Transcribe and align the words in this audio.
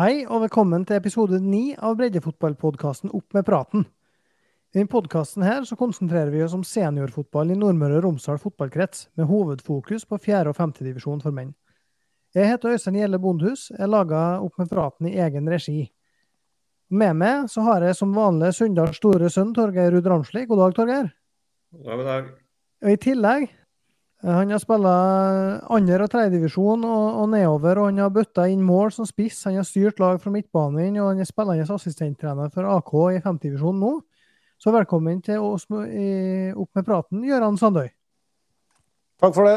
Hei 0.00 0.22
og 0.24 0.46
velkommen 0.46 0.86
til 0.88 0.96
episode 0.96 1.36
ni 1.44 1.74
av 1.76 1.98
breddefotballpodkasten 1.98 3.10
Opp 3.12 3.34
med 3.36 3.44
praten. 3.44 3.82
I 4.72 4.78
denne 4.78 4.88
podkasten 4.88 5.44
konsentrerer 5.76 6.30
vi 6.32 6.40
oss 6.40 6.54
om 6.56 6.62
seniorfotball 6.64 7.50
i 7.52 7.56
Nordmøre 7.58 7.98
og 7.98 8.06
Romsdal 8.06 8.38
fotballkrets, 8.40 9.10
med 9.20 9.28
hovedfokus 9.28 10.06
på 10.08 10.16
fjerde- 10.16 10.54
og 10.54 10.56
femtedivisjon 10.56 11.20
for 11.20 11.36
menn. 11.36 11.52
Jeg 12.32 12.48
heter 12.48 12.78
Øystein 12.78 12.96
Gjelle 12.96 13.20
Bondhus, 13.20 13.66
jeg 13.76 13.92
lager 13.92 14.40
Opp 14.40 14.56
med 14.56 14.72
praten 14.72 15.10
i 15.10 15.18
egen 15.20 15.52
regi. 15.52 15.90
Med 16.88 17.20
meg 17.20 17.50
så 17.52 17.60
har 17.68 17.84
jeg 17.84 18.00
som 18.00 18.16
vanlig 18.16 18.54
Sunndals 18.56 18.96
store 18.96 19.28
sønn 19.28 19.52
Torgeir 19.52 19.92
Ruud 19.92 20.08
Ramsli. 20.08 20.46
God 20.46 20.64
dag, 20.64 20.78
Torgeir. 20.80 21.12
God 21.76 21.84
dag, 21.84 21.98
god 21.98 22.08
dag. 22.14 22.32
Og 22.86 22.94
I 22.94 22.96
tillegg 23.04 23.50
han 24.20 24.50
har 24.52 24.60
spilt 24.60 24.84
andre- 24.84 26.04
og 26.04 26.10
tredjedivisjon 26.12 26.82
og, 26.84 27.04
og 27.22 27.28
nedover, 27.32 27.78
og 27.80 27.86
han 27.88 28.02
har 28.02 28.12
bøtta 28.12 28.44
inn 28.52 28.60
mål 28.60 28.92
som 28.92 29.08
spiss. 29.08 29.46
Han 29.48 29.56
har 29.56 29.64
styrt 29.64 30.00
lag 30.02 30.20
fra 30.20 30.32
midtbanen, 30.34 30.98
og 31.00 31.14
han 31.14 31.22
er 31.22 31.28
spillende 31.28 31.64
assistenttrener 31.64 32.52
for 32.52 32.68
AK 32.68 32.92
i 33.16 33.22
femtedivisjon 33.24 33.80
nå. 33.80 33.94
Så 34.60 34.74
velkommen 34.76 35.22
til 35.24 35.40
oss 35.40 35.64
i 35.72 36.52
Opp 36.52 36.76
med 36.76 36.84
praten, 36.84 37.24
Gøran 37.24 37.56
Sandøy. 37.56 37.88
Takk 39.20 39.32
for 39.38 39.48
det. 39.48 39.56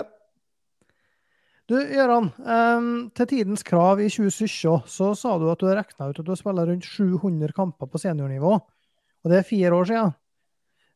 Du, 1.68 1.76
Gøran. 1.76 2.32
Um, 2.40 2.88
til 3.16 3.28
tidens 3.28 3.68
krav 3.68 4.00
i 4.00 4.08
2017 4.08 4.88
så 4.88 5.12
sa 5.16 5.36
du 5.40 5.50
at 5.52 5.60
du 5.60 5.68
har 5.68 5.82
regna 5.82 6.08
ut 6.08 6.20
at 6.20 6.24
du 6.24 6.32
har 6.32 6.40
spilt 6.40 6.64
rundt 6.72 6.88
700 6.88 7.52
kamper 7.56 7.92
på 7.92 8.00
seniornivå. 8.00 8.56
Og 8.56 9.32
det 9.32 9.42
er 9.42 9.48
fire 9.48 9.76
år 9.76 9.92
siden. 9.92 10.16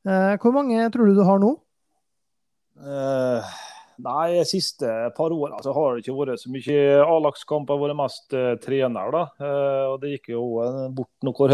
Uh, 0.08 0.40
hvor 0.40 0.56
mange 0.56 0.88
tror 0.92 1.12
du 1.12 1.20
du 1.20 1.26
har 1.28 1.44
nå? 1.44 1.58
Uh, 2.78 3.42
nei, 4.06 4.46
siste 4.46 4.86
par 5.18 5.34
åra 5.34 5.56
altså, 5.58 5.74
har 5.74 5.96
det 5.96 6.02
ikke 6.04 6.20
vært 6.20 6.42
så 6.42 6.50
mye 6.54 7.02
A-lagskamp. 7.02 7.70
Jeg 7.70 7.74
har 7.74 7.84
vært 7.84 8.02
mest 8.02 8.28
uh, 8.38 8.54
trener. 8.64 9.08
da. 9.14 9.24
Uh, 9.42 9.86
og 9.94 9.98
det 10.04 10.10
gikk 10.16 10.28
jo 10.36 10.44
bort 10.96 11.18
noen 11.26 11.52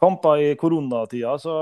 kamper 0.00 0.34
i 0.40 0.56
koronatida, 0.56 1.32
så 1.42 1.54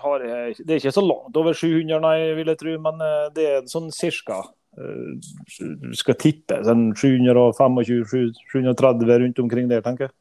har 0.00 0.18
jeg, 0.24 0.64
det 0.64 0.72
er 0.72 0.78
ikke 0.80 0.96
så 0.96 1.04
langt 1.04 1.36
over 1.36 1.52
700, 1.52 2.00
nei, 2.00 2.32
vil 2.38 2.48
jeg 2.48 2.58
tro. 2.62 2.72
Men 2.86 2.94
det 3.36 3.44
er 3.50 3.68
sånn 3.68 3.90
cirka. 3.92 4.38
Du 4.72 5.92
skal 5.98 6.16
tippe 6.16 6.64
sånn 6.64 6.96
725-730 6.96 9.20
rundt 9.26 9.38
omkring 9.44 9.68
der, 9.68 9.84
tenker 9.84 10.08
jeg. 10.08 10.14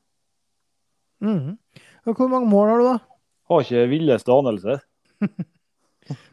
Mm. 1.22 1.55
Hvor 2.09 2.27
mange 2.27 2.49
mål 2.52 2.67
har 2.67 2.77
du, 2.81 2.86
da? 2.89 2.97
Har 3.52 3.59
ikke 3.64 3.92
villeste 3.94 4.36
anelse. 4.36 4.73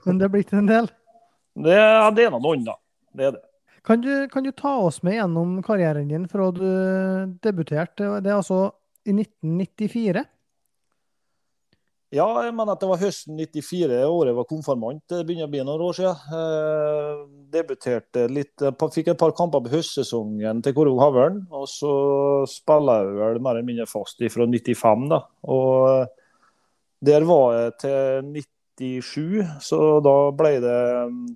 Men 0.06 0.20
det 0.20 0.28
er 0.28 0.32
blitt 0.32 0.54
en 0.56 0.70
del? 0.70 0.88
Det, 1.58 1.76
det 2.16 2.26
er 2.26 2.32
noe 2.34 2.54
annet. 2.54 2.82
Det 3.16 3.28
er 3.28 3.36
det. 3.36 3.44
Kan 3.88 4.02
du, 4.04 4.10
kan 4.28 4.44
du, 4.44 4.50
ta 4.52 4.74
oss 4.84 5.00
med 5.06 5.16
gjennom 5.16 5.60
karrieren 5.64 6.10
din 6.10 6.26
fra 6.28 6.50
du 6.52 6.66
debuterte? 7.42 8.18
Det 8.20 8.30
er 8.30 8.36
altså 8.36 8.66
i 9.08 9.14
1994? 9.14 10.26
Ja, 12.08 12.24
jeg 12.46 12.54
mener 12.56 12.72
at 12.72 12.80
det 12.80 12.88
var 12.88 13.00
høsten 13.02 13.36
94, 13.36 13.96
året 14.08 14.30
jeg 14.30 14.36
var 14.38 14.46
konfirmant. 14.48 15.02
Det 15.12 15.22
begynner 15.28 15.44
å 15.44 15.52
bli 15.52 15.60
noen 15.60 15.82
år 15.84 15.96
siden. 15.98 16.38
Eh, 16.38 17.18
debuterte 17.52 18.22
litt, 18.32 18.64
fikk 18.94 19.10
et 19.12 19.20
par 19.20 19.34
kamper 19.36 19.60
på 19.64 19.74
høstsesongen 19.74 20.62
til 20.64 20.76
Korog 20.76 21.02
Havørn. 21.04 21.42
Og 21.52 21.66
så 21.68 21.92
spiller 22.48 23.04
jeg 23.04 23.18
vel 23.18 23.42
mer 23.44 23.58
eller 23.58 23.68
mindre 23.68 23.88
fast 23.90 24.24
fra 24.32 24.48
95, 24.48 25.04
da. 25.12 25.20
Og 25.52 26.08
der 27.04 27.28
var 27.28 27.58
jeg 27.58 27.76
til 27.84 28.32
97, 28.78 29.42
så 29.64 29.78
da 30.04 30.14
ble 30.38 30.54
det, 30.62 30.78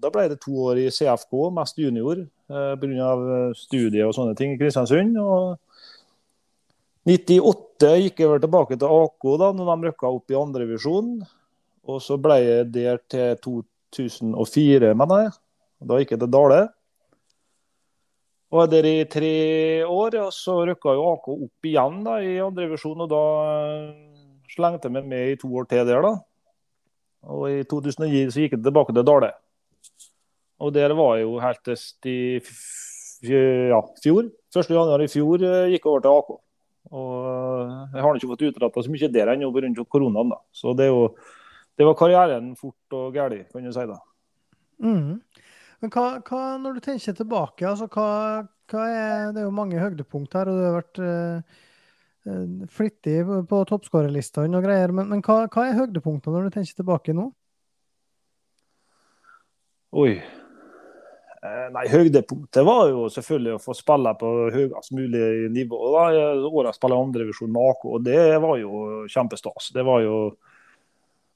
da 0.02 0.10
ble 0.14 0.28
det 0.30 0.38
to 0.42 0.54
år 0.68 0.80
i 0.84 0.88
CFK, 0.94 1.34
mest 1.54 1.78
junior, 1.78 2.22
eh, 2.50 2.72
pga. 2.80 3.12
studier 3.58 4.06
og 4.06 4.14
sånne 4.16 4.36
ting 4.38 4.54
i 4.54 4.58
Kristiansund. 4.60 5.18
og 5.18 5.58
98 7.02 7.88
gikk 7.98 8.20
jeg 8.22 8.30
vel 8.30 8.42
tilbake 8.42 8.76
til 8.78 8.92
AK 8.94 9.24
da 9.40 9.48
når 9.56 9.70
de 9.70 9.88
rykka 9.88 10.10
opp 10.10 10.30
i 10.30 10.38
andrevisjon. 10.38 11.16
Og 11.90 11.98
så 11.98 12.14
ble 12.22 12.36
jeg 12.38 12.68
der 12.70 13.00
til 13.10 13.34
2004, 13.42 14.92
mener 14.94 15.24
jeg. 15.24 15.32
Da 15.82 15.98
gikk 15.98 16.14
jeg 16.14 16.22
til 16.22 16.30
Dale. 16.30 16.60
Er 18.52 18.68
der 18.68 18.86
i 18.86 19.04
tre 19.08 19.34
år, 19.88 20.14
og 20.20 20.32
så 20.36 20.60
rykka 20.68 20.94
jo 20.94 21.08
AK 21.14 21.28
opp 21.32 21.66
igjen 21.66 22.02
da 22.06 22.18
i 22.22 22.36
andrevisjon. 22.44 23.02
Og 23.02 23.10
da 23.10 23.22
slengte 24.52 24.86
jeg 24.86 24.94
meg 24.94 25.08
med 25.10 25.32
i 25.32 25.38
to 25.40 25.50
år 25.56 25.66
til 25.66 25.88
der, 25.88 26.04
da. 26.04 26.12
Og 27.30 27.44
i 27.50 27.62
2009 27.68 28.30
så 28.34 28.42
gikk 28.42 28.56
jeg 28.56 28.64
tilbake 28.64 28.94
til 28.94 29.06
Dale. 29.06 29.32
Og 30.62 30.72
der 30.74 30.94
var 30.94 31.16
jeg 31.18 31.26
jo 31.26 31.38
helt 31.42 31.62
til 32.02 32.40
ja, 33.22 33.82
fjor. 34.02 34.30
1.1. 34.52 35.04
i 35.04 35.10
fjor 35.10 35.44
gikk 35.70 35.84
jeg 35.84 35.90
over 35.90 36.02
til 36.02 36.16
AK. 36.16 36.32
Og 36.92 37.70
jeg 37.94 38.04
har 38.04 38.18
ikke 38.18 38.30
fått 38.32 38.44
utretta 38.50 38.84
så 38.84 38.92
mye 38.92 39.10
der 39.14 39.32
ennå 39.32 39.52
pga. 39.54 39.84
koronaen. 39.88 40.34
da. 40.34 40.40
Så 40.52 40.74
det, 40.74 40.88
jo, 40.90 41.14
det, 41.78 41.86
var 41.86 41.98
karrieren 41.98 42.54
fort 42.56 42.98
og 42.98 43.14
gæli, 43.14 43.44
kan 43.52 43.64
du 43.64 43.72
si. 43.72 43.86
da. 43.86 43.98
Mm. 44.82 45.20
Men 45.82 45.90
hva, 45.90 46.06
hva, 46.26 46.42
når 46.62 46.78
du 46.78 46.80
tenker 46.80 47.14
tilbake, 47.16 47.66
altså 47.66 47.88
hva, 47.90 48.46
hva 48.70 48.86
er, 48.86 49.32
Det 49.32 49.42
er 49.42 49.46
jo 49.46 49.54
mange 49.54 49.80
høydepunkt 49.80 50.34
her, 50.34 50.50
og 50.50 50.58
du 50.58 50.66
har 50.66 50.76
vært 50.78 51.00
uh, 51.02 51.62
flittig 52.70 53.16
på 53.48 53.62
toppskårerlistene 53.68 54.58
og 54.58 54.66
greier. 54.66 54.92
Men, 54.94 55.08
men 55.10 55.24
hva, 55.24 55.44
hva, 55.48 55.66
er 55.66 55.80
høydepunktene 55.80 56.36
når 56.36 56.48
du 56.48 56.58
tenker 56.58 56.78
tilbake 56.82 57.16
nå? 57.16 57.30
Oi. 60.02 60.14
Nei, 61.42 61.82
Høydepunktet 61.90 62.62
var 62.62 62.84
jo 62.92 63.08
selvfølgelig 63.10 63.56
å 63.56 63.60
få 63.64 63.74
spille 63.74 64.12
på 64.20 64.28
høyest 64.54 64.92
mulig 64.94 65.50
nivå. 65.50 65.80
da. 65.90 66.04
Året 66.46 66.78
spiller 66.78 67.02
andrevisjon 67.02 67.50
med 67.50 67.72
AK, 67.72 67.86
og 67.90 68.04
det 68.06 68.20
var 68.44 68.60
jo 68.60 68.82
kjempestas. 69.10 69.72
Det 69.74 69.82
var 69.86 70.04
jo, 70.04 70.18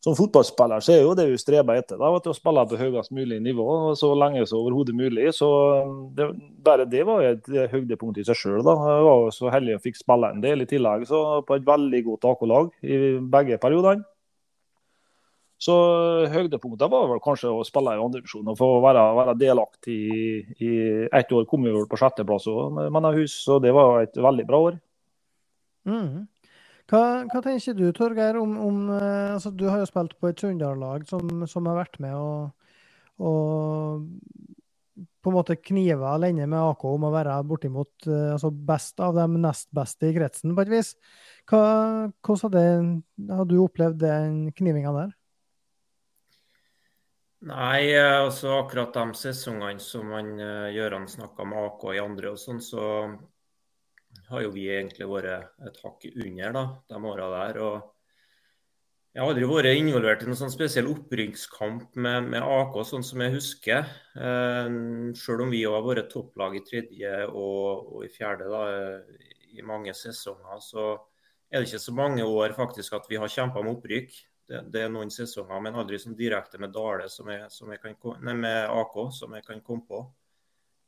Som 0.06 0.14
fotballspiller 0.14 0.82
så 0.86 0.92
er 0.94 1.00
jo 1.02 1.14
det 1.18 1.24
vi 1.26 1.38
streber 1.40 1.80
etter, 1.80 1.98
da, 1.98 2.12
å 2.14 2.34
spille 2.36 2.62
på 2.70 2.78
høyest 2.78 3.10
mulig 3.10 3.40
nivå 3.42 3.64
så 3.98 4.12
lenge 4.14 4.44
som 4.46 4.60
overhodet 4.60 4.94
mulig. 4.94 5.32
så 5.34 5.48
det, 6.14 6.28
Bare 6.62 6.86
det 6.86 7.02
var 7.08 7.24
et 7.26 7.48
høydepunkt 7.72 8.20
i 8.22 8.26
seg 8.28 8.38
sjøl. 8.38 8.60
Jeg 8.62 9.06
var 9.08 9.32
så 9.34 9.50
heldig 9.50 9.74
å 9.74 9.82
fikk 9.82 9.98
spille 9.98 10.30
en 10.30 10.44
del 10.44 10.62
i 10.62 10.68
tillegg 10.70 11.08
så 11.10 11.40
på 11.42 11.58
et 11.58 11.66
veldig 11.66 12.02
godt 12.06 12.28
AK-lag 12.30 12.70
i 12.86 13.00
begge 13.34 13.58
periodene. 13.58 14.06
Så 15.58 15.74
høydepunktet 16.30 16.92
var 16.92 17.10
vel 17.10 17.22
kanskje 17.24 17.50
å 17.50 17.66
spille 17.66 17.96
i 17.96 18.00
andredivisjon 18.06 18.52
og 18.52 18.58
få 18.60 18.70
være, 18.84 19.02
være 19.18 19.36
delaktig 19.40 19.96
i, 20.06 20.26
i 20.62 20.72
ett 21.08 21.34
år. 21.34 21.48
Kom 21.50 21.66
vi 21.66 21.74
vel 21.74 21.90
på 21.90 21.98
sjetteplass 21.98 22.46
med 22.78 22.94
Mannahus, 22.94 23.34
så 23.42 23.58
det 23.58 23.74
var 23.74 24.04
et 24.04 24.22
veldig 24.22 24.46
bra 24.46 24.62
år. 24.68 24.78
Mm. 25.86 26.26
Hva, 26.86 27.02
hva, 27.26 27.40
tenker 27.42 27.74
du 27.74 27.88
Torgeir, 27.94 28.38
om, 28.38 28.52
om 28.62 28.76
altså, 28.94 29.50
Du 29.50 29.66
har 29.66 29.80
jo 29.82 29.88
spilt 29.88 30.14
på 30.20 30.30
et 30.30 30.42
Sunndal-lag 30.42 31.06
som, 31.08 31.42
som, 31.50 31.66
har 31.66 31.80
vært 31.80 31.98
med 32.02 32.14
og, 32.14 32.52
og 33.18 34.06
på 34.96 35.32
en 35.32 35.34
måte 35.34 35.58
kniva 35.58 36.14
lenge 36.22 36.46
med 36.46 36.62
AK 36.62 36.84
om 36.86 37.08
å 37.08 37.10
være 37.10 37.34
bortimot 37.48 38.06
altså 38.06 38.52
best 38.54 39.02
av 39.02 39.18
de 39.18 39.26
nest 39.34 39.66
beste 39.74 40.06
i 40.06 40.14
kretsen, 40.14 40.54
på 40.54 40.62
et 40.62 40.70
vis. 40.70 40.94
Hva, 41.50 41.62
hvordan 42.22 42.92
har 43.34 43.48
du 43.50 43.56
opplevd 43.64 43.98
den 44.04 44.38
knivinga 44.54 44.94
der? 44.94 45.14
Nei, 47.46 47.92
altså 47.98 48.54
akkurat 48.62 48.94
de 48.94 49.18
sesongene 49.18 49.82
som 49.82 50.14
han, 50.14 50.32
Gøran 50.72 51.10
snakka 51.10 51.44
med 51.46 51.66
AK 51.66 51.84
i 51.92 52.00
andre 52.02 52.32
og 52.32 52.40
sånn, 52.40 52.62
så 52.64 52.86
har 54.30 54.42
jo 54.42 54.54
vi 54.54 54.66
egentlig 54.72 55.08
vært 55.10 55.52
et 55.66 55.78
hakk 55.84 56.08
under 56.12 56.56
da, 56.56 56.64
de 56.90 57.00
åra 57.10 57.28
der. 57.34 57.60
og 57.62 57.76
Jeg 59.14 59.22
har 59.22 59.32
aldri 59.32 59.48
vært 59.48 59.80
involvert 59.80 60.22
i 60.24 60.28
noen 60.28 60.40
sånn 60.40 60.52
spesiell 60.52 60.90
opprykkskamp 60.90 61.96
med, 61.96 62.30
med, 62.34 62.42
AK, 62.42 62.78
sånn 62.88 63.06
som 63.06 63.22
jeg 63.24 63.36
husker. 63.36 63.90
Eh, 64.18 64.70
selv 65.18 65.46
om 65.46 65.54
vi 65.54 65.64
har 65.64 65.84
vært 65.86 66.10
topplag 66.12 66.58
i 66.58 66.64
tredje 66.66 67.12
og, 67.30 67.92
og, 67.96 68.00
i 68.06 68.12
fjerde 68.12 68.50
da, 68.52 68.64
i 69.56 69.64
mange 69.64 69.94
sesonger, 69.96 70.60
så 70.60 70.88
er 71.50 71.62
det 71.62 71.70
ikke 71.70 71.84
så 71.86 71.94
mange 71.96 72.24
år 72.26 72.56
faktisk 72.56 72.98
at 72.98 73.06
vi 73.08 73.20
har 73.22 73.30
kjempa 73.32 73.62
med 73.62 73.78
opprykk. 73.78 74.16
Det, 74.46 74.60
det, 74.70 74.84
er 74.84 74.92
noen 74.94 75.10
sesonger, 75.10 75.58
men 75.62 75.78
aldri 75.78 75.98
sånn 75.98 76.14
direkte 76.18 76.60
med 76.62 76.70
Dale 76.74 77.08
som 77.10 77.30
jeg, 77.32 77.48
som 77.50 77.70
jeg 77.72 77.80
kan, 77.82 77.96
nei, 78.22 78.34
med 78.38 78.68
AK, 78.70 79.00
som 79.14 79.34
jeg 79.34 79.46
kan 79.46 79.62
komme 79.66 79.86
på. 79.88 80.04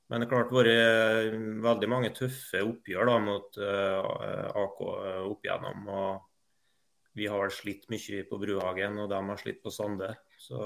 Men 0.08 0.22
det 0.22 0.28
har 0.28 0.32
klart 0.32 0.54
vært 0.56 1.34
veldig 1.64 1.88
mange 1.92 2.10
tøffe 2.16 2.62
oppgjør 2.64 3.10
da, 3.10 3.16
mot 3.20 3.58
uh, 3.60 4.48
AK 4.56 4.80
opp 5.28 5.44
igjennom. 5.44 5.90
og 5.92 7.18
Vi 7.18 7.28
har 7.28 7.52
slitt 7.52 7.84
mye 7.92 8.24
på 8.30 8.40
Bruhagen, 8.40 8.96
og 9.02 9.10
de 9.12 9.20
har 9.28 9.40
slitt 9.40 9.60
på 9.64 9.72
Sande. 9.74 10.14
Så 10.40 10.58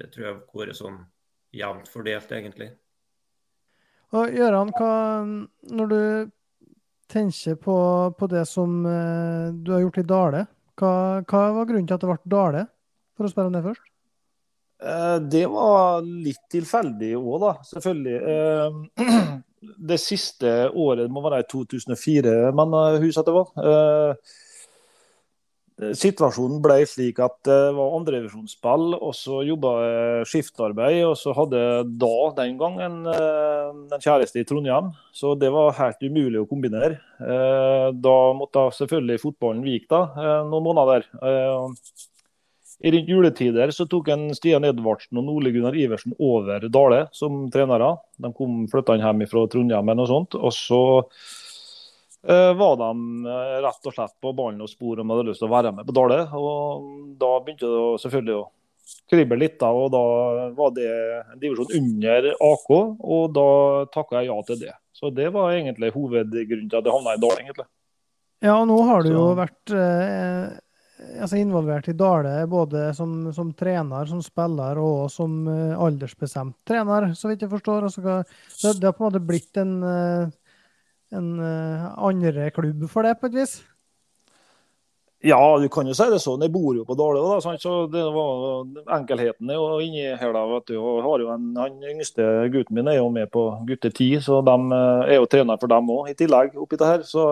det 0.00 0.10
tror 0.10 0.26
jeg 0.26 0.34
har 0.34 0.62
vært 0.64 0.80
sånn 0.80 0.98
jevnt 1.54 1.90
fordelt, 1.90 2.34
egentlig. 2.34 2.72
Og 4.18 4.34
Gøran, 4.34 4.72
når 5.70 5.90
du 5.92 6.02
tenker 7.10 7.54
på, 7.62 7.76
på 8.18 8.30
det 8.30 8.42
som 8.50 8.82
du 8.82 9.70
har 9.70 9.84
gjort 9.84 10.02
i 10.02 10.06
Dale, 10.10 10.42
hva, 10.80 10.92
hva, 11.28 11.42
var 11.54 11.68
grunnen 11.68 11.86
til 11.86 11.96
at 11.98 12.02
det 12.02 12.10
ble 12.10 12.34
Dale, 12.34 12.66
for 13.14 13.28
å 13.28 13.32
spørre 13.32 13.50
om 13.50 13.56
det 13.58 13.64
først? 13.66 13.86
Eh, 14.80 15.16
det 15.20 15.46
var 15.52 16.04
litt 16.04 16.42
tilfeldig 16.52 17.14
òg, 17.18 17.34
da. 17.44 17.54
Selvfølgelig. 17.68 18.18
Eh, 18.34 19.16
det 19.90 20.00
siste 20.00 20.54
året 20.72 21.10
må 21.12 21.24
være 21.24 21.42
i 21.44 21.50
2004, 21.50 22.36
men 22.56 22.78
huset 23.02 23.26
det 23.26 23.34
var. 23.36 24.22
Situasjonen 25.96 26.58
ble 26.60 26.82
slik 26.84 27.16
at 27.24 27.38
det 27.48 27.70
var 27.72 27.94
andrevisjonsspill, 27.96 28.98
og 28.98 29.14
så 29.16 29.38
jobba 29.48 29.70
skiftarbeid. 30.28 30.98
Og 31.08 31.14
så 31.16 31.32
hadde 31.36 31.62
da, 31.88 32.16
den 32.36 32.58
gangen, 32.60 32.98
en 33.08 33.94
kjæreste 33.96 34.42
i 34.42 34.44
Trondheim, 34.48 34.90
så 35.16 35.32
det 35.40 35.48
var 35.54 35.72
helt 35.78 36.04
umulig 36.04 36.42
å 36.42 36.48
kombinere. 36.48 37.00
Da 37.16 38.16
måtte 38.36 38.66
selvfølgelig 38.76 39.24
fotballen 39.24 39.64
vike 39.64 39.88
da, 39.88 40.44
noen 40.52 40.68
måneder. 40.68 41.08
I 42.82 42.90
rundt 42.90 43.08
juletider 43.08 43.70
så 43.70 43.84
tok 43.86 44.08
en 44.08 44.30
Stian 44.32 44.64
Edvardsen 44.64 45.18
og 45.20 45.28
Ole 45.34 45.50
Gunnar 45.52 45.76
Iversen 45.76 46.14
over 46.16 46.64
Dale 46.72 47.02
som 47.12 47.42
trenere. 47.52 47.90
De 48.16 48.30
kom 48.32 48.62
flytta 48.72 48.96
hjem 48.96 49.26
fra 49.28 49.42
Trondheim 49.52 49.92
og 49.92 50.06
sånt. 50.08 50.36
Og 50.40 50.54
så 50.56 50.78
uh, 51.04 52.52
var 52.56 52.78
de 52.80 52.88
uh, 53.26 53.58
rett 53.66 53.90
og 53.90 53.96
slett 53.96 54.14
på 54.24 54.32
ballen 54.38 54.64
og 54.64 54.72
spor 54.72 55.02
om 55.02 55.12
de 55.12 55.18
hadde 55.18 55.26
lyst 55.28 55.44
til 55.44 55.50
å 55.50 55.52
være 55.52 55.74
med 55.76 55.90
på 55.90 55.96
Dale. 55.98 56.22
Og 56.40 56.86
da 57.20 57.34
begynte 57.44 57.68
det 57.68 58.00
selvfølgelig 58.06 58.38
å 58.38 58.46
krible 59.12 59.38
litt, 59.38 59.58
da, 59.60 59.68
og 59.76 59.92
da 59.92 60.00
var 60.56 60.72
det 60.74 60.88
en 60.88 61.42
divisjon 61.42 61.76
under 61.82 62.30
AK. 62.32 62.72
Og 62.72 63.36
da 63.36 63.46
takka 63.92 64.22
jeg 64.22 64.32
ja 64.32 64.38
til 64.48 64.62
det. 64.64 64.72
Så 64.96 65.12
det 65.12 65.28
var 65.36 65.52
egentlig 65.52 65.92
hovedgrunnen 65.92 66.72
til 66.72 66.80
at 66.80 66.88
jeg 66.88 66.96
havna 66.96 67.12
i 67.12 67.22
Dale, 67.28 67.44
egentlig. 67.44 67.68
Ja, 68.40 68.56
og 68.56 68.66
nå 68.72 68.80
har 68.88 69.04
du 69.04 69.12
jo 69.12 69.28
vært 69.36 69.76
uh 69.76 70.58
altså 71.20 71.38
involvert 71.40 71.88
i 71.88 71.96
Dale 71.96 72.34
både 72.50 72.90
som, 72.96 73.32
som, 73.34 73.52
trener, 73.56 74.06
som 74.10 74.22
spiller 74.24 74.78
og 74.80 75.08
som 75.12 75.42
uh, 75.48 75.78
aldersbestemt 75.80 76.58
trener, 76.68 77.10
så 77.16 77.30
vidt 77.30 77.46
jeg 77.46 77.52
forstår. 77.52 77.88
Altså, 77.88 78.02
det, 78.02 78.76
det, 78.80 78.86
har 78.88 78.96
på 78.96 79.04
en 79.04 79.08
måte 79.10 79.24
blitt 79.24 79.60
en, 79.60 79.74
uh, 79.82 80.30
en 81.16 81.34
andre 81.40 82.50
klubb 82.54 82.86
for 82.90 83.06
det, 83.06 83.16
på 83.20 83.30
et 83.30 83.42
vis? 83.42 83.60
Ja, 85.20 85.58
du 85.60 85.66
kan 85.68 85.84
jo 85.84 85.92
si 85.92 86.04
det 86.08 86.20
sånn. 86.22 86.40
Jeg 86.40 86.52
bor 86.54 86.72
jo 86.72 86.86
på 86.88 86.94
Dale, 86.96 87.20
da, 87.20 87.56
så 87.60 87.74
det 87.92 88.04
var 88.14 88.94
enkelheten 88.96 89.50
er 89.52 89.58
jo 89.58 89.80
inni 89.84 90.06
her. 90.16 90.30
da, 90.32 90.46
vet 90.48 90.70
du, 90.70 90.78
har 90.80 91.20
jo 91.20 91.28
en, 91.34 91.50
Han 91.60 91.76
yngste 91.90 92.28
gutten 92.54 92.78
min 92.78 92.88
er 92.88 93.02
jo 93.02 93.10
med 93.12 93.28
på 93.28 93.42
gutte 93.68 93.90
ti, 93.92 94.14
så 94.24 94.40
de 94.46 94.56
er 94.72 95.18
jo 95.18 95.28
trener 95.28 95.60
for 95.60 95.68
dem 95.68 95.92
òg, 95.92 96.08
i 96.08 96.16
tillegg. 96.16 96.56
oppi 96.56 96.80
det 96.80 96.88
her, 96.88 97.04
så 97.04 97.26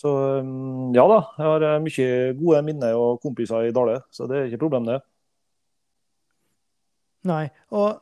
så 0.00 0.10
mm, 0.44 0.92
ja 0.96 1.04
da, 1.10 1.18
jeg 1.36 1.46
har 1.46 1.66
eh, 1.68 1.80
mye 1.84 2.10
gode 2.38 2.62
minner 2.64 2.96
og 2.96 3.20
kompiser 3.20 3.68
i 3.68 3.74
Dale, 3.76 3.98
så 4.14 4.28
det 4.30 4.38
er 4.38 4.48
ikke 4.48 4.62
problem, 4.64 4.88
det. 4.88 5.00
Nei. 7.28 7.44
Og 7.76 8.00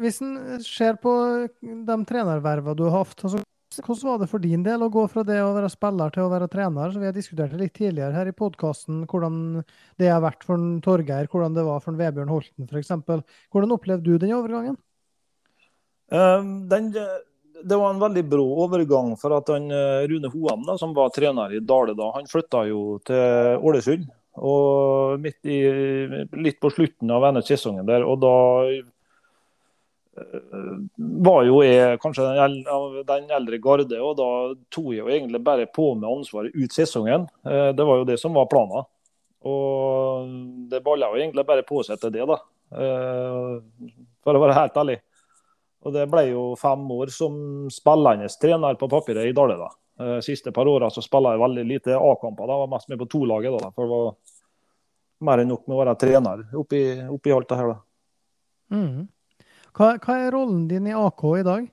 hvis 0.00 0.22
en 0.24 0.62
ser 0.64 0.96
på 1.02 1.12
de 1.60 1.96
trenervervene 2.08 2.76
du 2.78 2.86
har 2.86 3.02
hatt, 3.02 3.24
altså, 3.26 3.42
hvordan 3.84 4.08
var 4.08 4.20
det 4.22 4.28
for 4.30 4.42
din 4.42 4.64
del 4.66 4.82
å 4.82 4.90
gå 4.92 5.04
fra 5.12 5.22
det 5.26 5.36
å 5.44 5.52
være 5.54 5.70
spiller 5.70 6.14
til 6.14 6.24
å 6.24 6.32
være 6.32 6.48
trener? 6.50 6.90
Så 6.90 7.02
vi 7.02 7.10
har 7.10 7.16
diskutert 7.16 7.52
det 7.52 7.60
litt 7.60 7.76
tidligere 7.76 8.16
her 8.16 8.30
i 8.30 8.36
podkasten, 8.36 9.04
hvordan 9.10 9.60
det 10.00 10.08
har 10.10 10.24
vært 10.24 10.46
for 10.46 10.62
Torgeir, 10.86 11.28
hvordan 11.30 11.58
det 11.58 11.66
var 11.68 11.84
for 11.84 12.00
Vebjørn 12.00 12.32
Holten 12.32 12.70
f.eks. 12.70 12.94
Hvordan 13.52 13.76
opplevde 13.76 14.08
du 14.08 14.16
den 14.18 14.34
overgangen? 14.38 14.80
Um, 16.10 16.64
den, 16.70 16.90
det 17.64 17.76
var 17.76 17.90
en 17.90 18.00
veldig 18.00 18.24
brå 18.28 18.44
overgang. 18.64 19.16
for 19.18 19.36
at 19.36 19.48
han, 19.48 19.70
eh, 19.70 20.06
Rune 20.08 20.28
Hoem, 20.28 20.78
som 20.78 20.94
var 20.94 21.10
trener 21.10 21.52
i 21.54 21.60
Dale 21.60 21.94
da, 21.94 22.10
han 22.14 22.26
flytta 22.26 22.68
jo 22.68 22.98
til 23.04 23.58
Ålesund. 23.62 24.08
og 24.36 25.26
i, 25.44 25.58
Litt 26.32 26.60
på 26.60 26.70
slutten 26.70 27.10
av 27.10 27.22
denne 27.22 27.42
sesongen 27.42 27.86
der. 27.86 28.04
og 28.04 28.20
da 28.20 28.36
eh, 30.20 30.78
var 30.98 31.44
jo 31.44 31.62
jeg 31.62 31.98
kanskje 32.00 32.28
den, 32.36 32.64
den 33.06 33.30
eldre 33.30 33.58
garde, 33.58 34.00
og 34.00 34.16
da 34.16 34.54
tok 34.70 34.92
jeg 34.92 35.02
jo 35.04 35.08
egentlig 35.08 35.42
bare 35.42 35.66
på 35.66 35.94
med 35.94 36.08
ansvaret 36.08 36.54
ut 36.54 36.72
sesongen. 36.72 37.28
Eh, 37.44 37.72
det 37.72 37.84
var 37.84 37.98
jo 37.98 38.04
det 38.04 38.20
som 38.20 38.34
var 38.34 38.46
planen. 38.46 38.84
Og 39.42 40.26
det 40.68 40.82
balla 40.84 41.08
jo 41.08 41.16
egentlig 41.16 41.46
bare 41.46 41.64
på 41.64 41.82
seg 41.82 42.00
til 42.00 42.12
det, 42.12 42.26
da. 42.28 42.36
For 42.70 44.36
å 44.36 44.42
være 44.42 44.58
helt 44.58 44.76
ærlig. 44.76 44.98
Og 45.84 45.92
Det 45.92 46.06
ble 46.12 46.26
jo 46.28 46.42
fem 46.60 46.82
år 46.92 47.12
som 47.14 47.34
spillende 47.72 48.28
trener 48.40 48.76
på 48.76 48.88
papiret 48.88 49.30
i 49.30 49.32
Dale. 49.32 49.56
da. 49.56 49.70
Eh, 50.00 50.20
siste 50.20 50.52
par 50.52 50.68
åra 50.68 50.90
spilla 50.90 51.34
jeg 51.34 51.40
veldig 51.40 51.64
lite 51.64 51.96
A-kamper. 51.96 52.46
da, 52.46 52.58
Var 52.58 52.66
mest 52.68 52.88
med 52.88 52.98
på 52.98 53.08
to-laget. 53.08 53.60
da, 53.60 53.70
for 53.70 53.82
det 53.82 53.90
var 53.90 54.14
mer 55.20 55.38
enn 55.38 55.48
nok 55.48 55.66
med 55.68 55.76
å 55.76 55.84
være 55.84 55.98
trener 55.98 56.44
oppi, 56.56 56.82
oppi 57.08 57.32
alt 57.32 57.48
det 57.48 57.56
her. 57.56 57.68
da. 57.68 57.80
Mm. 58.76 59.08
Hva, 59.72 59.98
hva, 59.98 60.16
er 60.16 60.32
rollen 60.32 60.68
din 60.68 60.86
i 60.86 60.96
AK 60.96 61.24
i 61.38 61.42
dag? 61.42 61.68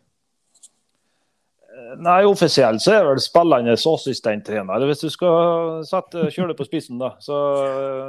Nei, 1.77 2.23
Offisielt 2.25 2.81
så 2.81 2.93
er 2.95 3.03
vel 3.05 3.19
spillende 3.21 3.75
assistenttrener, 3.77 4.85
hvis 4.89 5.03
du 5.03 5.11
skal 5.13 5.83
sette, 5.85 6.25
kjøre 6.33 6.51
det 6.51 6.57
på 6.57 6.65
spissen. 6.65 6.97
da. 6.97 7.11
Så 7.21 7.35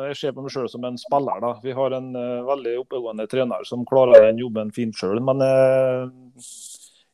Jeg 0.08 0.16
ser 0.16 0.32
på 0.32 0.44
meg 0.44 0.54
sjøl 0.54 0.68
som 0.72 0.84
en 0.88 0.96
spiller. 0.96 1.40
da. 1.42 1.52
Vi 1.62 1.74
har 1.76 1.92
en 1.92 2.08
uh, 2.16 2.46
veldig 2.48 2.78
oppegående 2.80 3.26
trener 3.28 3.66
som 3.68 3.84
klarer 3.88 4.28
den 4.28 4.40
jobben 4.40 4.72
fint 4.72 4.96
sjøl. 4.96 5.20
Men 5.20 5.44
uh, 5.44 6.08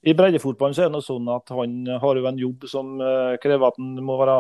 i 0.07 0.15
breddefotballen 0.15 0.77
så 0.77 0.85
er 0.85 0.93
det 0.93 0.95
noe 0.95 1.07
sånn 1.07 1.33
at 1.33 1.51
han 1.51 1.75
har 2.05 2.21
jo 2.21 2.31
en 2.31 2.39
jobb 2.39 2.69
som 2.71 2.95
uh, 3.03 3.35
krever 3.43 3.67
at 3.73 3.81
han 3.81 3.99
må 4.05 4.21
være 4.21 4.39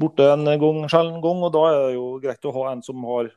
borte 0.00 0.26
en 0.32 0.44
gang, 0.48 0.82
sjelden 0.90 1.22
gang. 1.22 1.46
Og 1.46 1.54
da 1.54 1.64
er 1.70 1.80
det 1.84 1.94
jo 2.00 2.10
greit 2.24 2.50
å 2.50 2.56
ha 2.58 2.66
en 2.72 2.82
som 2.82 3.06
har 3.12 3.30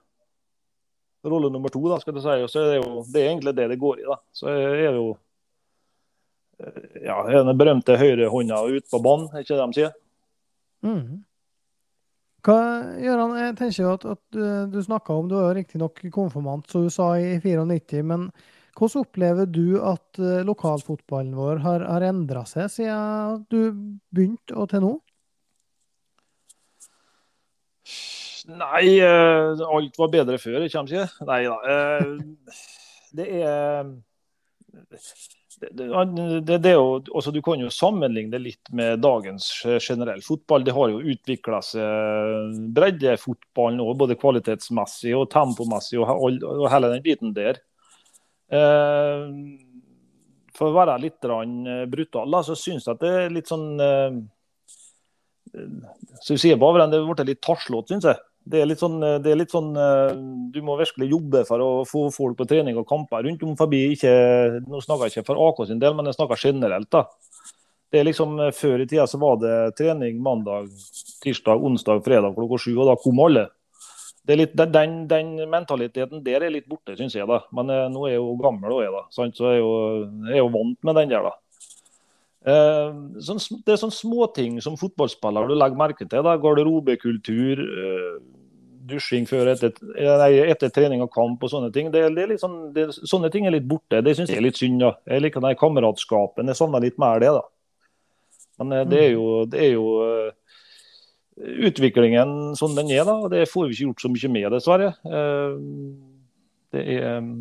rolle 1.28 1.54
nummer 1.54 1.70
to. 1.70 1.86
da, 1.86 2.02
skal 2.02 2.18
du 2.18 2.24
si. 2.24 2.42
Og 2.42 2.50
så 2.50 2.66
er 2.66 2.74
det 2.74 2.82
jo 2.82 3.06
det 3.14 3.22
er 3.22 3.32
egentlig 3.36 3.56
det 3.62 3.70
det 3.76 3.82
går 3.86 4.02
i. 4.02 4.10
da. 4.10 4.20
Så 4.34 4.50
er 4.50 4.74
det 4.82 4.92
jo 4.98 5.14
ja, 7.04 7.22
den 7.30 7.54
berømte 7.60 7.98
høyrehånda 8.00 8.64
ut 8.74 8.86
på 8.92 9.02
banen, 9.04 9.30
er 9.34 9.46
ikke 9.46 9.56
det 9.56 9.64
de 9.64 9.78
sier? 9.78 9.96
Mm. 10.86 11.24
Hva, 12.48 12.60
Gøran, 13.02 13.34
jeg 13.42 13.56
tenker 13.60 13.84
jo 13.84 13.96
at, 13.98 14.06
at 14.14 14.38
du, 14.72 14.78
snakka 14.86 15.16
om 15.18 15.28
Du 15.28 15.36
er 15.42 15.58
riktignok 15.58 16.00
konfirmant, 16.14 16.70
som 16.72 16.86
du 16.86 16.94
sa 16.94 17.10
i 17.20 17.36
94. 17.44 18.06
Men 18.08 18.30
hvordan 18.78 19.08
opplever 19.08 19.50
du 19.50 19.80
at 19.82 20.20
uh, 20.22 20.46
lokalfotballen 20.46 21.34
vår 21.38 21.64
har, 21.64 21.86
har 21.90 22.06
endra 22.06 22.44
seg 22.46 22.70
siden 22.70 23.46
du 23.50 23.62
begynte 24.14 24.54
og 24.54 24.70
til 24.70 24.84
nå? 24.86 24.94
Nei, 28.48 28.84
uh, 29.02 29.66
alt 29.66 29.98
var 29.98 30.14
bedre 30.14 30.38
før, 30.40 30.62
ikke 30.62 30.78
sant? 30.78 30.94
Nei 31.28 31.42
da. 31.50 31.58
Uh, 31.66 32.62
det 33.18 33.28
er 33.42 33.90
det, 35.60 36.58
det, 36.62 36.72
jo, 36.76 37.00
altså 37.16 37.32
du 37.34 37.40
kan 37.42 37.62
jo 37.62 37.72
sammenligne 37.74 38.30
det 38.36 38.42
litt 38.44 38.70
med 38.78 39.00
dagens 39.02 39.50
generell 39.82 40.22
fotball. 40.22 40.66
Det 40.66 40.76
har 40.76 40.92
jo 40.94 41.14
utvikla 41.14 41.62
seg 41.66 42.60
breddefotballen 42.78 43.82
nå, 43.82 43.88
både 43.98 44.20
kvalitetsmessig 44.22 45.16
og 45.18 45.32
tempomessig 45.34 45.98
og, 46.04 46.44
og 46.46 46.68
hele 46.70 46.92
den 46.94 47.02
biten 47.06 47.34
der. 47.34 47.62
Eh, 48.54 49.26
for 50.58 50.70
å 50.70 50.78
være 50.78 51.00
litt 51.04 51.26
brutal, 51.92 52.38
så 52.46 52.56
syns 52.58 52.88
jeg 52.88 52.96
at 52.96 53.04
det 53.04 53.14
er 53.24 53.34
litt 53.34 53.50
sånn 53.50 53.68
eh, 53.84 54.16
Så 56.22 56.38
du 56.38 56.42
sier 56.42 56.60
Bavren, 56.60 56.92
det 56.94 57.02
ble 57.04 57.28
litt 57.28 57.44
taslete, 57.46 57.94
syns 57.94 58.08
jeg. 58.10 58.22
Det 58.48 58.62
er, 58.62 58.74
sånn, 58.80 58.98
eh, 59.04 59.18
det 59.24 59.32
er 59.34 59.40
litt 59.42 59.52
sånn, 59.52 59.74
eh, 59.76 60.14
Du 60.54 60.62
må 60.64 60.78
virkelig 60.80 61.10
jobbe 61.12 61.44
for 61.48 61.64
å 61.64 61.72
få 61.88 62.08
folk 62.14 62.38
på 62.40 62.48
trening 62.48 62.78
og 62.80 62.88
kamper 62.88 63.26
rundt 63.28 63.44
om 63.44 63.58
forbi. 63.60 63.92
Ikke, 63.96 64.14
nå 64.64 64.80
snakker 64.84 65.08
jeg 65.08 65.18
ikke 65.18 65.28
for 65.32 65.42
AK 65.50 65.66
sin 65.68 65.82
del, 65.84 65.98
men 65.98 66.08
jeg 66.08 66.18
snakker 66.20 66.40
generelt. 66.48 66.90
da. 66.90 67.06
Det 67.92 68.00
er 68.00 68.08
liksom, 68.08 68.40
eh, 68.40 68.52
Før 68.52 68.82
i 68.82 68.88
tida 68.88 69.08
så 69.08 69.20
var 69.20 69.38
det 69.38 69.76
trening 69.78 70.22
mandag, 70.22 70.70
tirsdag, 71.24 71.62
onsdag, 71.64 72.04
fredag 72.04 72.36
klokka 72.36 72.60
sju, 72.60 72.78
og 72.78 72.88
da 72.88 72.96
kom 72.96 73.20
alle. 73.20 73.50
Litt, 74.28 74.56
den, 74.56 75.08
den, 75.08 75.50
mentaliteten 75.50 76.24
der 76.24 76.44
er 76.44 76.52
litt 76.52 76.68
borte, 76.68 76.98
syns 76.98 77.16
jeg. 77.16 77.28
da. 77.28 77.46
Men 77.52 77.70
eh, 77.70 77.88
nå 77.90 78.08
er 78.08 78.18
jeg 78.18 78.24
jo 78.24 78.36
gammel, 78.44 78.72
og 78.72 78.84
jeg, 78.84 78.92
da, 78.92 79.04
sant? 79.12 79.38
så 79.38 79.52
jeg 79.52 79.60
er, 79.60 79.64
jo, 79.64 79.76
jeg 80.28 80.36
er 80.36 80.44
jo 80.44 80.56
vant 80.56 80.84
med 80.84 81.00
den 81.00 81.14
der. 81.14 81.30
da. 81.30 81.36
Eh, 82.48 82.92
sånn, 83.24 83.40
det 83.66 83.74
er 83.74 83.80
sånne 83.82 83.96
småting 83.96 84.60
som 84.64 84.76
fotballspiller 84.80 85.48
du 85.48 85.56
legger 85.56 85.80
merke 85.80 86.06
til. 86.06 86.24
da, 86.24 86.36
Garderobekultur, 86.44 87.64
eh, 87.64 88.20
dusjing 88.88 89.28
før 89.30 89.52
etter, 89.52 89.74
nei, 89.96 90.30
etter, 90.48 90.72
trening 90.74 91.04
og 91.04 91.12
kamp 91.14 91.44
og 91.44 91.52
sånne 91.52 91.70
ting. 91.76 91.92
Det, 91.94 92.04
det 92.16 92.26
er 92.26 92.34
sånn, 92.42 92.58
det, 92.76 92.88
sånne 92.98 93.32
ting 93.34 93.48
er 93.48 93.56
litt 93.56 93.68
borte. 93.70 94.02
Det 94.06 94.16
syns 94.18 94.32
jeg 94.34 94.42
er 94.42 94.48
litt 94.48 94.60
synd. 94.60 94.82
da. 94.84 94.94
Jeg 95.10 95.26
liker 95.26 95.44
den 95.44 95.60
kameratskapen. 95.60 96.52
Jeg 96.52 96.60
savner 96.60 96.84
litt 96.84 97.00
mer 97.02 97.22
det. 97.24 97.34
da. 97.36 97.46
Men 98.62 98.74
eh, 98.74 98.88
det 98.90 99.04
er 99.04 99.14
jo, 99.14 99.28
det 99.50 99.62
er 99.64 99.72
jo 99.76 99.86
uh, 100.02 100.58
utviklingen 101.68 102.58
sånn 102.58 102.76
den 102.78 102.92
er, 102.96 103.06
da. 103.08 103.20
og 103.26 103.32
Det 103.34 103.46
får 103.52 103.70
vi 103.70 103.78
ikke 103.78 103.90
gjort 103.90 104.06
så 104.06 104.14
mye 104.14 104.34
med, 104.34 104.50
dessverre. 104.56 104.92
Uh, 105.06 105.56
det 106.76 106.84
er, 106.98 107.32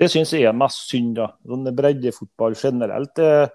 det 0.00 0.08
syns 0.12 0.32
jeg 0.36 0.48
er 0.48 0.56
mest 0.56 0.86
synd. 0.90 1.16
da. 1.18 1.32
Sånn 1.48 1.68
breddefotball 1.76 2.58
generelt. 2.58 3.14
det 3.18 3.50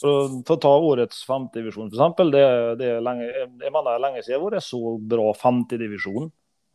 for, 0.00 0.34
for 0.46 0.56
å 0.56 0.62
ta 0.64 0.72
årets 0.90 1.22
femtedivisjon, 1.28 1.92
f.eks. 1.92 2.20
Det, 2.32 2.42
det 2.80 2.90
er 2.96 3.04
lenge, 3.04 3.28
jeg 3.30 3.72
mener 3.74 4.02
lenge 4.02 4.22
siden 4.22 4.34
jeg 4.34 4.40
har 4.40 4.46
vært 4.48 4.66
så 4.66 4.96
bra 5.12 5.30
femtedivisjon. 5.36 6.30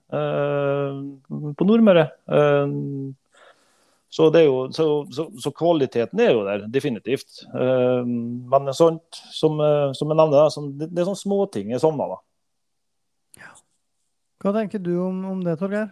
på 0.10 1.68
Nordmøre. 1.68 2.08
Så, 4.16 4.30
jo, 4.40 4.72
så, 4.72 4.86
så, 5.12 5.26
så, 5.44 5.52
kvaliteten 5.52 6.22
er 6.24 6.30
jo 6.32 6.46
der, 6.48 6.68
definitivt. 6.72 7.42
Men 7.52 8.72
sånt 8.78 9.20
som, 9.36 9.60
som 9.98 10.14
jeg 10.14 10.20
nevner, 10.22 10.54
det, 10.80 10.88
det 10.88 11.02
er 11.04 11.10
sånne 11.10 11.20
småting 11.20 11.74
jeg 11.74 11.84
savner. 11.84 12.16
Ja. 13.36 13.52
Hva 14.40 14.56
tenker 14.56 14.80
du 14.80 14.94
om, 15.04 15.20
om 15.34 15.44
det, 15.44 15.58
Torgeir? 15.60 15.92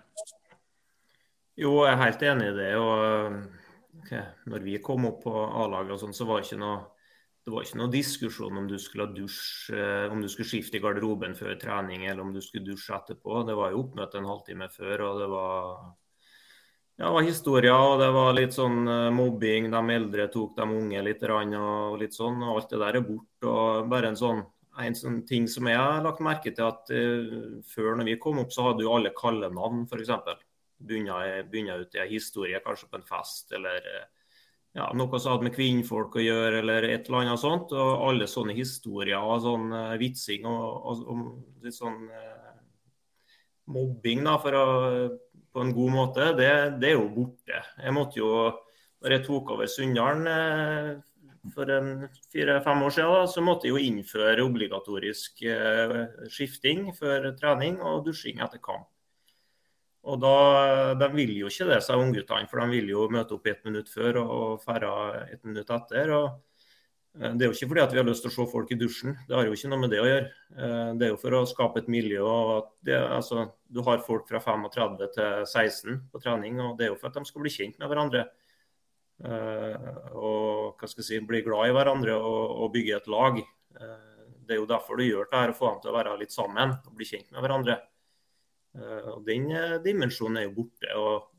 Jo, 1.59 1.83
jeg 1.83 1.91
er 1.91 2.01
helt 2.01 2.23
enig 2.31 2.47
i 2.49 2.55
det. 2.57 2.71
og 2.79 3.35
okay, 4.01 4.23
når 4.49 4.65
vi 4.65 4.79
kom 4.81 5.05
opp 5.09 5.21
på 5.25 5.33
A-laget, 5.43 5.99
sånn, 6.01 6.15
så 6.15 6.25
var 6.29 6.39
det 6.39 6.47
ikke 6.47 6.61
noe 6.63 6.79
det 7.43 7.51
var 7.51 7.65
ikke 7.65 7.79
noe 7.81 7.91
diskusjon 7.91 8.59
om 8.62 8.67
du 8.69 8.77
skulle 8.79 9.09
dusje, 9.12 9.88
om 10.12 10.21
du 10.23 10.29
skulle 10.31 10.47
skifte 10.47 10.79
i 10.79 10.83
garderoben 10.83 11.35
før 11.35 11.57
trening 11.59 12.05
eller 12.05 12.23
om 12.23 12.31
du 12.31 12.39
skulle 12.41 12.63
dusje 12.69 12.95
etterpå. 12.95 13.41
Det 13.47 13.57
var 13.59 13.73
jo 13.73 13.81
oppmøte 13.83 14.21
en 14.21 14.29
halvtime 14.29 14.69
før, 14.71 15.03
og 15.09 15.19
det 15.19 15.27
var, 15.33 15.73
ja, 16.95 17.03
det 17.03 17.12
var 17.17 17.27
historier. 17.27 17.75
Og 17.75 17.97
det 18.00 18.09
var 18.15 18.31
litt 18.38 18.55
sånn 18.55 18.88
eh, 18.88 19.09
mobbing. 19.12 19.67
De 19.73 19.83
eldre 19.97 20.29
tok 20.31 20.55
de 20.55 20.69
unge 20.79 21.03
litt 21.03 21.27
og 21.27 22.00
litt 22.00 22.15
sånn. 22.15 22.39
og 22.47 22.55
Alt 22.55 22.71
det 22.71 22.81
der 22.85 23.00
er 23.01 23.07
borte. 23.12 23.53
bare 23.91 24.13
en 24.13 24.19
sånn 24.19 24.43
en 24.81 24.95
sånn 24.97 25.19
ting 25.29 25.45
som 25.47 25.67
jeg 25.69 25.77
har 25.77 26.01
lagt 26.01 26.23
merke 26.25 26.50
til 26.50 26.65
at 26.65 26.89
uh, 26.89 27.59
Før 27.69 28.00
når 28.00 28.07
vi 28.07 28.15
kom 28.17 28.39
opp, 28.41 28.50
så 28.50 28.71
hadde 28.71 28.81
jo 28.81 28.95
alle 28.95 29.12
kallenavn, 29.13 29.83
f.eks 29.85 30.09
begynner 30.83 31.79
ut 31.79 31.95
i 31.95 32.01
en 32.01 32.09
historie, 32.09 32.59
kanskje 32.63 32.89
på 32.89 33.00
en 33.00 33.05
fest, 33.07 33.51
eller 33.55 33.77
eh, 33.77 34.07
ja, 34.73 34.87
noe 34.97 35.19
som 35.21 35.35
hadde 35.35 35.47
med 35.47 35.53
kvinnfolk 35.53 36.17
å 36.17 36.23
gjøre, 36.23 36.63
eller 36.63 36.87
et 36.87 37.05
eller 37.07 37.23
annet 37.23 37.41
sånt. 37.41 37.73
Og 37.77 38.07
alle 38.07 38.27
sånne 38.29 38.55
historier 38.57 39.21
og 39.21 39.43
sånn 39.45 39.69
uh, 39.73 39.93
vitsing 40.01 40.47
og, 40.49 40.65
og, 40.89 41.03
og 41.13 41.65
litt 41.65 41.77
sånn 41.77 42.07
uh, 42.09 42.51
mobbing, 43.73 44.25
da, 44.25 44.37
å, 44.39 44.65
på 45.53 45.61
en 45.63 45.73
god 45.77 45.93
måte, 45.93 46.31
det, 46.39 46.51
det, 46.81 46.89
er 46.89 46.97
jo 46.97 47.09
borte. 47.13 47.61
Jeg 47.77 47.95
måtte 47.95 48.21
jo, 48.21 48.31
når 49.03 49.17
jeg 49.17 49.25
tok 49.27 49.53
over 49.53 49.69
Sunndalen 49.69 50.25
uh, 50.31 51.51
for 51.53 51.69
fire-fem 52.33 52.83
år 52.87 52.95
siden, 52.95 53.13
da, 53.13 53.29
så 53.29 53.43
måtte 53.45 53.67
jeg 53.67 53.75
jo 53.75 53.85
innføre 53.91 54.45
obligatorisk 54.47 55.43
skifting 56.31 56.85
før 56.95 57.33
trening 57.35 57.81
og 57.83 58.05
dusjing 58.07 58.39
etter 58.41 58.63
kamp. 58.63 58.92
Og 60.03 60.19
da, 60.19 60.93
De 61.00 61.07
vil 61.15 61.36
jo 61.38 61.51
ikke 61.51 61.69
det, 61.69 61.81
sa 61.83 61.98
ungguttene, 62.00 62.50
for 62.51 62.60
de 62.60 62.75
vil 62.75 62.89
jo 62.91 63.05
møte 63.12 63.38
opp 63.38 63.48
ett 63.48 63.63
minutt 63.67 63.91
før 63.91 64.19
og 64.24 64.63
ferde 64.63 64.89
ett 65.31 65.43
minutt 65.48 65.69
etter. 65.72 66.12
og 66.12 66.25
eh, 67.19 67.31
Det 67.31 67.45
er 67.45 67.50
jo 67.50 67.55
ikke 67.55 67.69
fordi 67.72 67.83
at 67.86 67.93
vi 67.95 68.01
har 68.01 68.07
lyst 68.10 68.25
til 68.25 68.33
å 68.33 68.36
se 68.36 68.48
folk 68.51 68.74
i 68.75 68.79
dusjen, 68.79 69.15
det 69.29 69.38
har 69.38 69.48
jo 69.48 69.55
ikke 69.55 69.72
noe 69.72 69.83
med 69.86 69.93
det 69.95 70.01
å 70.03 70.10
gjøre. 70.10 70.29
Eh, 70.57 70.89
det 71.00 71.07
er 71.07 71.13
jo 71.13 71.22
for 71.22 71.38
å 71.39 71.43
skape 71.48 71.83
et 71.83 71.91
miljø. 71.91 72.19
og 72.27 72.74
det, 72.83 73.00
altså, 73.00 73.48
Du 73.67 73.81
har 73.88 74.03
folk 74.03 74.27
fra 74.27 74.43
35 74.43 74.98
til 75.15 75.45
16 75.45 76.01
på 76.12 76.24
trening, 76.24 76.60
og 76.60 76.77
det 76.77 76.88
er 76.88 76.91
jo 76.91 77.00
for 77.00 77.07
at 77.07 77.22
de 77.22 77.31
skal 77.31 77.45
bli 77.45 77.53
kjent 77.53 77.79
med 77.79 77.88
hverandre. 77.88 78.27
Eh, 79.24 79.89
og 80.19 80.75
hva 80.75 80.89
skal 80.89 81.00
jeg 81.00 81.07
si, 81.07 81.24
bli 81.24 81.45
glad 81.48 81.69
i 81.69 81.77
hverandre 81.77 82.19
og, 82.19 82.60
og 82.60 82.75
bygge 82.75 83.00
et 83.00 83.07
lag. 83.07 83.39
Det 84.43 84.51
er 84.51 84.60
jo 84.60 84.67
derfor 84.67 85.00
du 85.00 85.07
gjør 85.07 85.31
det 85.31 85.39
her, 85.39 85.53
å 85.53 85.55
få 85.55 85.69
dem 85.72 85.81
til 85.81 85.93
å 85.93 85.95
være 85.95 86.19
litt 86.19 86.33
sammen 86.36 86.75
og 86.75 86.95
bli 86.98 87.07
kjent 87.07 87.31
med 87.31 87.39
hverandre. 87.39 87.79
Eh, 88.73 89.09
og 89.13 89.21
Den 89.27 89.51
eh, 89.53 89.77
dimensjonen 89.83 90.41
er 90.41 90.47
jo 90.47 90.57
borte. 90.57 90.89
og 90.97 91.29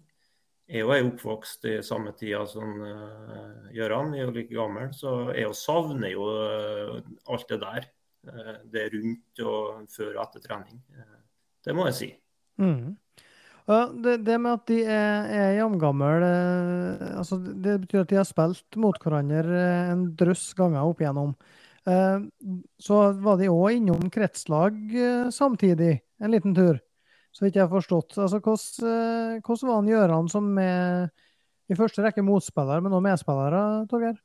Jeg 0.68 0.84
er 0.84 1.02
jo 1.02 1.10
oppvokst 1.10 1.66
i 1.68 1.74
samme 1.84 2.14
tida 2.16 2.40
som 2.48 2.78
uh, 2.80 3.66
Gøran, 3.74 4.14
vi 4.14 4.22
er 4.22 4.30
jo 4.30 4.32
like 4.32 4.54
gammel, 4.54 4.94
så 4.96 5.34
jeg 5.36 5.52
savner 5.58 6.14
jo 6.14 6.24
alt 7.28 7.50
det 7.50 7.58
der. 7.60 7.88
Det 8.72 8.86
rundt 8.94 9.40
og 9.44 9.82
før 9.92 10.14
og 10.14 10.22
etter 10.22 10.40
trening. 10.40 10.78
Det 11.60 11.74
må 11.76 11.84
jeg 11.90 11.96
si. 11.98 12.08
Mm. 12.56 12.94
Det, 13.66 14.14
det, 14.24 14.38
med 14.40 14.54
at 14.54 14.64
de 14.70 14.78
er, 14.88 15.28
er 15.36 15.58
jamgamle, 15.58 16.32
altså 17.12 17.36
det 17.44 17.76
betyr 17.82 18.06
at 18.06 18.14
de 18.14 18.18
har 18.22 18.24
spilt 18.28 18.80
mot 18.80 18.96
hverandre 19.04 19.44
en 19.92 20.08
drøss 20.16 20.46
ganger 20.56 20.88
opp 20.88 21.04
igjennom. 21.04 21.36
Så 22.80 23.02
var 23.20 23.36
de 23.36 23.52
òg 23.52 23.82
innom 23.82 24.08
kretslag 24.08 24.80
samtidig, 25.28 25.98
en 26.24 26.32
liten 26.32 26.56
tur 26.56 26.80
så 27.34 27.44
vidt 27.44 27.58
jeg 27.58 27.66
har 27.66 27.72
forstått. 27.72 28.18
Altså, 28.22 28.38
hvordan, 28.38 29.40
eh, 29.42 29.64
var 29.66 29.80
han 29.80 29.90
Gjøran 29.90 30.30
som 30.30 30.52
med, 30.54 31.10
i 31.68 31.78
første 31.78 32.04
rekke 32.04 32.22
motspiller, 32.22 32.82
men 32.84 32.94
også 32.94 33.08
medspillere, 33.08 33.64
Torgeir? 33.90 34.20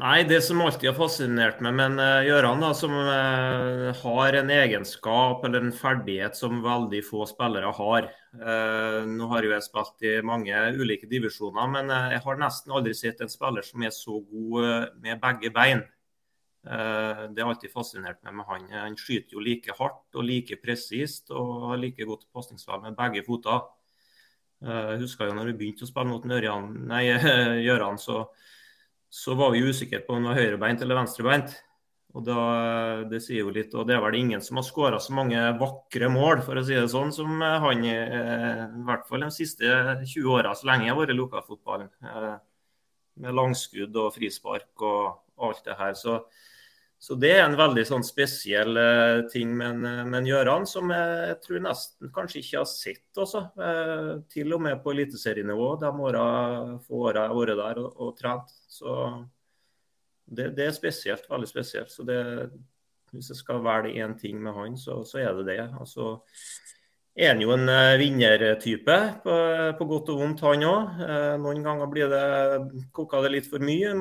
Nei, 0.00 0.22
det 0.24 0.38
som 0.46 0.62
alltid 0.64 0.88
har 0.88 0.96
fascinert 0.96 1.58
meg 1.60 1.74
med 1.76 1.98
uh, 2.00 2.22
Gjøran, 2.24 2.62
da, 2.62 2.70
som 2.72 2.94
uh, 2.94 3.90
har 3.98 4.36
en 4.38 4.52
egenskap 4.54 5.42
eller 5.44 5.66
en 5.66 5.74
ferdighet 5.76 6.38
som 6.38 6.62
veldig 6.64 7.02
få 7.04 7.26
spillere 7.28 7.68
har. 7.76 8.08
Uh, 8.32 9.04
nå 9.10 9.28
har 9.34 9.44
jo 9.44 9.52
jeg 9.52 9.66
spilt 9.66 10.06
i 10.08 10.14
mange 10.24 10.56
ulike 10.78 11.10
divisjoner, 11.10 11.68
men 11.74 11.92
jeg 12.14 12.22
har 12.24 12.40
nesten 12.40 12.72
aldri 12.78 12.94
sett 12.96 13.20
en 13.20 13.32
spiller 13.32 13.66
som 13.66 13.84
er 13.84 13.92
så 13.92 14.22
god 14.22 14.96
med 15.02 15.20
begge 15.20 15.52
bein. 15.52 15.84
Eh, 16.66 17.22
det 17.32 17.40
har 17.40 17.48
alltid 17.54 17.72
fascinert 17.72 18.20
meg 18.26 18.36
med 18.36 18.48
han. 18.50 18.66
Han 18.74 18.96
skyter 19.00 19.38
jo 19.38 19.44
like 19.44 19.72
hardt 19.78 20.18
og 20.18 20.26
like 20.28 20.58
presist 20.60 21.32
og 21.32 21.70
har 21.70 21.80
like 21.80 22.04
godt 22.08 22.26
pasningsspill 22.34 22.82
med 22.84 22.98
begge 22.98 23.24
føtter. 23.24 23.64
Eh, 24.66 24.90
jeg 24.94 25.00
husker 25.06 25.30
jo 25.30 25.38
når 25.38 25.50
vi 25.52 25.56
begynte 25.62 25.86
å 25.86 25.90
spille 25.90 26.10
mot 26.10 26.26
Gjøran, 26.28 27.98
så, 28.06 28.26
så, 29.08 29.34
var 29.34 29.54
vi 29.54 29.64
usikre 29.64 30.02
på 30.04 30.12
om 30.12 30.20
han 30.20 30.34
var 30.34 30.42
høyrebeint 30.42 30.84
eller 30.84 31.00
venstrebeint. 31.00 31.56
Og 32.10 32.24
da, 32.26 32.36
Det 33.06 33.20
sier 33.22 33.44
jo 33.44 33.52
litt, 33.54 33.72
og 33.78 33.86
det 33.86 33.94
er 33.94 34.02
vel 34.02 34.18
ingen 34.18 34.40
som 34.42 34.58
har 34.58 34.66
skåra 34.66 34.98
så 34.98 35.14
mange 35.14 35.38
vakre 35.60 36.08
mål 36.10 36.42
for 36.42 36.58
å 36.58 36.64
si 36.66 36.74
det 36.74 36.88
sånn, 36.90 37.12
som 37.14 37.38
han 37.40 37.84
eh, 37.86 38.64
i 38.66 38.84
hvert 38.84 39.06
fall 39.08 39.24
de 39.24 39.30
siste 39.32 39.64
20 40.02 40.28
åra, 40.28 40.52
så 40.58 40.66
lenge 40.68 40.88
jeg 40.88 40.92
har 40.92 41.00
vært 41.00 41.14
i 41.14 41.20
lokalfotballen. 41.20 41.88
Med 43.20 43.36
langskudd 43.36 43.96
og 43.96 44.12
frispark 44.16 44.84
og 44.84 45.22
alt 45.40 45.64
det 45.64 45.78
her. 45.78 45.94
Så 45.94 46.18
så 47.00 47.16
det 47.16 47.30
er 47.32 47.46
en 47.46 47.56
veldig 47.56 47.82
sånn 47.88 48.02
spesiell 48.04 48.76
uh, 48.76 49.22
ting 49.32 49.54
med, 49.56 49.86
en 49.88 50.10
med 50.12 50.26
Gjøran, 50.28 50.66
som 50.68 50.90
jeg, 50.92 51.38
tror 51.40 51.62
nesten 51.64 52.10
kanskje 52.12 52.42
ikke 52.42 52.58
har 52.58 52.66
sett 52.68 53.20
også. 53.22 53.40
Uh, 53.56 54.10
til 54.28 54.52
og 54.52 54.60
med 54.66 54.82
på 54.84 54.92
eliteserienivå, 54.92 55.70
de 55.80 55.92
åra, 55.96 56.24
åra 56.76 57.22
jeg 57.22 57.32
har 57.32 57.38
vært 57.38 57.62
der 57.62 57.80
og, 57.80 58.02
og 58.04 58.12
trent. 58.18 58.52
Så 58.68 58.98
det, 60.28 60.50
det, 60.58 60.66
er 60.66 60.76
spesielt, 60.76 61.24
veldig 61.30 61.48
spesielt. 61.48 61.88
Så 61.88 62.04
det, 62.04 62.20
hvis 63.14 63.32
jeg 63.32 63.40
skal 63.40 63.64
velge 63.64 63.96
én 64.04 64.18
ting 64.20 64.36
med 64.44 64.60
han, 64.60 64.76
så, 64.76 65.00
så 65.08 65.22
er 65.24 65.32
det 65.40 65.48
det. 65.54 65.62
Altså, 65.80 66.18
er 67.20 67.34
han 67.34 67.42
jo 67.44 67.52
en 67.52 67.68
eh, 67.68 67.98
vinnertype, 68.00 68.96
på, 69.24 69.34
på, 69.76 69.88
godt 69.90 70.12
og 70.14 70.22
vondt, 70.22 70.44
han 70.46 70.64
òg. 70.64 71.02
Eh, 71.04 71.34
noen 71.42 71.60
ganger 71.66 71.90
blir 71.92 72.08
det 72.12 72.22
koka 72.96 73.20
det 73.24 73.34
litt 73.34 73.50
for 73.50 73.60
mye, 73.64 73.92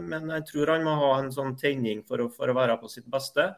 men 0.00 0.32
jeg 0.38 0.46
tror 0.48 0.72
han 0.76 0.86
må 0.86 0.96
ha 1.02 1.12
en 1.20 1.32
sånn 1.34 1.52
tenning 1.60 2.00
for 2.08 2.24
å, 2.24 2.30
for 2.32 2.48
å 2.48 2.56
være 2.56 2.78
på 2.80 2.90
sitt 2.92 3.08
beste. 3.12 3.50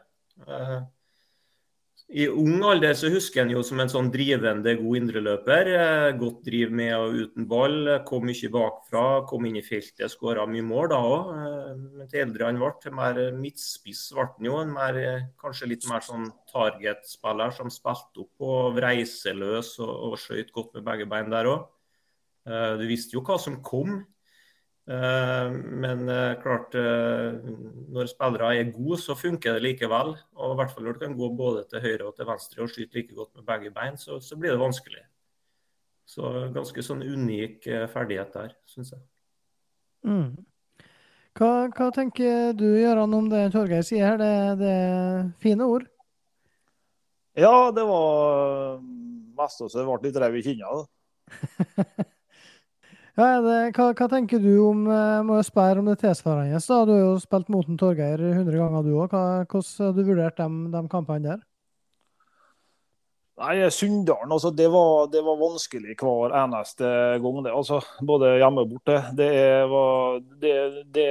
Eh, 2.09 2.23
i 2.23 2.27
ung 2.27 2.63
alder 2.63 2.93
så 2.93 3.09
husker 3.09 3.43
han 3.43 3.51
jo 3.51 3.61
som 3.65 3.79
en 3.79 3.89
sånn 3.89 4.11
drivende, 4.13 4.75
god 4.77 4.97
indreløper. 4.99 5.69
Eh, 5.73 6.17
godt 6.19 6.43
driv 6.45 6.71
med 6.71 6.93
og 6.95 7.15
uten 7.15 7.47
ball. 7.47 7.99
Kom 8.05 8.25
mye 8.25 8.49
bakfra, 8.51 9.25
kom 9.27 9.45
inn 9.45 9.57
i 9.57 9.63
feltet, 9.65 10.11
skåra 10.11 10.45
mye 10.47 10.63
mål 10.63 10.89
da 10.89 10.99
òg. 11.01 11.31
Eh, 11.35 11.75
men 11.99 12.07
til 12.07 12.25
eldre 12.25 12.45
han 12.45 12.59
ble, 12.61 12.71
til 12.81 12.95
mer 12.95 13.21
midtspiss 13.35 14.11
ble 14.13 14.27
han 14.27 14.49
jo. 14.49 14.57
En 14.61 14.73
mer, 14.73 14.99
kanskje 15.41 15.69
litt 15.69 15.87
mer 15.89 16.01
sånn 16.05 16.29
target-spiller 16.51 17.55
som 17.55 17.69
spilte 17.73 18.25
opp 18.25 18.49
og 18.49 18.81
reiseløs 18.83 19.79
og, 19.79 19.95
og 20.11 20.19
skøyt 20.19 20.53
godt 20.55 20.75
med 20.77 20.85
begge 20.85 21.09
bein 21.09 21.33
der 21.33 21.49
òg. 21.51 21.71
Eh, 22.45 22.75
du 22.77 22.85
visste 22.89 23.17
jo 23.17 23.25
hva 23.25 23.39
som 23.41 23.61
kom. 23.65 24.03
Eh, 24.85 25.51
men 25.51 26.09
eh, 26.09 26.35
klart, 26.41 26.75
eh, 26.77 27.33
når 27.89 28.09
spillere 28.11 28.51
er 28.53 28.69
gode, 28.69 28.99
så 29.01 29.15
funker 29.17 29.57
det 29.57 29.65
likevel. 29.65 30.13
Og 30.37 30.53
i 30.53 30.59
hvert 30.59 30.73
fall 30.73 30.85
når 30.85 30.97
du 30.97 31.01
kan 31.01 31.17
gå 31.17 31.29
både 31.37 31.65
til 31.71 31.81
høyre 31.81 32.09
og 32.09 32.15
til 32.17 32.29
venstre 32.29 32.63
og 32.63 32.69
skyte 32.69 32.99
like 32.99 33.17
godt 33.17 33.33
med 33.35 33.47
begge 33.49 33.73
bein, 33.73 33.97
så, 33.97 34.19
så 34.21 34.37
blir 34.37 34.53
det 34.53 34.61
vanskelig. 34.61 35.01
Så 36.05 36.51
ganske 36.53 36.83
sånn 36.85 37.01
unik 37.01 37.65
ferdighet 37.89 38.35
der, 38.35 38.51
syns 38.69 38.93
jeg. 38.93 39.01
Mm. 40.05 40.35
Hva, 41.35 41.49
hva, 41.73 41.89
tenker 41.91 42.53
du, 42.53 42.67
Gøran, 42.77 43.15
om 43.17 43.25
det 43.31 43.47
Torgeir 43.55 43.81
sier 43.83 44.11
her? 44.11 44.19
Det, 44.21 44.59
det 44.61 44.69
er 44.69 45.23
fine 45.41 45.65
ord? 45.65 45.87
Ja, 47.35 47.71
det 47.75 47.83
var 47.89 48.77
mest 49.35 49.65
også 49.65 49.81
det 49.81 49.87
ble 49.89 49.97
litt 50.05 50.21
rev 50.21 50.37
i 50.37 50.45
kinna. 50.45 50.77
Ja, 53.15 53.37
det, 53.39 53.57
hva, 53.77 53.93
hva, 53.95 54.05
tenker 54.11 54.41
du 54.43 54.51
om 54.59 54.87
eh, 54.91 55.21
må 55.23 55.37
jeg 55.39 55.47
spørre 55.47 55.79
om 55.79 55.87
det 55.87 56.01
tilsvarende? 56.01 56.59
Da? 56.59 56.79
Du 56.83 56.91
har 56.91 56.99
jo 56.99 57.11
spilt 57.23 57.51
mot 57.53 57.67
Torgeir 57.79 58.19
100 58.19 58.57
ganger, 58.59 58.81
du 58.83 58.95
òg. 58.99 59.13
Hvordan 59.47 59.85
har 59.85 59.93
du 59.95 60.01
vurdert 60.03 60.41
de, 60.41 60.47
de 60.73 60.81
kampene 60.91 61.29
der? 61.29 61.43
Nei, 63.39 63.69
Sunndalen, 63.71 64.31
altså, 64.31 64.51
det, 64.55 64.67
var, 64.71 65.07
det 65.11 65.21
var 65.23 65.39
vanskelig 65.39 65.95
hver 65.99 66.35
eneste 66.41 66.89
gang. 67.23 67.39
det, 67.43 67.53
altså, 67.55 67.79
Både 68.03 68.33
hjemme 68.39 68.63
og 68.63 68.73
borte. 68.73 68.97
Det 69.15 69.31
var, 69.71 70.19
det, 70.43 70.57
det, 70.95 71.07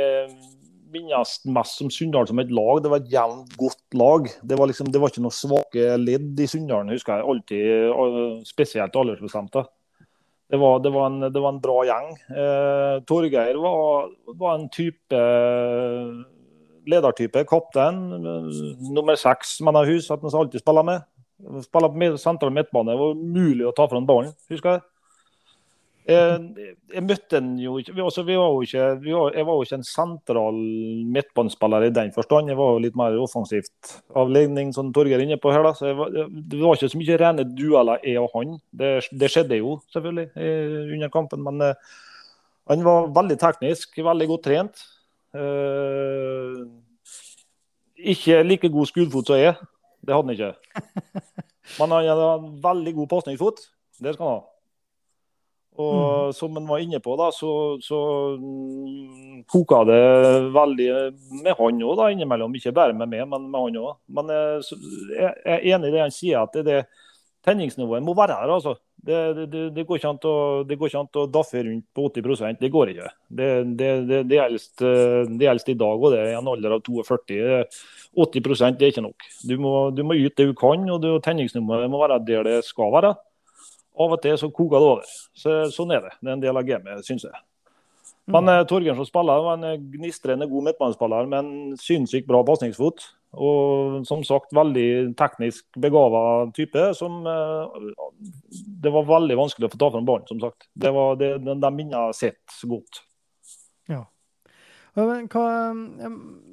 minnes 0.94 1.32
mest 1.56 1.80
som 1.80 1.88
Sunndal 1.92 2.28
som 2.28 2.40
et 2.40 2.52
lag. 2.52 2.82
Det 2.84 2.92
var 2.92 3.00
et 3.00 3.12
jevnt 3.12 3.56
godt 3.60 3.96
lag. 3.96 4.28
Det 4.44 4.60
var, 4.60 4.68
liksom, 4.68 4.92
det 4.92 5.00
var 5.00 5.12
ikke 5.12 5.24
noen 5.24 5.36
svake 5.36 5.88
ledd 6.04 6.44
i 6.44 6.48
Sunndalen, 6.52 6.92
husker 6.92 7.16
jeg. 7.16 7.28
Alltid, 7.32 8.44
spesielt 8.52 9.00
aldersbestemte. 9.00 9.64
Det 10.54 10.58
var, 10.60 10.78
det, 10.78 10.90
var 10.94 11.06
en, 11.06 11.20
det 11.20 11.40
var, 11.40 11.50
en, 11.50 11.58
bra 11.58 11.80
gjeng. 11.82 12.12
Eh, 12.30 12.96
Torgeir 13.08 13.56
var, 13.58 14.12
var, 14.38 14.52
en 14.54 14.68
type 14.70 15.22
ledertype. 16.86 17.42
Kaptein. 17.50 17.98
Nummer 18.94 19.18
seks 19.18 19.56
mener 19.66 19.82
jeg 19.82 19.98
husker 19.98 20.14
at 20.14 20.28
han 20.28 20.36
alltid 20.44 20.62
spiller 20.62 20.86
med. 20.86 21.08
Spiller 21.64 21.90
på 21.90 22.10
sentral 22.22 22.54
midtbane. 22.54 22.94
Det 22.94 23.02
var 23.02 23.18
umulig 23.18 23.66
å 23.66 23.74
ta 23.74 23.88
fra 23.90 23.98
ballen, 24.06 24.30
husker 24.52 24.76
jeg. 24.76 24.84
Jeg, 26.04 26.66
jeg 26.92 27.00
møtte 27.00 27.38
han 27.38 27.54
jo 27.56 27.78
ikke, 27.80 27.94
altså, 28.04 28.26
var 28.28 28.34
jo 28.36 28.58
ikke 28.66 28.88
var, 29.06 29.30
Jeg 29.32 29.46
var 29.48 29.56
jo 29.56 29.64
ikke 29.64 29.78
en 29.78 29.86
sentral 29.88 30.58
midtbanespiller 31.14 31.86
i 31.86 31.92
den 31.96 32.12
forstand. 32.12 32.50
Jeg 32.52 32.58
var 32.58 32.74
jo 32.74 32.82
litt 32.84 32.98
mer 33.00 33.16
offensivt 33.24 33.94
avligning 34.20 34.74
som 34.76 34.92
Torgeir 34.92 35.16
er 35.16 35.24
inne 35.24 35.40
på 35.40 35.54
her. 35.54 35.64
da, 35.64 35.72
så 35.72 35.94
var, 35.96 36.12
Det 36.12 36.60
var 36.60 36.76
ikke 36.76 36.92
så 36.92 37.00
mye 37.00 37.18
rene 37.24 37.48
dueller, 37.56 38.04
jeg 38.04 38.20
og 38.20 38.36
han. 38.36 38.58
Det, 38.68 38.92
det 39.16 39.32
skjedde 39.32 39.62
jo 39.62 39.78
selvfølgelig 39.96 40.28
under 40.92 41.14
kampen. 41.16 41.44
Men 41.48 41.70
uh, 41.72 41.96
han 42.68 42.84
var 42.84 43.12
veldig 43.22 43.40
teknisk, 43.40 43.96
veldig 43.96 44.28
godt 44.28 44.46
trent. 44.50 44.86
Uh, 45.32 46.68
ikke 47.96 48.42
like 48.44 48.68
god 48.68 48.92
skuddfot 48.92 49.32
som 49.32 49.40
jeg. 49.40 49.56
Det 50.04 50.12
hadde 50.12 50.28
han 50.28 50.36
ikke. 50.36 50.52
Men 51.80 51.96
han 51.96 52.10
hadde 52.12 52.32
en 52.34 52.50
veldig 52.64 52.98
god 53.00 53.14
pasningsfot. 53.16 53.70
Det 54.04 54.12
skal 54.12 54.28
han 54.28 54.36
ha. 54.36 54.50
Og 55.74 55.94
mm. 56.30 56.34
som 56.38 56.54
han 56.54 56.68
var 56.70 56.82
inne 56.84 57.00
på, 57.02 57.16
da, 57.18 57.32
så, 57.34 57.50
så 57.82 58.00
mm, 58.38 59.40
koka 59.50 59.80
det 59.88 60.02
veldig 60.54 60.90
med 61.42 61.56
han 61.58 61.80
òg 61.82 62.04
innimellom. 62.12 62.54
Ikke 62.54 62.74
bare 62.76 62.94
med 62.94 63.10
meg, 63.10 63.24
men 63.30 63.48
med 63.50 63.66
han 63.66 63.80
òg. 63.82 63.96
Men 64.14 64.30
eh, 64.30 64.74
jeg, 65.18 65.32
jeg 65.32 65.56
er 65.56 65.66
enig 65.74 65.90
i 65.90 65.96
det 65.96 66.04
han 66.04 66.14
sier, 66.14 66.44
at 66.44 66.54
det, 66.54 66.66
det 66.68 66.84
tenningsnivået 67.44 68.04
må 68.04 68.14
være 68.16 68.38
her. 68.38 68.54
altså. 68.54 68.76
Det, 69.04 69.48
det, 69.52 69.62
det, 69.76 69.82
går 69.84 69.98
ikke 69.98 70.10
an 70.14 70.18
å, 70.24 70.36
det 70.64 70.78
går 70.80 70.88
ikke 70.88 71.00
an 71.02 71.18
å 71.20 71.26
daffe 71.28 71.60
rundt 71.60 71.84
på 71.92 72.06
80% 72.08 72.62
Det 72.62 72.70
går 72.72 72.92
ikke. 72.94 73.10
Det, 73.28 73.48
det, 73.76 73.90
det, 74.08 74.20
det 74.30 74.38
gjelder 74.38 75.74
i 75.74 75.76
dag, 75.82 76.06
og 76.06 76.14
det 76.14 76.22
i 76.30 76.38
en 76.38 76.48
alder 76.54 76.78
av 76.78 76.80
42. 76.86 77.36
80% 78.24 78.80
det 78.80 78.86
er 78.86 78.94
ikke 78.94 79.04
nok. 79.04 79.28
Du 79.44 79.58
må, 79.60 79.74
du 79.92 80.00
må 80.08 80.16
yte 80.16 80.38
det 80.40 80.54
du 80.54 80.56
kan, 80.56 80.88
og 80.88 81.04
tenningsnivået 81.26 81.92
må 81.92 82.00
være 82.00 82.22
der 82.24 82.48
det 82.48 82.58
skal 82.64 82.94
være. 82.94 83.12
Av 83.94 84.14
og 84.16 84.22
til 84.22 84.38
så 84.40 84.50
koker 84.50 84.80
det 84.80 84.92
over. 84.92 85.10
Så, 85.38 85.58
sånn 85.74 85.92
er 85.94 86.06
det. 86.06 86.14
Det 86.20 86.30
er 86.30 86.38
en 86.38 86.42
del 86.42 86.58
av 86.58 86.66
gamet, 86.66 87.04
syns 87.06 87.26
jeg. 87.28 87.44
Men 88.30 88.48
mm. 88.48 88.64
Torgeir 88.70 88.96
som 88.96 89.06
spiller 89.06 89.44
var 89.44 89.60
en 89.60 89.90
gnistrende 89.92 90.48
god 90.48 90.70
midtbanespiller 90.70 91.28
med 91.28 91.38
en 91.42 91.76
sinnssykt 91.80 92.28
bra 92.28 92.40
pasningsfot. 92.46 93.04
Og 93.34 94.04
som 94.06 94.22
sagt 94.26 94.54
veldig 94.54 95.14
teknisk 95.18 95.66
begava 95.82 96.46
type. 96.54 96.86
som 96.94 97.24
eh, 97.26 97.80
Det 98.82 98.92
var 98.94 99.08
veldig 99.08 99.38
vanskelig 99.38 99.68
å 99.68 99.74
få 99.74 99.80
ta 99.80 99.90
fra 99.90 100.04
ballen, 100.06 100.28
som 100.30 100.40
sagt. 100.42 100.68
Det 100.74 100.92
var, 100.94 101.18
det, 101.20 101.36
de, 101.44 101.58
de 101.60 102.04
sitt 102.16 102.60
godt. 102.70 103.02
Hva, 104.94 105.04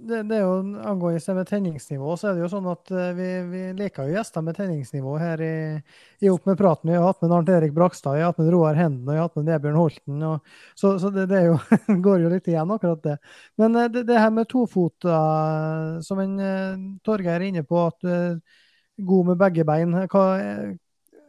det, 0.01 0.24
det, 0.24 0.36
er 0.36 0.41
jo 0.41 0.53
Angående 0.89 1.33
med 1.38 1.48
tenningsnivå, 1.48 2.15
så 2.17 2.31
er 2.31 2.38
det 2.38 2.41
jo 2.41 2.50
sånn 2.50 2.69
at 2.71 2.89
eh, 2.89 3.12
vi, 3.13 3.27
vi 3.51 3.62
liker 3.77 4.07
jo 4.07 4.15
gjester 4.15 4.41
med 4.45 4.57
tenningsnivå 4.57 5.13
her 5.21 5.43
i, 5.45 5.58
i 6.25 6.32
Opp 6.32 6.47
med 6.49 6.58
praten. 6.58 6.89
Vi 6.89 6.97
har 6.97 7.06
hatt 7.06 7.21
med 7.21 7.36
Arnt 7.38 7.51
Erik 7.54 7.75
Brakstad, 7.75 8.17
vi 8.17 8.23
har 8.23 8.32
hatt 8.32 8.41
med 8.41 8.49
Roar 8.54 8.80
Henden 8.80 9.06
og 9.06 9.13
vi 9.13 9.19
har 9.19 9.30
hatt 9.30 9.38
med 9.38 9.49
Nebjørn 9.51 9.77
Holten. 9.77 10.23
Og, 10.25 10.56
så, 10.73 10.95
så 11.04 11.12
det, 11.13 11.27
det 11.30 11.43
jo, 11.45 11.60
går 12.08 12.23
jo 12.25 12.32
litt 12.34 12.49
igjen, 12.49 12.73
akkurat 12.73 13.04
det. 13.06 13.17
Men 13.62 13.77
eh, 13.77 13.91
det, 13.93 14.08
det 14.10 14.23
her 14.23 14.34
med 14.34 14.49
tofota, 14.49 15.19
som 16.08 16.23
en 16.23 16.38
eh, 16.41 16.88
Torgeir 17.06 17.38
er 17.38 17.49
inne 17.51 17.65
på, 17.67 17.86
at 17.91 17.99
du 18.01 18.10
er 18.15 19.06
god 19.12 19.30
med 19.30 19.41
begge 19.43 19.67
bein. 19.69 19.93
Hva, 20.10 20.25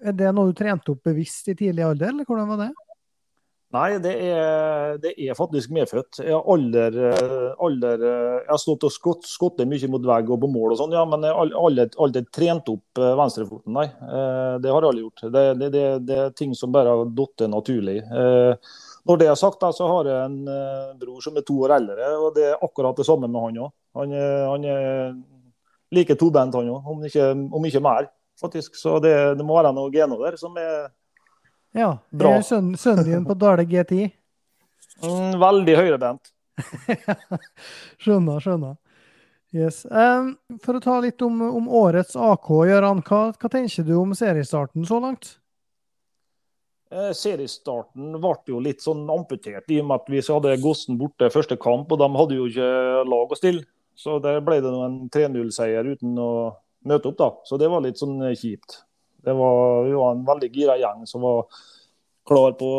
er 0.02 0.16
det 0.16 0.32
noe 0.32 0.48
du 0.48 0.56
trente 0.56 0.94
opp 0.94 1.04
bevisst 1.12 1.52
i 1.52 1.58
tidlig 1.58 1.84
alder, 1.86 2.08
eller 2.14 2.28
hvordan 2.28 2.48
var 2.54 2.64
det? 2.64 2.72
Nei, 3.72 3.96
det 4.04 4.12
er, 4.20 4.98
det 5.00 5.14
er, 5.16 5.32
faktisk 5.36 5.70
medfødt. 5.72 6.18
Jeg 6.20 6.34
har, 6.34 6.42
alder, 6.52 6.96
aldri 7.56 7.92
jeg 8.02 8.50
har 8.50 8.60
stått 8.60 8.84
og 8.84 8.92
skott, 8.92 9.24
skottet 9.24 9.68
mye 9.70 9.88
mot 9.88 10.04
vegg 10.10 10.28
og 10.28 10.42
på 10.42 10.50
mål 10.52 10.74
og 10.74 10.80
sånn, 10.82 10.92
ja, 10.92 11.06
men 11.08 11.24
jeg 11.24 11.32
har 11.32 11.54
aldri, 11.56 11.86
aldri 12.04 12.22
trent 12.36 12.68
opp 12.68 13.00
eh, 13.00 13.14
venstrefoten, 13.16 13.72
nei. 13.72 13.86
Eh, 13.88 14.54
det 14.60 14.74
har 14.74 14.84
jeg 14.84 14.90
aldri 14.90 15.06
gjort. 15.06 15.24
Det, 15.24 15.44
det, 15.62 15.84
det 16.04 16.18
er 16.20 16.36
ting 16.36 16.52
som 16.58 16.74
bare 16.74 16.92
har 16.92 17.08
falt 17.16 17.46
naturlig. 17.48 17.98
Eh, 18.04 18.72
når 19.08 19.22
det 19.22 19.30
er 19.32 19.40
sagt, 19.40 19.64
så 19.78 19.88
har 19.88 20.10
jeg 20.10 20.20
en 20.28 20.98
bror 21.00 21.24
som 21.24 21.40
er 21.40 21.48
to 21.48 21.56
år 21.64 21.78
eldre, 21.80 22.14
og 22.20 22.36
det 22.36 22.50
er 22.50 22.60
akkurat 22.68 23.00
det 23.00 23.08
samme 23.08 23.30
med 23.30 23.46
han 23.48 23.62
òg. 23.64 23.76
Han, 23.98 24.12
han, 24.52 24.66
er 24.68 25.16
like 25.96 26.14
tobent, 26.20 26.60
han 26.60 26.68
òg, 26.70 26.92
om, 26.92 27.00
om, 27.56 27.66
ikke 27.66 27.82
mer, 27.82 28.12
faktisk. 28.40 28.76
Så 28.78 29.00
det, 29.02 29.16
det 29.40 29.48
må 29.48 29.56
være 29.56 29.72
noen 29.74 29.96
gener 29.96 30.28
der 30.28 30.36
som 30.40 30.60
er 30.60 30.92
ja. 31.72 31.90
Bra. 32.10 32.36
Er 32.36 32.46
sønnen, 32.46 32.76
sønnen 32.80 33.08
din 33.08 33.26
på 33.28 33.36
Dale 33.38 33.64
G10? 33.68 34.12
Mm, 35.02 35.36
veldig 35.40 35.76
høyrebent. 35.78 36.32
skjønner, 38.02 38.40
skjønner. 38.44 38.76
Yes. 39.52 39.82
Um, 39.84 40.34
for 40.64 40.78
å 40.78 40.80
ta 40.80 40.96
litt 41.04 41.20
om, 41.24 41.40
om 41.44 41.68
årets 41.68 42.16
AK, 42.16 42.48
Gøran. 42.70 43.02
Hva, 43.04 43.22
hva, 43.36 43.50
tenker 43.52 43.84
du 43.84 43.94
om 44.00 44.14
seriestarten 44.16 44.86
så 44.88 45.00
langt? 45.02 45.34
Eh, 46.92 47.10
seriestarten 47.16 48.16
ble 48.20 48.32
jo 48.48 48.60
litt 48.64 48.84
sånn 48.84 49.04
amputert, 49.12 49.68
i 49.72 49.80
og 49.80 49.90
med 49.90 50.00
at 50.00 50.08
vi 50.12 50.22
hadde 50.24 50.56
Gossen 50.60 50.98
borte 51.00 51.28
første 51.32 51.58
kamp. 51.60 51.92
Og 51.92 52.00
de 52.00 52.08
hadde 52.16 52.40
jo 52.40 52.48
ikke 52.48 52.70
lag 53.08 53.32
å 53.32 53.38
stille. 53.38 53.66
Så 53.96 54.16
der 54.24 54.40
ble 54.44 54.62
det 54.64 54.72
en 54.72 55.02
3-0-seier 55.12 55.90
uten 55.92 56.16
å 56.16 56.30
møte 56.88 57.12
opp, 57.12 57.18
da. 57.20 57.28
Så 57.44 57.60
det 57.60 57.68
var 57.68 57.84
litt 57.84 58.00
sånn 58.00 58.16
kjipt. 58.32 58.80
Det 59.22 59.34
var, 59.38 59.84
vi 59.86 59.94
var 59.94 60.16
en 60.16 60.26
veldig 60.26 60.50
gira 60.54 60.78
gjeng 60.80 61.06
som 61.06 61.22
var 61.22 61.46
klar 62.26 62.52
på 62.58 62.72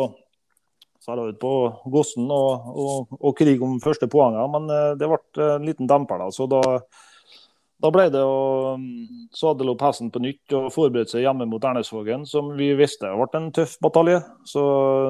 ut 1.12 1.40
på 1.40 1.54
Gossen 1.92 2.30
og, 2.32 2.68
og, 2.72 3.16
og, 3.20 3.32
krig 3.36 3.62
om 3.62 3.80
første 3.80 4.08
poengene. 4.08 4.46
Men 4.52 4.70
eh, 4.72 4.92
det 4.96 5.08
ble 5.10 5.48
en 5.56 5.66
liten 5.66 5.88
demper. 5.90 6.22
da, 6.22 6.30
så 6.32 6.46
da, 6.48 6.62
da 7.84 7.90
ble 7.92 8.06
det 8.12 8.22
å 8.24 8.76
mm, 8.80 9.28
sadle 9.36 9.74
opp 9.74 9.84
hesten 9.84 10.08
på 10.14 10.22
nytt 10.24 10.54
og 10.56 10.70
forberede 10.72 11.12
seg 11.12 11.26
hjemme 11.26 11.48
mot 11.50 11.64
Ernesvågen, 11.64 12.24
som 12.28 12.54
vi 12.56 12.70
visste 12.78 13.12
ble 13.12 13.28
en 13.36 13.50
tøff 13.52 13.76
batalje. 13.84 14.22
Så 14.48 14.64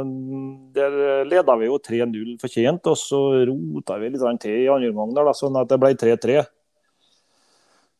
mm, 0.09 0.51
Der 0.75 0.99
leda 1.31 1.57
vi 1.61 1.71
jo 1.71 1.79
3-0 1.79 2.35
fortjent, 2.43 2.91
og 2.91 2.99
så 2.99 3.23
rota 3.47 4.01
vi 4.03 4.11
litt 4.11 4.43
til 4.43 4.65
i 4.65 4.69
andre 4.73 4.91
omgang, 4.91 5.33
sånn 5.39 5.63
at 5.63 5.71
det 5.71 5.81
ble 5.83 5.95
3-3. 5.95 6.43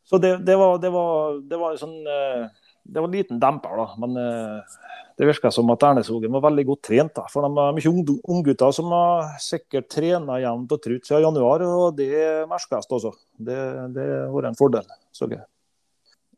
Så 0.05 0.19
det, 0.21 0.35
det, 0.45 0.59
var, 0.61 0.77
det, 0.83 0.91
var, 0.93 1.39
det 1.49 1.59
var 1.59 1.79
sånn 1.81 1.95
eh, 2.05 2.64
det 2.85 3.01
var 3.01 3.09
en 3.09 3.17
liten 3.17 3.41
demper, 3.41 3.77
da. 3.81 3.87
Men 4.03 4.17
eh, 4.21 4.77
det 5.17 5.29
virka 5.29 5.51
som 5.55 5.71
at 5.73 5.87
Ernesogen 5.87 6.33
var 6.35 6.45
veldig 6.49 6.67
godt 6.69 6.83
trent. 6.91 7.15
da, 7.17 7.25
For 7.33 7.47
de 7.47 7.51
er 7.63 7.77
mye 7.79 8.19
unggutter 8.35 8.75
som 8.77 8.93
har 8.93 9.35
sikkert 9.43 9.89
trena 9.95 10.41
jevnt 10.43 10.75
og 10.75 10.85
trutt 10.85 11.09
siden 11.09 11.25
januar, 11.25 11.65
og 11.65 11.97
det 11.99 12.13
merkes 12.51 12.91
også. 12.91 13.15
Det, 13.35 13.59
det 13.97 14.07
har 14.13 14.33
vært 14.35 14.53
en 14.53 14.59
fordel. 14.61 14.89
så 15.15 15.31
jeg. 15.31 15.45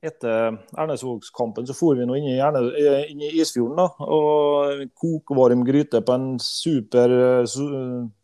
Etter 0.06 0.58
Ernesvågskampen 0.76 1.66
så 1.66 1.74
for 1.74 1.96
vi 1.98 2.04
nå 2.06 2.18
inn 2.18 2.28
i, 2.34 2.36
Erne, 2.44 2.60
inn 3.08 3.22
i 3.24 3.30
Isfjorden 3.40 3.80
da, 3.80 3.86
og 4.04 4.82
kokvarm 5.00 5.64
gryte 5.66 6.02
på 6.04 6.14
en 6.14 6.28
super 6.42 7.14
eh, 7.16 7.56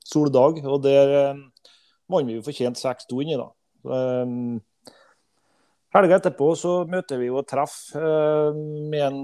soldag. 0.05 0.61
og 0.69 0.83
Der 0.85 1.17
vant 2.13 2.29
vi 2.29 2.37
jo 2.37 2.45
fortjent 2.45 2.79
6-2 2.79 3.25
inni. 3.25 3.41
da. 3.41 3.49
Så, 3.83 4.63
Helga 5.93 6.17
etterpå 6.17 6.47
så 6.57 6.71
møter 6.89 7.19
vi 7.21 7.27
og 7.29 7.45
treff 7.45 7.75
eh, 7.99 8.61
med 8.89 9.03
en 9.05 9.19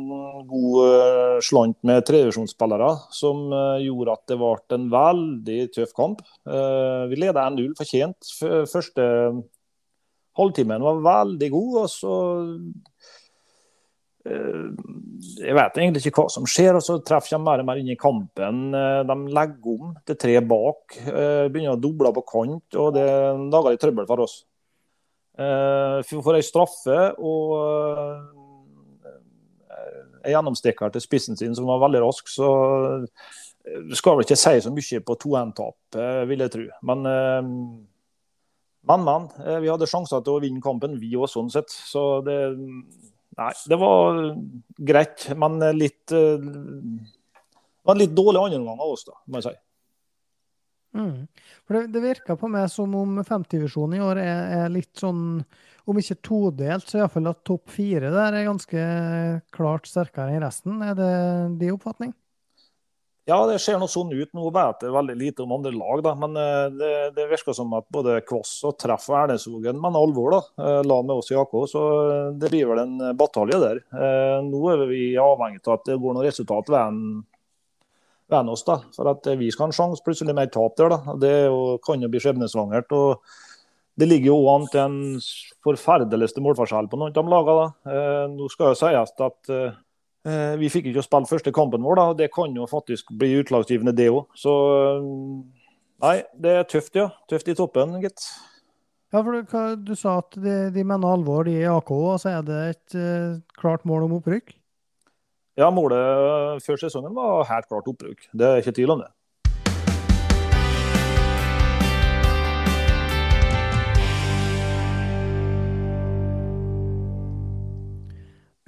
god 0.51 0.81
eh, 0.85 1.37
slant 1.45 1.79
med 1.89 2.03
tredjevisjonsspillere, 2.05 2.91
som 3.17 3.47
eh, 3.57 3.87
gjorde 3.87 4.17
at 4.19 4.25
det 4.29 4.37
ble 4.37 4.51
en 4.77 4.91
veldig 4.93 5.61
tøff 5.73 5.95
kamp. 5.97 6.21
Vi 6.45 7.21
leda 7.21 7.47
1-0 7.49 7.73
fortjent. 7.79 8.33
Første 8.69 9.07
halvtimen 10.39 10.85
var 10.85 11.01
veldig 11.07 11.49
god. 11.57 11.79
og 11.85 11.89
så 11.93 12.19
jeg 14.29 15.55
vet 15.57 15.79
egentlig 15.81 16.03
ikke 16.05 16.21
hva 16.21 16.29
som 16.35 16.45
skjer. 16.45 16.77
og 16.77 16.85
så 16.85 16.99
treffer 17.01 17.39
de 17.39 17.41
mer 17.47 17.63
og 17.63 17.69
mer 17.71 17.81
inn 17.81 17.89
i 17.95 17.97
kampen. 17.97 18.75
De 19.09 19.17
legger 19.33 19.73
om 19.73 19.97
til 20.05 20.21
tre 20.21 20.37
bak. 20.45 20.99
Begynner 21.49 21.79
å 21.79 21.81
doble 21.81 22.13
på 22.19 22.27
kant. 22.29 22.77
og 22.77 22.93
Det 22.99 23.09
lager 23.09 23.73
litt 23.73 23.85
trøbbel 23.87 24.11
for 24.11 24.29
oss. 24.29 24.43
Uh, 25.39 26.03
får 26.03 26.41
ei 26.41 26.47
straffe 26.47 26.97
og 27.23 27.53
en 30.19 30.33
gjennomstikker 30.33 30.91
til 30.91 31.05
spissen 31.05 31.39
sin 31.39 31.55
som 31.55 31.69
var 31.71 31.85
veldig 31.85 32.01
rask, 32.03 32.27
så 32.27 32.49
skal 33.95 34.17
vel 34.17 34.27
ikke 34.27 34.39
si 34.41 34.57
så 34.65 34.73
mye 34.73 35.01
på 35.05 35.17
2-1-tap, 35.23 35.79
uh, 35.95 36.25
vil 36.31 36.43
jeg 36.43 36.55
tro. 36.57 36.67
Men 36.91 37.07
men, 38.89 39.03
men. 39.05 39.25
Vi 39.61 39.69
hadde 39.69 39.87
sjanser 39.91 40.23
til 40.25 40.39
å 40.39 40.41
vinne 40.41 40.63
kampen, 40.65 40.95
vi 41.01 41.11
òg, 41.19 41.27
sånn 41.29 41.51
sett. 41.53 41.69
Så 41.69 42.23
det 42.27 42.39
Nei, 43.39 43.53
det 43.71 43.77
var 43.79 44.17
greit, 44.89 45.29
men 45.39 45.61
litt 45.77 46.11
var 47.89 47.99
litt 47.99 48.15
dårlig 48.17 48.41
andreomgang 48.43 48.81
av 48.83 48.95
oss, 48.95 49.05
da, 49.07 49.15
må 49.29 49.41
jeg 49.41 49.49
si. 49.49 49.61
Mm. 50.97 51.27
For 51.67 51.77
det, 51.77 51.83
det, 51.95 52.05
virker 52.05 52.39
på 52.41 52.49
meg 52.51 52.69
som 52.73 52.95
om 52.97 53.19
femtedivisjonen 53.27 53.99
i 53.99 54.05
år 54.05 54.21
er, 54.23 54.39
er, 54.63 54.71
litt 54.73 54.95
sånn, 54.99 55.43
om 55.89 56.01
ikke 56.01 56.21
todelt, 56.25 56.89
så 56.89 57.03
iallfall 57.03 57.31
at 57.31 57.45
topp 57.47 57.69
fire 57.73 58.13
der 58.15 58.39
er 58.39 58.49
ganske 58.49 58.87
klart 59.55 59.89
sterkere 59.91 60.33
enn 60.33 60.45
resten. 60.45 60.81
Er 60.85 60.97
det 60.99 61.13
din 61.61 61.77
oppfatning? 61.77 62.17
Ja, 63.29 63.43
det 63.45 63.59
ser 63.61 63.77
noe 63.77 63.91
sånn 63.93 64.09
ut. 64.15 64.31
Nå 64.33 64.49
vet 64.55 64.85
jeg 64.87 64.93
veldig 64.95 65.15
lite 65.21 65.45
om 65.45 65.51
andre 65.59 65.75
lag, 65.77 66.01
da. 66.07 66.15
men 66.17 66.37
eh, 66.41 66.69
det, 66.73 66.93
det 67.19 67.27
virker 67.29 67.53
som 67.57 67.75
at 67.77 67.85
både 67.93 68.23
Kvoss 68.25 68.55
og 68.65 68.79
Treff 68.81 69.05
og 69.11 69.19
Ernesvågen 69.19 69.77
mener 69.77 70.01
alvor. 70.01 70.33
da, 70.33 70.41
eh, 70.65 70.79
La 70.89 70.97
med 71.05 71.21
oss 71.21 71.29
i 71.35 71.37
AK, 71.37 71.53
så 71.69 71.83
eh, 72.07 72.31
det 72.41 72.49
blir 72.55 72.71
vel 72.71 72.81
en 72.87 72.95
batalje 73.21 73.61
der. 73.61 73.83
Nå 74.49 74.63
er 74.73 74.87
vi 74.89 75.03
avhengig 75.21 75.61
av 75.67 75.77
at 75.77 75.85
det 75.91 75.99
går 76.01 76.17
noen 76.17 76.25
resultat 76.25 76.73
ved 78.29 78.53
oss. 78.53 78.65
da, 78.65 78.81
For 78.95 79.11
at 79.11 79.27
vi 79.39 79.51
skal 79.51 79.67
ha 79.67 79.69
en 79.73 79.77
sjanse 79.77 80.05
plutselig 80.05 80.37
et 80.37 80.53
tap 80.53 80.77
der. 80.77 80.89
da, 80.95 81.17
Det 81.19 81.35
jo, 81.47 81.79
kan 81.85 82.01
jo 82.01 82.09
bli 82.09 82.21
skjebnesvangert. 82.21 82.93
og 82.93 83.23
Det 83.99 84.09
ligger 84.09 84.33
jo 84.33 84.49
an 84.55 84.67
til 84.71 84.81
en 84.81 85.21
forferdeligste 85.65 86.41
målforskjell 86.41 86.89
på 86.89 86.99
noen 86.99 87.17
av 87.17 87.25
de 87.25 87.31
lagene. 87.31 87.73
da. 87.85 88.27
Nå 88.29 88.49
skal 88.49 88.75
jo 88.75 88.81
sies 88.81 89.13
at 89.19 89.77
Eh, 90.27 90.55
vi 90.59 90.69
fikk 90.73 90.91
ikke 90.91 91.05
spille 91.05 91.31
første 91.31 91.53
kampen 91.55 91.85
vår, 91.85 91.99
da. 91.99 92.05
og 92.11 92.19
Det 92.19 92.31
kan 92.35 92.55
jo 92.57 92.67
faktisk 92.67 93.13
bli 93.19 93.39
utlagsgivende, 93.41 93.95
det 93.97 94.11
òg. 94.11 94.27
Så 94.37 94.53
eh, 94.75 95.09
nei, 96.05 96.17
det 96.35 96.55
er 96.59 96.69
tøft, 96.69 96.97
ja. 96.99 97.09
Tøft 97.31 97.49
i 97.49 97.57
toppen, 97.59 97.99
gitt. 98.03 98.27
Ja, 99.13 99.23
for 99.23 99.33
du, 99.33 99.59
du 99.87 99.95
sa 99.97 100.19
at 100.21 100.37
de, 100.37 100.57
de, 100.75 100.85
mener 100.85 101.15
alvor, 101.15 101.47
de 101.49 101.57
i 101.63 101.69
AK. 101.71 101.93
Og 101.97 102.19
så 102.21 102.35
er 102.35 102.43
det 102.45 102.59
et 102.75 102.97
uh, 102.99 103.39
klart 103.57 103.87
mål 103.89 104.05
om 104.05 104.19
opprykk? 104.19 104.53
Ja, 105.59 105.73
målet 105.75 106.63
før 106.63 106.79
sesongen 106.79 107.17
var 107.17 107.49
helt 107.49 107.67
klart 107.67 107.89
opprykk. 107.91 108.29
Det 108.31 108.47
er 108.47 108.61
ikke 108.61 108.77
tvil 108.77 108.93
om 108.95 109.01
det. 109.03 109.09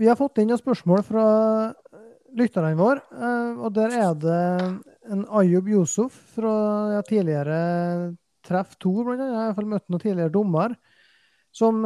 Vi 0.00 0.09
har 0.09 0.18
fått 0.18 0.40
inn 0.40 0.50
noen 0.50 0.59
spørsmål 0.59 1.05
fra 1.07 1.26
lytterne 2.40 2.72
våre. 2.74 3.05
Eh, 3.14 3.53
og 3.61 3.70
der 3.76 3.94
er 3.94 4.18
det 4.18 4.42
en 5.14 5.22
Ayub 5.31 5.70
Yusuf 5.70 6.16
fra 6.35 7.05
tidligere 7.07 7.61
Treff 8.42 8.74
2, 8.83 8.96
blant 9.05 9.20
annet. 9.20 9.31
Jeg 9.31 9.38
har 9.38 9.46
iallfall 9.53 9.70
møtt 9.76 9.87
noen 9.87 10.03
tidligere 10.03 10.35
dommer. 10.35 10.74
Som 11.55 11.85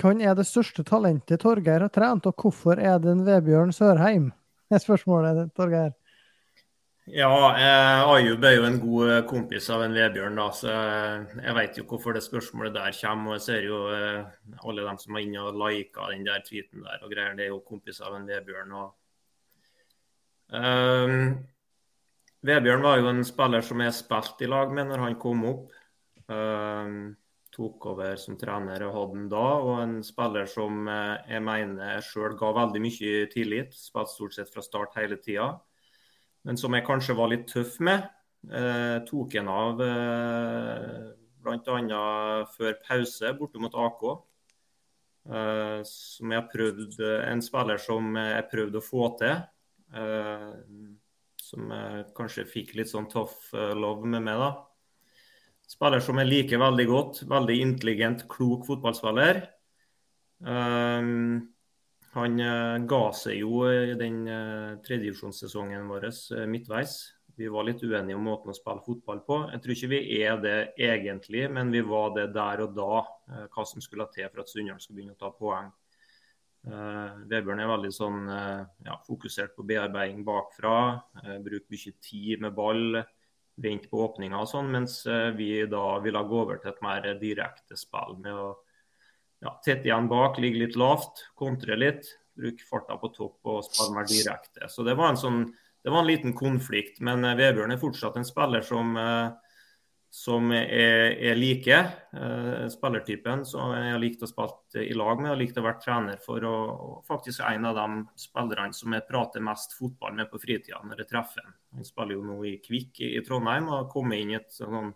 kan 0.00 0.20
er 0.20 0.34
det 0.34 0.46
største 0.48 0.84
talentet 0.86 1.42
Torgeir 1.42 1.84
har 1.86 1.92
trent, 1.92 2.26
og 2.26 2.34
hvorfor 2.40 2.80
er 2.80 2.98
det 3.02 3.12
en 3.12 3.26
Vebjørn 3.26 3.72
Sørheim? 3.74 4.32
Det 4.68 4.78
er 4.80 4.82
spørsmålet, 4.82 5.52
Torgeir. 5.54 5.92
Ja, 7.04 7.28
eh, 7.52 8.02
Ayub 8.08 8.44
er 8.48 8.54
jo 8.56 8.62
en 8.64 8.78
god 8.80 9.26
kompis 9.28 9.66
av 9.70 9.82
en 9.84 9.92
Vebjørn, 9.92 10.38
da, 10.40 10.46
så 10.56 10.70
eh, 10.72 11.34
jeg 11.44 11.56
vet 11.58 11.78
jo 11.78 11.84
hvorfor 11.90 12.16
det 12.16 12.22
spørsmålet 12.24 12.72
der 12.74 12.96
kommer. 12.96 13.34
og 13.34 13.36
Jeg 13.36 13.44
ser 13.44 13.66
jo 13.68 13.80
eh, 13.92 14.24
alle 14.64 14.86
dem 14.86 15.00
som 15.02 15.18
er 15.18 15.26
inne 15.26 15.42
og 15.44 15.58
lika 15.60 16.08
den 16.10 16.24
der 16.24 16.40
tweeten 16.46 16.80
der 16.80 17.04
og 17.04 17.12
greier, 17.12 17.36
det 17.36 17.44
er 17.44 17.52
jo 17.52 17.60
kompis 17.60 18.00
av 18.00 18.16
en 18.16 18.24
Vebjørn. 18.30 18.72
og 18.72 18.88
eh, 20.56 21.12
Vebjørn 22.48 22.88
var 22.88 23.02
jo 23.02 23.12
en 23.12 23.24
spiller 23.24 23.68
som 23.68 23.84
jeg 23.84 23.98
spilte 24.00 24.48
i 24.48 24.48
lag 24.48 24.72
med 24.72 24.88
når 24.88 25.04
han 25.04 25.20
kom 25.20 25.44
opp. 25.52 25.76
Eh, 26.24 26.96
tok 27.54 27.86
over 27.92 28.18
som 28.18 28.38
trener 28.40 28.82
og 28.86 28.96
hadde 28.96 29.18
han 29.20 29.28
da, 29.30 29.44
og 29.62 29.76
en 29.82 29.94
spiller 30.06 30.48
som 30.50 30.88
jeg 30.90 31.42
mener 31.46 32.02
sjøl 32.02 32.34
ga 32.40 32.50
veldig 32.58 32.82
mye 32.82 33.28
tillit. 33.32 33.76
Spilte 33.78 34.12
stort 34.12 34.36
sett 34.36 34.50
fra 34.50 34.64
start 34.64 34.98
hele 34.98 35.20
tida 35.22 35.52
men 36.44 36.60
som 36.60 36.76
jeg 36.76 36.84
kanskje 36.86 37.16
var 37.16 37.32
litt 37.32 37.46
tøff 37.50 37.78
med. 37.84 38.04
Eh, 38.44 38.98
tok 39.08 39.36
en 39.40 39.48
av 39.48 39.80
eh, 39.80 41.06
bl.a. 41.44 42.02
før 42.52 42.76
pause 42.84 43.32
borte 43.38 43.62
mot 43.62 43.78
AK. 43.86 44.04
Eh, 45.24 45.80
som 45.88 46.34
jeg 46.36 46.48
prøvde 46.52 46.90
prøvd, 46.92 47.22
En 47.30 47.40
spiller 47.42 47.80
som 47.80 48.12
jeg 48.20 48.50
prøvde 48.52 48.80
å 48.80 48.84
få 48.84 49.08
til. 49.22 49.40
Eh, 49.96 50.52
som 51.44 51.72
kanskje 52.16 52.46
fikk 52.48 52.74
litt 52.76 52.92
sånn 52.92 53.08
tough 53.08 53.52
eh, 53.56 53.72
love 53.72 54.04
med 54.04 54.24
meg. 54.28 54.44
da. 54.44 54.52
Spiller 55.64 56.02
som 56.04 56.20
jeg 56.20 56.28
liker 56.30 56.60
veldig 56.60 56.86
godt. 56.90 57.24
Veldig 57.30 57.56
intelligent, 57.62 58.24
klok 58.30 58.66
fotballspiller. 58.68 59.42
Um, 60.44 61.54
han 62.14 62.38
uh, 62.38 62.78
ga 62.86 63.04
seg 63.16 63.40
jo 63.40 63.64
i 63.66 63.94
den 63.98 64.22
uh, 64.28 64.76
tredjevisjonssesongen 64.84 65.88
vår 65.90 66.08
uh, 66.10 66.44
midtveis. 66.50 66.98
Vi 67.34 67.48
var 67.50 67.66
litt 67.66 67.82
uenige 67.82 68.14
om 68.14 68.28
måten 68.28 68.52
å 68.52 68.54
spille 68.54 68.84
fotball 68.84 69.24
på. 69.26 69.38
Jeg 69.50 69.62
tror 69.62 69.74
ikke 69.74 69.90
vi 69.90 70.02
er 70.20 70.36
det 70.42 70.58
egentlig, 70.78 71.48
men 71.50 71.72
vi 71.74 71.82
var 71.82 72.12
det 72.14 72.28
der 72.36 72.62
og 72.66 72.76
da. 72.76 73.00
Uh, 73.32 73.46
hva 73.50 73.64
som 73.66 73.82
skulle 73.82 74.06
til 74.14 74.28
for 74.28 74.44
at 74.44 74.52
Sunndal 74.52 74.78
skulle 74.82 75.00
begynne 75.00 75.16
å 75.16 75.24
ta 75.24 75.32
poeng. 75.34 75.72
Vebjørn 76.64 77.58
er 77.60 77.66
veldig 77.68 77.90
sånn, 77.92 78.20
ja, 78.86 78.94
fokusert 79.04 79.50
på 79.52 79.66
bearbeiding 79.68 80.22
bakfra. 80.24 80.94
bruker 81.44 81.74
mye 81.74 81.92
tid 82.00 82.40
med 82.40 82.54
ball. 82.56 83.02
Vente 83.62 83.90
på 83.90 84.00
åpninga 84.02 84.40
og 84.40 84.48
sånn. 84.50 84.72
Mens 84.74 85.02
vi 85.38 85.50
da 85.70 85.98
ville 86.02 86.22
gå 86.26 86.40
over 86.42 86.58
til 86.62 86.72
et 86.72 86.80
mer 86.82 87.06
direkte 87.20 87.78
spill 87.78 88.16
med 88.18 88.34
å 88.34 88.48
ja, 89.44 89.52
tette 89.64 89.88
igjen 89.88 90.08
bak, 90.08 90.38
ligge 90.40 90.62
litt 90.62 90.78
lavt, 90.80 91.26
kontre 91.38 91.76
litt. 91.78 92.08
Bruke 92.34 92.66
farta 92.66 92.96
på 92.98 93.12
topp 93.14 93.50
og 93.52 93.62
spille 93.66 93.94
mer 93.94 94.08
direkte. 94.10 94.68
Så 94.72 94.86
det 94.86 94.96
var 94.98 95.12
en, 95.12 95.20
sånn, 95.20 95.42
det 95.84 95.92
var 95.92 96.02
en 96.02 96.10
liten 96.10 96.34
konflikt. 96.36 97.00
Men 97.04 97.26
uh, 97.26 97.36
Vebjørn 97.38 97.74
er 97.74 97.82
fortsatt 97.82 98.16
en 98.18 98.26
spiller 98.26 98.64
som, 98.66 98.96
uh, 98.98 99.43
som 100.14 100.52
er, 100.54 101.16
er 101.18 101.34
like. 101.34 101.78
Uh, 102.14 102.68
spillertypen 102.70 103.42
som 103.48 103.72
jeg 103.74 103.90
har 103.90 103.98
likt 103.98 104.22
å 104.22 104.28
spille 104.30 104.84
i 104.86 104.94
lag 104.94 105.18
med 105.18 105.32
og 105.32 105.40
likt 105.40 105.58
å 105.58 105.64
være 105.64 105.80
trener 105.82 106.20
for. 106.22 106.44
Og, 106.46 107.00
faktisk 107.08 107.42
en 107.48 107.66
av 107.66 107.80
de 107.80 108.04
spillerne 108.22 108.76
som 108.78 108.94
jeg 108.94 109.08
prater 109.08 109.42
mest 109.42 109.74
fotball 109.74 110.14
med 110.20 110.30
på 110.30 110.38
fritida 110.38 110.78
når 110.86 111.02
jeg 111.02 111.10
treffer 111.10 111.42
ham. 111.42 111.56
Han 111.74 111.88
spiller 111.88 112.14
jo 112.14 112.28
nå 112.28 112.36
i 112.46 112.60
Kvikk 112.62 113.02
i, 113.02 113.16
Trondheim 113.26 113.66
og 113.72 113.80
har 113.80 113.90
kommet 113.90 114.22
inn 114.22 114.36
i 114.36 114.38
et 114.38 114.54
sånn 114.54 114.94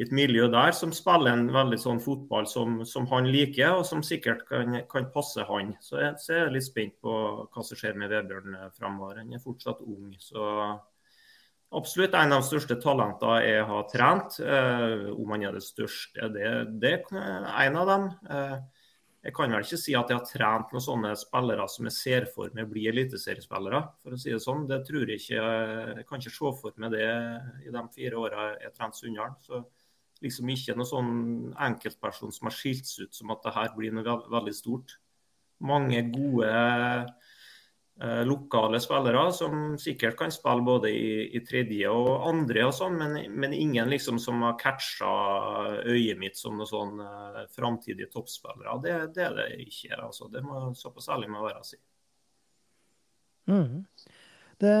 et 0.00 0.12
miljø 0.16 0.46
der 0.52 0.70
som 0.76 0.92
spiller 0.96 1.34
en 1.34 1.48
veldig 1.52 1.76
sånn 1.80 1.98
fotball 2.00 2.46
som, 2.48 2.78
som 2.88 3.08
han 3.10 3.26
liker, 3.28 3.80
og 3.80 3.82
som 3.88 4.04
sikkert 4.06 4.46
kan, 4.48 4.78
kan 4.88 5.08
passe 5.12 5.44
han. 5.48 5.74
Så 5.84 5.98
jeg, 6.00 6.14
så 6.22 6.36
jeg, 6.36 6.44
er 6.44 6.54
litt 6.54 6.68
spent 6.68 6.94
på 7.04 7.16
hva 7.42 7.64
som 7.66 7.76
skjer 7.76 7.98
med 8.00 8.12
Vebjørn 8.12 8.52
framover. 8.52 8.76
fremover. 8.78 9.18
Han 9.20 9.34
er 9.36 9.42
fortsatt 9.44 9.82
ung. 9.84 10.14
så 10.20 10.44
Absolutt 11.70 12.16
en 12.18 12.34
av 12.34 12.42
de 12.42 12.48
største 12.48 12.76
talentene 12.82 13.38
jeg 13.44 13.64
har 13.68 13.86
trent. 13.92 14.40
Eh, 14.42 15.06
om 15.14 15.34
han 15.34 15.46
er 15.46 15.54
det 15.54 15.62
største, 15.62 16.30
det, 16.34 16.52
det 16.82 16.94
er 17.14 17.66
en 17.66 17.78
av 17.78 17.90
dem. 17.90 18.06
Eh, 18.26 18.56
jeg 19.28 19.36
kan 19.36 19.52
vel 19.52 19.66
ikke 19.66 19.78
si 19.78 19.94
at 19.94 20.10
jeg 20.10 20.16
har 20.16 20.26
trent 20.26 20.72
noen 20.72 20.82
sånne 20.82 21.12
spillere 21.20 21.66
som 21.68 21.86
jeg 21.86 21.94
ser 21.94 22.26
for 22.32 22.50
meg 22.56 22.70
blir 22.72 22.88
eliteseriespillere, 22.90 23.82
for 24.00 24.16
å 24.16 24.18
si 24.18 24.32
det 24.32 24.40
sånn. 24.42 24.64
Det 24.66 24.80
tror 24.88 25.04
jeg 25.04 25.20
ikke. 25.20 25.44
Jeg 26.00 26.06
kan 26.08 26.24
ikke 26.24 26.34
se 26.38 26.52
for 26.62 26.80
meg 26.80 26.96
det 26.96 27.06
i 27.68 27.74
de 27.74 27.84
fire 27.94 28.24
åra 28.24 28.48
jeg 28.56 28.70
har 28.70 28.74
trent 28.78 28.98
Sunndalen 28.98 29.68
liksom 30.24 30.50
ikke 30.52 30.76
noen 30.76 30.88
sånn 30.88 31.12
enkeltperson 31.68 32.32
som 32.34 32.48
har 32.48 32.56
skilt 32.56 32.88
seg 32.88 33.08
ut 33.08 33.16
som 33.16 33.32
at 33.32 33.44
det 33.44 33.54
her 33.56 33.70
blir 33.76 33.94
noe 33.96 34.16
veldig 34.32 34.54
stort. 34.56 34.98
Mange 35.64 36.02
gode 36.12 36.50
lokale 38.24 38.78
spillere 38.80 39.26
som 39.36 39.74
sikkert 39.76 40.16
kan 40.16 40.30
spille 40.32 40.64
både 40.64 40.88
i, 40.88 41.10
i 41.36 41.42
tredje 41.44 41.90
og 41.92 42.24
andre 42.30 42.62
og 42.64 42.72
sånn, 42.72 42.96
men, 42.96 43.18
men, 43.36 43.52
ingen 43.52 43.90
liksom 43.92 44.16
som 44.22 44.40
har 44.46 44.56
catcha 44.60 45.10
øyet 45.84 46.16
mitt 46.16 46.40
som 46.40 46.56
noen 46.56 46.70
sånn 46.70 47.02
uh, 47.04 47.42
framtidige 47.52 48.08
toppspillere. 48.14 48.78
Det, 48.80 48.96
det, 49.18 49.26
er 49.26 49.36
det 49.36 49.48
ikke. 49.66 50.00
altså. 50.00 50.30
Det 50.32 50.40
må 50.46 50.70
såpass 50.78 51.10
ærlig 51.12 51.28
må 51.28 51.44
være 51.44 51.60
å 51.60 51.68
si. 51.68 51.76
Mm. 53.52 53.82
Det 54.60 54.74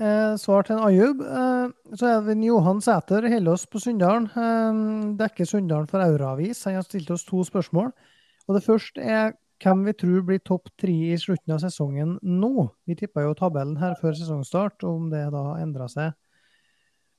Eh, 0.00 0.36
svar 0.40 0.64
til 0.64 0.78
en 0.78 0.86
Ayub. 0.86 1.20
Eh, 1.20 1.96
så 1.98 2.08
er 2.08 2.22
det 2.26 2.46
Johan 2.46 2.80
Sæter 2.80 3.28
holder 3.28 3.52
oss 3.52 3.66
på 3.66 3.78
Sunndalen. 3.78 4.26
Eh, 4.34 4.80
dekker 5.20 5.46
Sunndalen 5.46 5.88
for 5.90 6.00
Auravis. 6.00 6.64
Han 6.64 6.80
har 6.80 6.86
stilt 6.86 7.10
oss 7.10 7.24
to 7.24 7.44
spørsmål. 7.44 7.92
Og 8.48 8.54
Det 8.54 8.64
første 8.64 9.00
er 9.00 9.32
hvem 9.62 9.84
vi 9.86 9.94
tror 9.94 10.24
blir 10.26 10.42
topp 10.42 10.68
tre 10.80 10.96
i 11.12 11.18
slutten 11.20 11.54
av 11.54 11.62
sesongen 11.62 12.16
nå. 12.22 12.68
Vi 12.88 12.96
tippa 12.98 13.24
jo 13.24 13.36
tabellen 13.38 13.78
her 13.80 13.94
før 14.00 14.16
sesongstart, 14.18 14.82
om 14.88 15.08
det 15.12 15.24
da 15.34 15.44
endra 15.62 15.88
seg. 15.90 16.12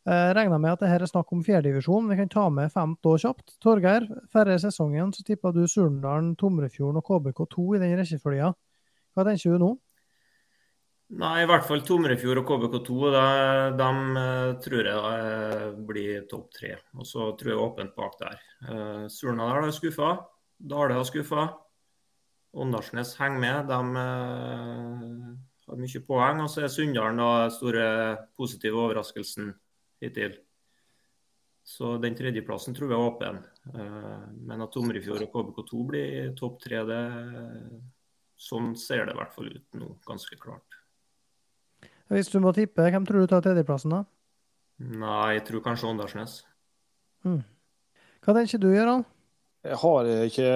Eh, 0.04 0.30
Regna 0.36 0.58
med 0.60 0.74
at 0.76 0.82
det 0.84 0.90
her 0.92 1.04
er 1.06 1.08
snakk 1.08 1.32
om 1.32 1.44
fjerdedivisjon. 1.46 2.10
Vi 2.12 2.18
kan 2.20 2.32
ta 2.32 2.50
med 2.52 2.72
femt 2.74 3.08
og 3.08 3.22
kjapt. 3.24 3.56
Torgeir, 3.64 4.10
færre 4.34 4.58
sesongen 4.60 5.14
så 5.16 5.24
tippa 5.24 5.54
du 5.56 5.64
Surndalen, 5.64 6.34
Tomrefjorden 6.40 7.00
og 7.00 7.08
KBK2 7.08 7.68
i 7.78 7.82
den 7.86 7.96
rekkefølga. 8.02 8.52
Hva 9.14 9.28
tenker 9.28 9.56
du 9.56 9.64
nå? 9.64 9.72
Nei, 11.14 11.44
i 11.44 11.48
hvert 11.48 11.64
fall 11.68 11.84
Tomrefjord 11.86 12.42
og 12.42 12.52
KBK2. 12.52 13.00
De, 13.14 13.26
de 13.80 13.90
uh, 14.18 14.52
tror 14.64 14.90
jeg 14.90 15.00
uh, 15.00 15.82
blir 15.88 16.24
topp 16.28 16.50
tre. 16.58 16.76
Og 16.98 17.08
så 17.08 17.32
tror 17.40 17.54
jeg 17.54 17.64
åpent 17.64 17.96
bak 17.96 18.18
der. 18.20 18.40
Surnadal 19.14 19.70
har 19.70 19.76
skuffa. 19.76 20.16
Dale 20.58 20.98
har 20.98 21.08
skuffa. 21.08 21.48
Åndalsnes 22.54 23.16
henger 23.18 23.42
med. 23.42 23.70
De 23.72 23.80
uh, 23.98 25.36
har 25.68 25.80
mye 25.82 26.02
poeng. 26.08 26.42
Og 26.46 26.50
så 26.52 26.64
er 26.64 26.74
Sunndalen 26.74 27.22
den 27.22 27.54
store 27.58 27.86
positive 28.38 28.82
overraskelsen 28.86 29.54
hittil. 30.04 30.38
Så 31.64 31.96
den 32.04 32.16
tredjeplassen 32.16 32.76
tror 32.76 32.92
jeg 32.92 33.00
er 33.00 33.08
åpen. 33.08 33.38
Eh, 33.72 34.24
men 34.44 34.64
at 34.66 34.74
Tomrefjord 34.76 35.24
og 35.24 35.30
KBK2 35.32 35.84
blir 35.88 36.34
topp 36.36 36.58
tre, 36.66 36.82
det 36.90 37.04
sånn 38.36 38.74
ser 38.76 39.08
det 39.08 39.16
i 39.16 39.20
hvert 39.22 39.32
fall 39.36 39.48
ut 39.48 39.80
nå, 39.80 39.94
ganske 40.04 40.36
klart. 40.42 40.80
Hvis 42.12 42.30
du 42.34 42.42
må 42.44 42.52
tippe, 42.54 42.84
hvem 42.84 43.08
tror 43.08 43.24
du 43.24 43.32
tar 43.32 43.46
tredjeplassen, 43.46 43.96
da? 43.96 44.04
Nei, 44.84 45.38
jeg 45.38 45.46
tror 45.48 45.64
kanskje 45.64 45.88
Åndalsnes. 45.94 46.42
Mm. 47.24 47.40
Hva 48.26 48.36
tenker 48.36 48.60
du, 48.60 48.68
Gøran? 48.74 49.06
Jeg 49.64 49.80
har 49.80 50.08
ikke 50.26 50.48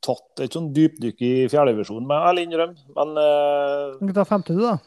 tatt 0.00 0.40
et 0.40 0.54
sånn 0.56 0.70
dypdykk 0.72 1.18
i 1.26 1.32
fjerdedivisjon, 1.52 2.06
men 2.08 2.22
jeg 2.38 2.46
innrømmer. 2.46 2.78
innrømme. 2.78 2.94
Men 2.96 3.08
uh, 3.20 3.98
Du 3.98 4.06
kan 4.06 4.16
ta 4.16 4.24
femte, 4.28 4.56
du, 4.56 4.62
da. 4.64 4.78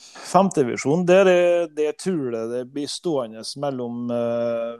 Femtedivisjon, 0.00 1.04
det, 1.08 1.18
det, 1.28 1.40
det 1.76 1.90
tror 2.00 2.32
jeg 2.32 2.50
det 2.54 2.62
blir 2.72 2.88
stående 2.88 3.44
mellom 3.60 4.08
uh, 4.12 4.76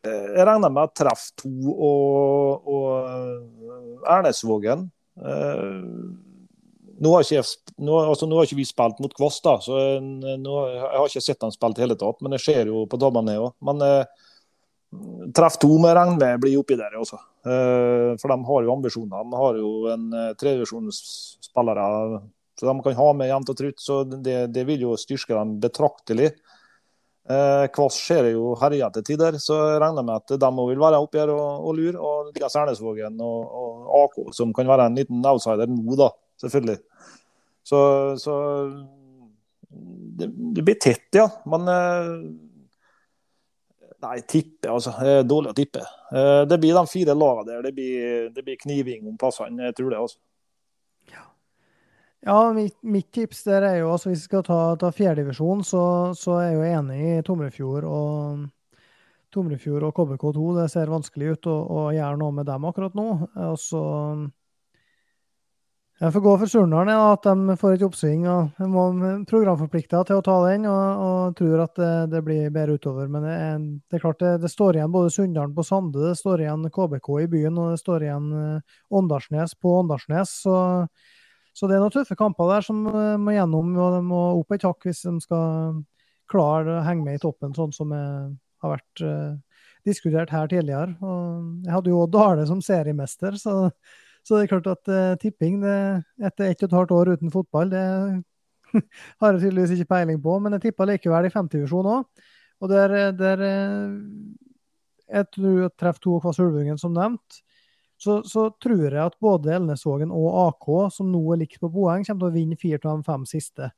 Jeg 0.06 0.46
regner 0.48 0.72
med 0.72 0.94
Treff 0.96 1.26
2 1.42 1.50
og, 1.74 2.70
og 2.72 4.06
Ernesvågen 4.08 4.86
uh, 5.20 5.82
nå 7.00 7.12
har, 7.16 7.26
ikke, 7.26 7.44
nå, 7.80 7.98
altså, 8.12 8.28
nå 8.28 8.38
har 8.38 8.48
ikke 8.48 8.60
vi 8.60 8.66
spilt 8.68 8.98
mot 9.02 9.14
Kvass, 9.16 9.38
da, 9.44 9.54
så 9.64 9.76
nå, 10.04 10.56
jeg 10.74 10.82
har 10.84 11.06
ikke 11.08 11.24
sett 11.24 11.46
han 11.46 11.54
spilt 11.56 11.80
i 11.80 11.86
hele 11.86 11.96
tatt. 11.96 12.20
Men 12.20 12.36
det 12.36 12.42
skjer 12.44 12.68
jo 12.68 12.82
på 12.92 13.00
dommene 13.00 13.38
òg. 13.40 13.54
Men 13.64 13.80
Treff 15.38 15.60
to 15.62 15.70
med 15.78 15.94
regn, 15.94 16.16
med 16.18 16.42
blir 16.42 16.58
oppi 16.58 16.78
der 16.80 16.98
også. 16.98 17.20
Uh, 17.46 18.18
for 18.18 18.32
de 18.32 18.38
har 18.48 18.66
jo 18.66 18.74
ambisjoner. 18.74 19.28
De 19.30 19.42
har 19.44 19.60
jo 19.62 19.72
en 19.94 20.08
uh, 20.16 20.32
tredjevisjonsspillere 20.40 21.86
så 22.60 22.66
de 22.66 22.82
kan 22.84 22.96
ha 22.96 23.12
med 23.16 23.30
jevnt 23.30 23.50
og 23.54 23.58
trutt. 23.58 23.80
Så 23.80 24.02
det, 24.04 24.40
det, 24.52 24.66
vil 24.68 24.84
jo 24.84 24.98
styrke 25.00 25.32
dem 25.32 25.56
betraktelig. 25.64 26.34
Uh, 27.30 27.70
Kvass 27.72 28.00
ser 28.04 28.32
jo 28.34 28.52
herja 28.60 28.90
til 28.96 29.06
tider, 29.06 29.38
så 29.40 29.60
jeg 29.70 29.82
regner 29.84 30.04
med 30.04 30.18
at 30.18 30.34
de 30.42 30.50
vil 30.58 30.82
være 30.82 31.00
oppi 31.00 31.22
her 31.22 31.32
og, 31.32 31.70
og 31.70 31.78
lure. 31.78 31.96
Og 31.96 32.32
Niklas 32.32 32.58
Ernesvågen 32.60 33.22
og, 33.24 33.56
og, 33.62 33.88
AK, 34.02 34.20
som 34.36 34.52
kan 34.56 34.68
være 34.68 34.90
en 34.90 35.00
liten 35.00 35.24
outsider 35.30 35.72
nå, 35.72 35.96
da, 36.00 36.10
selvfølgelig. 36.42 36.80
Så, 37.70 37.80
så 38.20 38.36
det, 39.70 40.28
det, 40.58 40.66
blir 40.66 40.80
tett, 40.82 41.08
ja. 41.16 41.30
Men 41.48 41.70
Nei, 44.00 44.22
tippe, 44.22 44.70
altså. 44.72 44.94
Det 44.96 45.16
er 45.20 45.26
dårlig 45.28 45.52
å 45.52 45.58
tippe. 45.58 45.82
Eh, 46.16 46.42
det 46.48 46.60
blir 46.62 46.78
de 46.78 46.86
fire 46.88 47.16
lagene 47.18 47.50
der. 47.50 47.66
Det 47.68 47.74
blir, 47.76 48.30
det 48.36 48.44
blir 48.46 48.60
kniving 48.62 49.10
om 49.12 49.18
plassene, 49.20 49.68
jeg 49.68 49.76
tror 49.76 49.92
det. 49.92 50.00
altså. 50.00 50.20
Ja, 51.12 51.26
ja 52.28 52.38
mitt, 52.56 52.78
mitt, 52.82 53.10
tips 53.16 53.44
der 53.50 53.68
er 53.68 53.82
jo 53.82 53.92
altså 53.92 54.14
hvis 54.14 54.24
vi 54.24 54.30
skal 54.32 54.46
ta, 54.48 54.62
ta 54.80 54.94
fjerdedivisjon, 54.96 55.66
så, 55.68 55.84
så 56.16 56.40
er 56.40 56.48
jeg 56.48 56.56
jo 56.56 56.70
enig 56.80 57.02
i 57.10 57.20
Tomrefjord 57.28 57.90
og 57.90 58.48
Tomrefjord 59.36 59.90
og 59.90 59.96
KBK2. 60.00 60.48
Det 60.62 60.70
ser 60.72 60.96
vanskelig 60.96 61.36
ut 61.36 61.52
å, 61.52 61.58
å 61.60 61.86
gjøre 61.96 62.22
noe 62.24 62.38
med 62.40 62.48
dem 62.48 62.72
akkurat 62.72 62.96
nå. 62.96 63.10
Og 63.50 63.60
så 63.60 63.84
jeg 66.00 66.14
får 66.16 66.22
gå 66.24 66.34
for 66.40 66.48
Surnadal, 66.48 66.90
ja, 66.94 67.08
at 67.12 67.26
de 67.28 67.56
får 67.60 67.74
et 67.76 67.82
oppsving. 67.84 68.22
og 68.32 68.60
må 68.72 68.84
programforplikta 69.28 70.06
til 70.08 70.22
å 70.22 70.24
ta 70.24 70.38
den, 70.46 70.64
og, 70.72 71.02
og 71.04 71.36
tror 71.36 71.66
at 71.66 71.76
det, 71.76 71.92
det, 72.14 72.22
blir 72.24 72.54
bedre 72.56 72.78
utover. 72.80 73.10
Men 73.12 73.28
det 73.28 73.34
er, 73.36 73.66
det 73.92 74.00
er 74.00 74.04
klart 74.06 74.24
det, 74.24 74.32
det, 74.46 74.52
står 74.54 74.80
igjen 74.80 74.94
både 74.96 75.12
Sunndalen 75.12 75.58
på 75.58 75.68
Sande, 75.68 76.00
det 76.08 76.16
står 76.22 76.46
igjen 76.46 76.64
KBK 76.72 77.12
i 77.26 77.28
byen, 77.36 77.60
og 77.60 77.74
det 77.74 77.84
står 77.84 78.08
igjen 78.08 78.32
eh, 78.40 78.80
Åndalsnes 78.96 79.58
på 79.60 79.76
Åndalsnes. 79.82 80.40
Så, 80.48 80.56
så, 81.52 81.68
det 81.68 81.76
er 81.76 81.84
noen 81.84 81.98
tøffe 82.00 82.16
kamper 82.16 82.56
der 82.56 82.70
som 82.72 82.82
uh, 82.88 83.20
må 83.20 83.36
gjennom, 83.36 83.76
og 83.76 84.00
de 84.00 84.04
må 84.08 84.24
opp 84.40 84.56
et 84.56 84.68
hakk 84.72 84.88
hvis 84.88 85.04
de 85.04 85.18
skal 85.28 85.84
klare 86.32 86.80
å 86.80 86.84
henge 86.88 87.10
med 87.10 87.20
i 87.20 87.24
toppen, 87.28 87.52
sånn 87.58 87.76
som 87.76 87.92
har 87.92 88.78
vært 88.78 89.02
diskutert 89.88 90.30
her 90.32 90.48
tidligere. 90.48 90.94
Og 91.02 91.66
jeg 91.66 91.74
hadde 91.74 91.92
jo 91.92 92.06
Dale 92.08 92.46
som 92.48 92.62
seriemester, 92.64 93.36
så 93.42 93.56
så 94.30 94.38
det 94.38 94.46
er 94.46 94.52
klart 94.52 94.68
at 94.70 94.90
uh, 94.94 95.16
tipping 95.18 95.56
det, 95.64 95.78
etter 96.22 96.52
ett 96.52 96.60
og 96.62 96.68
et 96.68 96.76
halvt 96.78 96.92
år 96.94 97.10
uten 97.18 97.32
fotball, 97.34 97.72
det 97.72 97.82
har 99.24 99.34
jeg 99.34 99.42
tydeligvis 99.42 99.72
ikke 99.74 99.90
peiling 99.96 100.20
på. 100.22 100.36
Men 100.38 100.54
jeg 100.54 100.68
tippa 100.68 100.86
likevel 100.86 101.26
i 101.26 101.32
femtedivisjon 101.34 101.90
òg. 101.90 102.28
Og 102.60 102.70
der, 102.70 102.94
der 103.16 103.42
eh, 103.42 103.94
Jeg 105.10 105.26
tror 105.34 105.62
jeg 105.64 105.72
treffer 105.80 106.04
to 106.04 106.20
Kvass 106.22 106.38
sulvungen 106.38 106.78
som 106.78 106.94
nevnt. 106.94 107.40
Så, 107.98 108.20
så, 108.24 108.46
tror 108.62 108.86
jeg 108.86 109.02
at 109.02 109.18
både 109.20 109.56
Elnesvågen 109.56 110.12
og 110.14 110.28
AK, 110.44 110.68
som 110.94 111.10
nå 111.10 111.24
er 111.34 111.42
likt 111.42 111.58
på 111.60 111.72
poeng, 111.74 112.06
kommer 112.06 112.28
til 112.28 112.30
å 112.30 112.36
vinne 112.36 112.60
fire 112.60 112.80
av 112.84 113.00
de 113.00 113.08
fem 113.08 113.26
siste. 113.28 113.72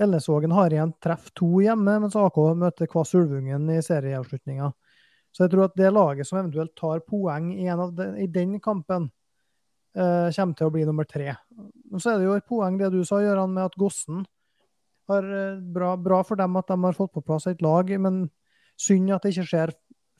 Elnesvågen 0.00 0.52
har 0.56 0.74
igjen 0.74 0.96
treff 0.98 1.30
to 1.38 1.60
hjemme, 1.62 1.94
mens 2.02 2.18
AK 2.18 2.42
møter 2.58 2.90
Kvass 2.90 3.14
Ulvungen 3.14 3.70
i 3.70 3.78
serieavslutninga. 3.84 4.72
Så 5.30 5.44
jeg 5.44 5.54
tror 5.54 5.68
at 5.68 5.78
det 5.78 5.94
laget 5.94 6.26
som 6.26 6.40
eventuelt 6.40 6.74
tar 6.76 7.04
poeng 7.06 7.52
i, 7.54 7.70
de, 7.70 8.10
i 8.24 8.26
den 8.26 8.58
kampen, 8.60 9.06
kommer 9.94 10.54
til 10.54 10.68
å 10.68 10.72
bli 10.74 10.84
nummer 10.86 11.06
tre. 11.08 11.32
Så 11.98 12.12
er 12.12 12.20
det 12.20 12.28
jo 12.28 12.36
et 12.38 12.46
poeng 12.46 12.76
det 12.78 12.92
du 12.94 13.00
sa, 13.04 13.18
Gøran, 13.24 13.50
med 13.56 13.66
at 13.66 13.78
Gossen 13.80 14.22
har 15.10 15.26
uh, 15.26 15.60
bra, 15.60 15.94
bra, 15.96 16.22
for 16.26 16.40
dem 16.40 16.58
at 16.60 16.70
de 16.70 16.78
har 16.84 16.96
fått 16.96 17.14
på 17.16 17.24
plass 17.26 17.48
et 17.50 17.62
lag, 17.64 17.90
men 18.00 18.26
synd 18.80 19.12
at 19.14 19.24
det 19.24 19.34
ikke 19.34 19.48
skjer 19.50 19.74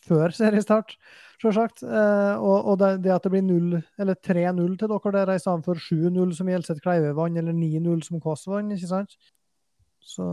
før 0.06 0.32
seriestart, 0.34 0.96
sjølsagt. 1.42 1.84
Uh, 1.84 2.36
og, 2.40 2.56
og 2.72 2.80
det, 2.82 2.92
det, 3.04 3.12
at 3.14 3.26
det 3.26 3.34
blir 3.34 3.44
0, 3.46 3.82
eller 4.00 4.18
3-0 4.30 4.78
til 4.80 4.94
dere 4.94 5.14
der 5.18 5.34
i 5.36 5.42
stedet 5.42 5.68
for 5.68 5.84
7-0 5.90 6.34
som 6.38 6.50
Gjelseth 6.50 6.82
Kleive 6.84 7.12
vant, 7.18 7.38
eller 7.40 7.56
9-0 7.56 8.02
som 8.08 8.22
Kåss 8.22 8.48
vant, 8.50 8.74
ikke 8.76 8.90
sant? 8.90 9.16
Så, 10.00 10.26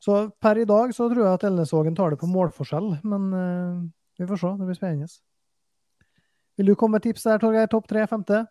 så, 0.00 0.20
per 0.40 0.60
i 0.62 0.68
dag 0.68 0.94
så 0.94 1.08
tror 1.10 1.24
jeg 1.24 1.40
at 1.40 1.48
Elnesvågen 1.48 1.96
tar 1.98 2.14
det 2.14 2.20
på 2.20 2.30
målforskjell, 2.30 2.92
men 3.10 3.32
vi 4.18 4.26
får 4.26 4.38
se. 4.38 4.52
Det 4.60 4.68
blir 4.68 4.78
spennende. 4.78 5.10
Vil 6.58 6.66
du 6.66 6.74
komme 6.74 6.98
med 6.98 7.04
tips 7.06 7.22
der, 7.22 7.38
Torgeir? 7.38 7.68
Topp 7.70 7.86
tre, 7.86 8.02
femte? 8.10 8.42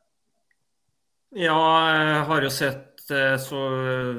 Ja, 1.35 1.59
jeg 1.91 2.19
har 2.29 2.45
jo 2.45 2.51
sett 2.55 3.09
eh, 3.11 3.33
så 3.43 3.63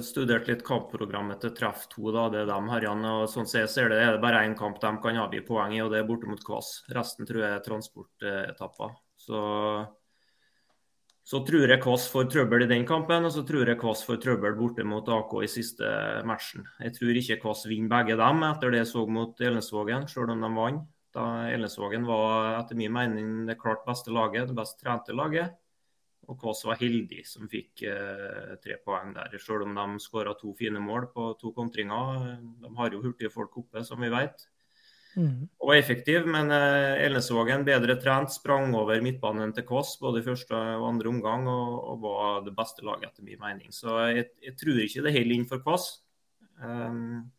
studert 0.04 0.50
litt 0.50 0.60
kampprogrammet 0.66 1.40
til 1.40 1.54
Treff 1.56 1.86
2. 1.94 2.10
Da, 2.12 2.26
det 2.34 2.42
er 2.42 2.50
dem 2.50 2.68
igjen. 2.76 3.06
og 3.08 3.22
Sånn 3.32 3.48
som 3.48 3.62
jeg 3.62 3.70
ser 3.72 3.88
det, 3.88 4.02
er 4.04 4.18
det 4.18 4.20
bare 4.20 4.42
én 4.44 4.56
kamp 4.58 4.76
de 4.82 4.90
kan 5.00 5.20
avgi 5.22 5.40
poeng 5.46 5.72
i, 5.72 5.80
og 5.80 5.94
det 5.94 6.02
er 6.02 6.10
borte 6.10 6.28
mot 6.28 6.42
Kvass. 6.44 6.82
Resten 6.92 7.28
tror 7.28 7.46
jeg 7.46 7.54
er 7.54 7.64
transportetapper. 7.64 8.92
Så, 9.24 9.40
så 11.32 11.40
tror 11.48 11.72
jeg 11.72 11.80
Kvass 11.86 12.10
får 12.12 12.28
trøbbel 12.36 12.66
i 12.66 12.70
den 12.74 12.84
kampen, 12.92 13.24
og 13.24 13.32
så 13.32 13.46
tror 13.48 13.72
jeg 13.72 13.80
Kvass 13.80 14.04
får 14.04 14.20
trøbbel 14.26 14.60
borte 14.60 14.84
mot 14.84 15.08
AK 15.16 15.32
i 15.48 15.48
siste 15.48 15.96
matchen. 16.28 16.68
Jeg 16.84 16.92
tror 17.00 17.22
ikke 17.22 17.40
Kvass 17.46 17.64
vinner 17.72 17.96
begge 17.96 18.20
dem 18.20 18.44
etter 18.52 18.76
det 18.76 18.84
jeg 18.84 18.92
så 18.92 19.08
mot 19.08 19.40
Elnesvågen, 19.48 20.04
selv 20.12 20.36
om 20.36 20.44
de 20.44 20.54
vant. 20.60 20.86
Da 21.18 21.48
Elnesvågen 21.50 22.04
var 22.06 22.60
etter 22.60 22.78
min 22.78 22.92
mening 22.94 23.46
det 23.48 23.58
klart 23.58 23.86
beste 23.86 24.12
laget, 24.14 24.46
det 24.50 24.54
best 24.58 24.78
trente 24.78 25.16
laget. 25.16 25.56
Og 26.28 26.36
Kvass 26.38 26.60
var 26.68 26.76
heldig 26.78 27.22
som 27.26 27.48
fikk 27.48 27.82
eh, 27.88 28.52
tre 28.62 28.76
poeng 28.84 29.14
der, 29.16 29.34
selv 29.40 29.64
om 29.64 29.72
de 29.74 30.02
skåra 30.04 30.34
to 30.38 30.52
fine 30.58 30.80
mål 30.84 31.08
på 31.14 31.30
to 31.40 31.54
kontringer. 31.56 32.36
De 32.60 32.70
har 32.76 32.92
jo 32.92 33.00
hurtige 33.02 33.32
folk 33.32 33.56
oppe, 33.62 33.82
som 33.86 34.04
vi 34.04 34.12
vet. 34.12 34.44
Mm. 35.16 35.48
Og 35.64 35.72
effektiv, 35.74 36.28
men 36.28 36.52
eh, 36.54 37.06
Elnesvågen 37.06 37.64
bedre 37.66 37.96
trent, 37.98 38.30
sprang 38.30 38.76
over 38.76 39.00
midtbanen 39.02 39.54
til 39.56 39.64
Kvass 39.66 39.96
både 40.02 40.20
i 40.20 40.26
første 40.28 40.54
og 40.54 40.84
andre 40.92 41.10
omgang 41.10 41.48
og, 41.48 41.72
og, 41.94 42.04
var 42.04 42.44
det 42.46 42.54
beste 42.60 42.84
laget 42.86 43.08
etter 43.08 43.26
min 43.26 43.40
mening. 43.42 43.72
Så 43.74 43.96
jeg, 44.12 44.28
jeg 44.44 44.54
tror 44.60 44.84
ikke 44.84 45.08
det 45.08 45.16
holder 45.16 45.38
inn 45.40 45.48
for 45.48 45.64
Kvass. 45.64 45.90
Um, 46.60 47.32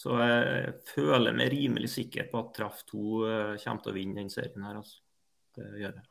så 0.00 0.16
jeg 0.16 0.76
føler 0.88 1.34
meg 1.36 1.50
rimelig 1.52 1.90
sikker 1.92 2.30
på 2.30 2.40
at 2.40 2.54
Traff 2.56 2.84
2 2.88 3.00
eh, 3.28 3.56
kommer 3.60 3.82
til 3.84 3.92
å 3.92 3.96
vinne 3.98 4.22
den 4.22 4.30
serien 4.32 4.64
her. 4.64 4.78
Altså. 4.80 5.02
Det 5.58 5.66
gjør 5.76 5.98
jeg. 5.98 6.06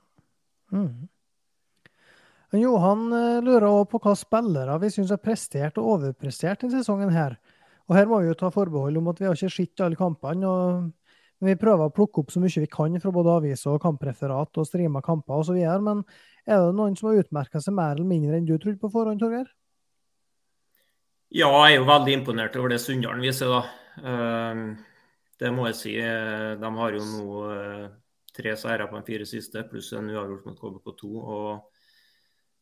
Mm. 0.75 1.07
Johan 2.59 3.07
eh, 3.13 3.39
lurer 3.45 3.65
òg 3.69 3.87
på 3.89 4.01
hva 4.03 4.13
spillere 4.17 4.77
vi 4.83 4.91
syns 4.93 5.13
har 5.13 5.21
prestert 5.23 5.81
og 5.81 5.95
overprestert 5.95 6.61
denne 6.61 6.77
sesongen. 6.77 7.09
her. 7.13 7.39
Og 7.89 7.97
Her 7.97 8.05
må 8.09 8.21
vi 8.21 8.29
jo 8.29 8.37
ta 8.37 8.51
forbehold 8.53 9.01
om 9.01 9.09
at 9.09 9.21
vi 9.21 9.25
har 9.25 9.37
ikke 9.37 9.49
sett 9.55 9.81
alle 9.81 9.97
kampene. 9.97 10.45
og 10.45 10.91
Vi 11.41 11.57
prøver 11.57 11.89
å 11.89 11.93
plukke 11.95 12.21
opp 12.21 12.33
så 12.33 12.43
mye 12.43 12.61
vi 12.61 12.69
kan 12.69 12.99
fra 13.01 13.15
både 13.15 13.37
aviser 13.39 13.73
og 13.73 13.81
kampreferat 13.81 14.61
og 14.61 14.69
streama 14.69 15.01
kamper 15.01 15.41
osv. 15.41 15.57
Men 15.57 16.05
er 16.45 16.61
det 16.61 16.77
noen 16.77 16.97
som 16.99 17.09
har 17.09 17.23
utmerka 17.23 17.61
seg 17.61 17.73
mer 17.73 17.97
eller 17.97 18.05
mindre 18.05 18.37
enn 18.37 18.45
du 18.45 18.57
trodde 18.57 18.77
på 18.77 18.93
forhånd, 18.93 19.21
Torgeir? 19.21 19.49
Ja, 21.29 21.49
jeg 21.65 21.77
er 21.77 21.83
jo 21.83 21.89
veldig 21.89 22.13
imponert 22.19 22.55
over 22.57 22.73
det 22.73 22.81
Sunndalen 22.81 23.21
viser, 23.21 23.49
da. 23.49 23.78
Ehm, 24.03 24.63
det 25.39 25.51
må 25.55 25.67
jeg 25.69 25.77
si. 25.79 25.95
De 25.99 26.71
har 26.79 26.95
jo 26.95 27.05
nå 27.05 27.39
eh, 27.53 27.85
tre 28.35 28.55
seire 28.59 28.87
på 28.89 28.99
de 28.99 29.07
fire 29.07 29.27
siste, 29.27 29.63
pluss 29.69 29.91
en 29.97 30.09
uavgjort 30.11 30.49
mot 30.49 30.59
KBK2. 30.59 31.09
og 31.19 31.69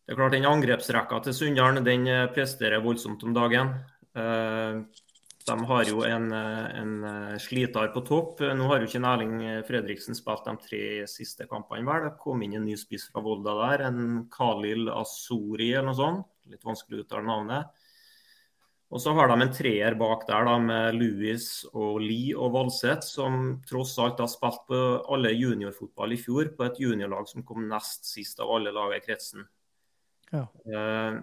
det 0.08 0.14
er 0.14 0.20
klart 0.22 0.38
Den 0.38 0.48
angrepsrekka 0.48 1.20
til 1.26 1.36
Sunndalen 1.36 1.84
den 1.84 2.08
eh, 2.08 2.30
presterer 2.32 2.84
voldsomt 2.84 3.24
om 3.28 3.36
dagen. 3.36 3.76
Ehm, 4.16 4.88
De 5.48 5.56
har 5.70 5.84
jo 5.88 6.02
en, 6.04 6.26
en 6.34 6.96
sliter 7.40 7.94
på 7.94 8.02
topp. 8.04 8.42
Nå 8.44 8.66
har 8.68 8.82
jo 8.82 8.88
ikke 8.90 9.00
Erling 9.00 9.38
Fredriksen 9.64 10.16
spilt 10.18 10.44
de 10.44 10.56
tre 10.60 10.82
siste 11.08 11.48
kampene, 11.48 11.88
vel. 11.88 12.10
Det 12.10 12.18
kom 12.20 12.42
inn 12.44 12.58
en 12.60 12.66
ny 12.68 12.76
spiss 12.76 13.08
fra 13.14 13.24
Volda 13.24 13.54
der, 13.62 13.86
en 13.88 14.26
Khalil 14.28 14.90
Asori 14.92 15.70
eller 15.72 15.88
noe 15.88 15.96
sånt. 15.96 16.28
Litt 16.52 16.68
vanskelig 16.68 17.00
å 17.00 17.06
uttale 17.06 17.30
navnet. 17.30 17.87
Og 18.88 19.02
så 19.04 19.12
har 19.18 19.28
de 19.28 19.36
en 19.44 19.52
treer 19.52 19.98
bak 20.00 20.24
der 20.30 20.46
da, 20.48 20.54
med 20.64 20.96
Louis 20.96 21.48
og 21.74 22.00
Lee 22.00 22.36
og 22.38 22.54
Valseth, 22.54 23.04
som 23.04 23.58
tross 23.68 23.98
alt 24.00 24.22
har 24.24 24.30
spilt 24.32 24.64
på 24.70 24.80
alle 25.12 25.34
juniorfotball 25.36 26.16
i 26.16 26.20
fjor, 26.22 26.54
på 26.56 26.68
et 26.70 26.80
juniorlag 26.80 27.28
som 27.28 27.44
kom 27.48 27.66
nest 27.68 28.08
sist 28.08 28.40
av 28.40 28.54
alle 28.56 28.72
lagene 28.72 29.02
i 29.02 29.04
kretsen. 29.04 29.44
Ja. 30.32 30.46
Eh, 30.72 31.20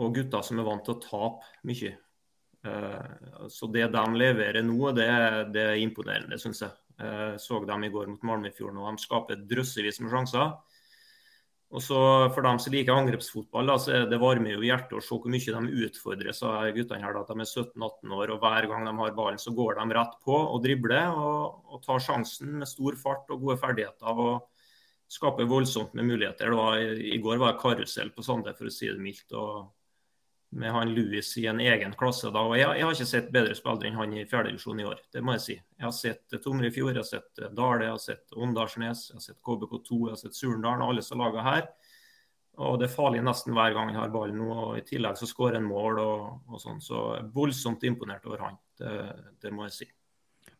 og 0.00 0.16
gutter 0.16 0.46
som 0.46 0.58
er 0.58 0.66
vant 0.66 0.86
til 0.86 0.96
å 0.96 1.02
tape 1.04 1.68
mye. 1.68 1.92
Eh, 2.64 3.48
så 3.52 3.68
det 3.68 3.90
de 3.92 4.04
leverer 4.16 4.64
nå, 4.64 4.80
det, 4.96 5.10
det 5.52 5.66
er 5.68 5.82
imponerende, 5.84 6.40
syns 6.40 6.64
jeg. 6.64 6.72
Eh, 6.96 7.34
så 7.44 7.60
dem 7.68 7.84
i 7.84 7.92
går 7.92 8.08
mot 8.08 8.24
Malmefjorden, 8.24 8.80
og 8.80 8.88
de 8.88 9.04
skaper 9.04 9.44
drøssevis 9.52 10.00
med 10.00 10.16
sjanser. 10.16 10.56
Og 11.74 11.82
så 11.82 11.98
For 12.34 12.46
dem 12.46 12.60
som 12.62 12.74
liker 12.74 12.94
angrepsfotball, 12.94 13.66
da, 13.66 13.74
så 13.82 14.04
det 14.06 14.18
varmer 14.22 14.54
jo 14.54 14.62
hjertet 14.62 14.94
å 14.94 15.02
se 15.02 15.16
hvor 15.16 15.32
mye 15.32 15.54
de 15.56 15.86
utfordres 15.88 16.38
så 16.38 16.52
guttene 16.76 17.02
her. 17.02 17.16
Da, 17.16 17.24
at 17.24 17.32
de 17.32 17.42
er 17.42 17.50
17-18 17.50 18.14
år, 18.14 18.32
og 18.34 18.44
hver 18.44 18.68
gang 18.70 18.86
de 18.86 18.94
har 19.00 19.16
ballen, 19.16 19.40
så 19.42 19.54
går 19.56 19.80
de 19.80 19.98
rett 19.98 20.14
på 20.22 20.36
og 20.38 20.60
dribler. 20.62 21.10
Og, 21.18 21.64
og 21.74 21.82
tar 21.82 22.04
sjansen 22.04 22.60
med 22.60 22.70
stor 22.70 22.98
fart 23.00 23.32
og 23.34 23.42
gode 23.42 23.58
ferdigheter. 23.62 24.22
og 24.26 24.50
Skaper 25.10 25.50
voldsomt 25.50 25.98
med 25.98 26.06
muligheter. 26.12 26.54
Da. 26.54 26.68
I, 26.78 27.10
I, 27.16 27.18
går 27.22 27.42
var 27.42 27.54
det 27.54 27.62
karusell 27.62 28.14
på 28.14 28.22
Sande, 28.24 28.54
for 28.54 28.70
å 28.70 28.74
si 28.74 28.88
det 28.90 29.02
mildt. 29.02 29.34
og 29.34 29.72
med 30.54 30.72
han 30.72 30.92
Louis 30.94 31.28
i 31.40 31.46
en 31.50 31.60
egen 31.60 31.94
klasse. 31.98 32.30
da, 32.30 32.42
og 32.46 32.56
Jeg, 32.58 32.78
jeg 32.78 32.86
har 32.86 32.94
ikke 32.94 33.10
sett 33.10 33.30
bedre 33.34 33.54
spillere 33.58 33.90
enn 33.90 33.98
han 33.98 34.12
i 34.14 34.26
fjerdedivisjon 34.30 34.80
i 34.80 34.86
år. 34.86 35.00
det 35.12 35.22
må 35.22 35.34
Jeg 35.34 35.44
si. 35.44 35.54
Jeg 35.54 35.84
har 35.84 35.96
sett 35.96 36.36
Tomre 36.42 36.68
i 36.68 36.74
fjor, 36.74 36.92
jeg 36.92 37.02
har 37.02 37.08
sett 37.08 37.42
Dale, 37.56 37.84
jeg 37.84 37.90
har 37.90 38.02
sett 38.02 38.36
Åndalsnes, 38.36 39.08
jeg 39.10 39.18
har 39.18 39.24
sett 39.24 39.40
KBK2, 39.42 39.98
jeg 40.06 40.14
har 40.14 40.22
sett 40.22 40.38
Surndalen. 40.38 40.86
Alle 40.86 41.02
som 41.02 41.18
lager 41.18 41.42
her. 41.42 41.66
Og 42.62 42.78
Det 42.78 42.86
er 42.86 42.94
farlig 42.94 43.22
nesten 43.24 43.54
hver 43.54 43.74
gang 43.74 43.90
han 43.90 43.98
har 43.98 44.12
ballen 44.14 44.38
nå. 44.38 44.52
og 44.52 44.78
I 44.78 44.84
tillegg 44.86 45.18
så 45.18 45.26
skårer 45.26 45.58
han 45.58 45.66
mål 45.66 45.98
og, 45.98 46.22
og 46.48 46.62
sånn. 46.62 46.80
Så 46.80 47.02
voldsomt 47.34 47.82
imponert 47.82 48.26
over 48.30 48.46
han. 48.46 48.60
Det, 48.78 48.94
det 49.42 49.52
må 49.54 49.66
jeg 49.66 49.74
si. 49.80 49.88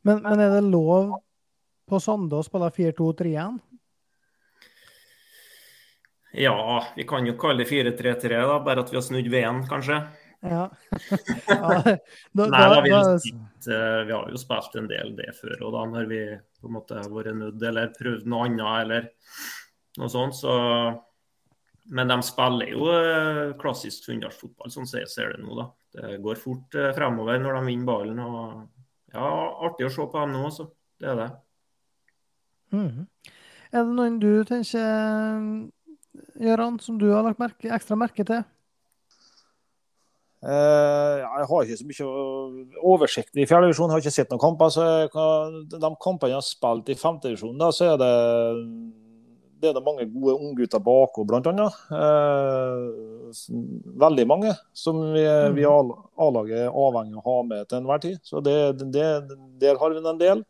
Men, 0.02 0.22
men, 0.24 0.40
er 0.40 0.56
det 0.56 0.64
lov 0.66 1.14
på 1.88 2.00
Sande 2.02 2.40
å 2.40 2.44
spille 2.44 2.70
4-2-3-1? 2.74 3.60
Ja, 6.34 6.86
vi 6.96 7.04
kan 7.06 7.26
jo 7.26 7.36
kalle 7.38 7.62
det 7.62 7.70
4-3-3, 7.70 8.42
da, 8.42 8.58
bare 8.64 8.82
at 8.82 8.90
vi 8.90 8.98
har 8.98 9.04
snudd 9.06 9.28
veden, 9.30 9.62
kanskje. 9.70 10.00
Ja. 10.44 10.64
ja 11.48 11.82
da, 12.32 12.46
Nei, 12.46 12.64
da, 12.68 12.80
vi, 12.84 12.90
har 12.90 13.18
spilt, 13.22 13.68
eh, 13.70 14.00
vi, 14.08 14.12
har 14.12 14.32
jo 14.32 14.40
spilt 14.40 14.74
en 14.80 14.88
del 14.90 15.14
det 15.16 15.30
før, 15.38 15.54
og 15.62 15.76
da 15.76 15.84
når 15.92 16.08
vi 16.10 16.20
på 16.60 16.68
en 16.68 16.74
måte 16.74 16.98
har 16.98 17.12
vært 17.12 17.38
nødt 17.38 17.62
eller 17.70 17.92
prøvd 17.94 18.26
noe 18.28 18.48
annet 18.48 18.80
eller 18.82 19.06
noe 20.00 20.10
sånt, 20.10 20.36
så 20.36 20.54
Men 21.84 22.08
de 22.08 22.16
spiller 22.24 22.70
jo 22.72 22.86
eh, 22.88 23.54
klassisk 23.60 24.06
Sunndalsfotball, 24.06 24.70
sånn 24.72 24.86
som 24.88 25.02
jeg 25.02 25.08
ser 25.12 25.34
det 25.34 25.42
nå, 25.44 25.52
da. 25.58 25.66
Det 25.92 26.14
går 26.24 26.38
fort 26.40 26.78
eh, 26.80 26.94
fremover 26.96 27.36
når 27.38 27.58
de 27.58 27.66
vinner 27.66 27.88
ballen. 27.90 28.22
og 28.24 29.12
ja, 29.12 29.26
Artig 29.68 29.86
å 29.86 29.90
se 29.92 30.06
på 30.08 30.22
dem 30.22 30.32
nå, 30.32 30.48
så 30.48 30.64
det 30.98 31.10
er 31.12 31.20
det. 31.20 31.28
Mm. 32.72 33.04
Er 33.68 33.84
det 33.84 33.96
noen 33.98 34.16
du 34.22 34.30
tenker 34.48 35.68
Gøran, 36.40 36.80
som 36.82 36.98
du 36.98 37.08
har 37.12 37.22
lagt 37.26 37.40
merke, 37.42 37.70
ekstra 37.74 37.98
merke 37.98 38.26
til? 38.26 38.42
Uh, 40.44 41.22
jeg 41.22 41.46
har 41.48 41.62
ikke 41.64 41.78
så 41.78 41.86
mye 41.88 42.74
oversikt 42.84 43.38
i 43.38 43.46
fjerdedivisjon, 43.48 43.92
har 43.94 44.02
ikke 44.02 44.12
sett 44.12 44.34
noen 44.34 44.42
kamper. 44.42 44.72
så 44.74 44.84
kan, 45.12 45.62
De 45.72 45.90
kampene 46.04 46.34
jeg 46.34 46.40
har 46.40 46.44
spilt 46.44 46.90
i 46.92 46.98
femtedivisjon, 47.00 47.64
så 47.72 47.94
er 47.94 48.02
det, 48.02 48.10
det 49.62 49.70
er 49.70 49.78
det 49.78 49.84
mange 49.86 50.04
gode 50.12 50.34
unggutter 50.36 50.82
bako, 50.84 51.24
bl.a. 51.30 51.68
Uh, 51.88 53.32
veldig 54.04 54.26
mange 54.28 54.52
som 54.76 55.00
vi, 55.14 55.24
mm. 55.24 55.56
vi 55.56 55.64
A-laget 55.64 56.66
er 56.66 56.76
avhengig 56.76 57.16
av 57.16 57.24
å 57.24 57.28
ha 57.30 57.46
med 57.48 57.70
til 57.70 57.80
enhver 57.80 58.04
tid. 58.04 58.20
Så 58.26 58.44
det, 58.44 58.58
det, 58.84 59.08
der 59.62 59.80
har 59.80 59.94
vi 59.94 60.04
en 60.04 60.20
del. 60.20 60.44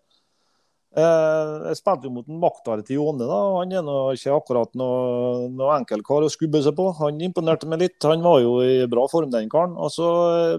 Eh, 0.94 1.52
jeg 1.72 1.78
spilte 1.80 2.06
jo 2.06 2.12
mot 2.14 2.28
en 2.30 2.38
maktare 2.38 2.84
til 2.86 3.00
Jone. 3.00 3.26
da, 3.26 3.38
Han 3.58 3.72
er 3.74 3.82
nå 3.82 3.96
ikke 4.14 4.36
akkurat 4.36 4.70
noe, 4.78 5.48
noe 5.50 5.74
enkel 5.74 6.04
kar 6.06 6.22
å 6.22 6.30
skubbe 6.30 6.60
seg 6.62 6.76
på. 6.78 6.86
Han 7.00 7.18
imponerte 7.18 7.66
meg 7.66 7.80
litt. 7.82 7.98
Han 8.06 8.22
var 8.22 8.38
jo 8.44 8.60
i 8.62 8.86
bra 8.86 9.06
form, 9.10 9.32
den 9.32 9.50
karen. 9.50 9.74
Og 9.74 9.90
så 9.90 10.08
eh, 10.54 10.58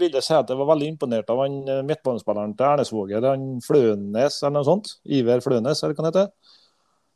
vil 0.00 0.12
jeg 0.12 0.26
si 0.26 0.34
at 0.36 0.50
jeg 0.52 0.60
var 0.60 0.68
veldig 0.74 0.90
imponert 0.92 1.32
av 1.32 1.40
han 1.40 1.62
eh, 1.64 1.84
midtbanespilleren 1.88 2.52
til 2.58 2.68
Ernesvåger, 2.68 3.24
han 3.24 3.46
Flønes 3.64 4.42
eller 4.42 4.58
noe 4.58 4.68
sånt. 4.68 4.98
Iver 5.08 5.40
Flønes, 5.44 5.80
eller 5.80 5.96
hva 5.96 6.04
han 6.04 6.10
heter. 6.10 6.58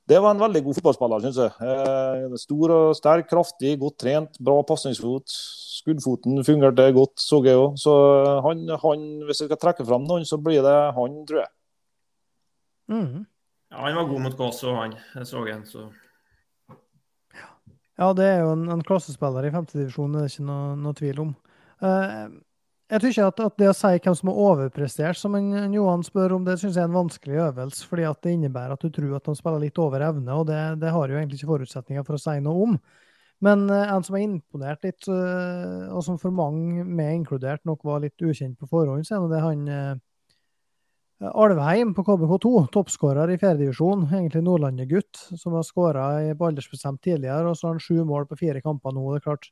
Det 0.09 0.21
var 0.21 0.35
en 0.35 0.41
veldig 0.41 0.61
god 0.65 0.77
fotballspiller, 0.79 1.23
syns 1.25 1.39
jeg. 1.41 2.33
Stor 2.43 2.73
og 2.75 2.97
sterk, 2.97 3.29
kraftig, 3.31 3.73
godt 3.81 3.97
trent, 4.03 4.37
bra 4.37 4.59
pasningsfot. 4.69 5.33
Skuddfoten 5.79 6.45
fungerte 6.45 6.91
godt, 6.97 7.17
så 7.25 7.41
jeg 7.45 7.57
òg. 7.57 7.79
Så 7.81 7.93
han, 8.45 8.67
han, 8.85 9.07
hvis 9.25 9.41
jeg 9.41 9.49
skal 9.49 9.61
trekke 9.63 9.89
fram 9.89 10.05
noen, 10.05 10.29
så 10.29 10.37
blir 10.37 10.61
det 10.65 10.77
han, 10.97 11.23
tror 11.25 11.41
jeg. 11.47 11.53
Mm. 12.91 13.25
Ja, 13.75 13.85
han 13.87 13.97
var 13.97 14.09
god 14.09 14.25
mot 14.27 14.37
Gås 14.39 14.65
òg, 14.65 14.77
han. 14.79 14.97
Jeg 15.17 15.29
så 15.31 15.45
en, 15.51 15.67
så 15.67 15.91
Ja, 17.99 18.11
det 18.17 18.27
er 18.27 18.41
jo 18.43 18.53
en, 18.57 18.67
en 18.75 18.83
klassespiller 18.87 19.47
i 19.47 19.53
femtedivisjon, 19.55 20.17
det 20.17 20.25
er 20.25 20.33
ikke 20.33 20.49
noe, 20.49 20.75
noe 20.83 20.97
tvil 20.99 21.21
om. 21.23 21.31
Uh, 21.83 22.27
jeg 22.91 23.01
tror 23.01 23.13
ikke 23.13 23.27
at, 23.31 23.41
at, 23.47 23.57
det 23.59 23.69
å 23.71 23.77
si 23.77 23.91
hvem 24.05 24.17
som 24.19 24.31
har 24.31 24.41
overprestert, 24.49 25.19
som 25.19 25.37
en, 25.39 25.49
en 25.59 25.75
Johan 25.75 26.03
spør 26.07 26.37
om, 26.37 26.45
det 26.47 26.59
synes 26.61 26.77
jeg 26.77 26.85
er 26.85 26.91
en 26.91 26.99
vanskelig 26.99 27.41
øvelse. 27.47 27.87
fordi 27.91 28.05
at 28.09 28.21
det 28.27 28.35
innebærer 28.37 28.75
at 28.75 28.83
du 28.83 28.91
tror 28.93 29.17
at 29.17 29.31
de 29.31 29.35
spiller 29.39 29.63
litt 29.63 29.81
over 29.83 30.05
evne, 30.05 30.35
og 30.35 30.47
det, 30.51 30.61
det 30.83 30.93
har 30.95 31.09
jo 31.09 31.19
egentlig 31.19 31.41
ikke 31.41 31.53
forutsetninger 31.55 32.07
for 32.07 32.19
å 32.19 32.23
si 32.23 32.37
noe 32.45 32.69
om. 32.69 32.79
Men 33.45 33.67
uh, 33.71 33.95
en 33.95 34.07
som 34.07 34.19
har 34.19 34.27
imponert 34.27 34.87
litt, 34.87 35.07
uh, 35.11 35.91
og 35.95 36.03
som 36.07 36.19
for 36.21 36.35
mange, 36.35 36.85
meg 36.85 37.21
inkludert, 37.21 37.65
nok 37.67 37.87
var 37.87 38.03
litt 38.05 38.23
ukjent 38.23 38.59
på 38.61 38.71
forhånd, 38.71 39.07
så 39.07 39.19
er 39.19 39.31
det 39.33 39.43
han 39.43 39.65
Alvheim 41.33 41.95
på 41.95 42.03
KBK2, 42.05 42.51
toppskårer 42.75 43.31
i 43.33 43.39
fjerdedivisjon. 43.41 44.09
Egentlig 44.11 44.43
Nordlandet-gutt, 44.45 45.21
som 45.41 45.55
har 45.57 45.65
skåra 45.67 46.07
på 46.37 46.49
aldersbestemt 46.49 47.03
tidligere. 47.05 47.49
Og 47.51 47.57
så 47.59 47.69
har 47.69 47.77
han 47.77 47.83
sju 47.85 48.03
mål 48.05 48.27
på 48.29 48.39
fire 48.41 48.61
kamper 48.65 48.93
nå. 48.95 49.05
Det 49.13 49.23
er 49.23 49.27
klart, 49.29 49.49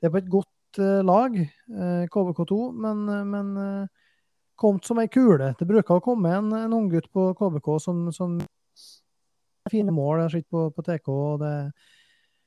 det 0.00 0.08
er 0.08 0.14
på 0.14 0.20
et 0.20 0.32
godt 0.32 0.80
uh, 0.82 1.00
lag, 1.06 1.38
eh, 1.40 2.04
KBK2, 2.12 2.58
men, 2.84 3.04
uh, 3.08 3.22
men 3.24 3.88
kommet 4.58 4.88
som 4.88 5.00
ei 5.00 5.08
kule. 5.12 5.52
Det 5.58 5.68
bruker 5.68 5.98
å 5.98 6.04
komme 6.04 6.32
en, 6.36 6.50
en 6.58 6.74
unggutt 6.76 7.08
på 7.12 7.30
KBK 7.38 7.70
som, 7.82 8.06
som 8.12 8.38
fine 9.70 9.94
mål. 9.94 10.26
Jeg 10.26 10.46
på, 10.50 10.68
på 10.74 10.84
TK. 10.84 11.12
og 11.12 11.44
det 11.44 11.54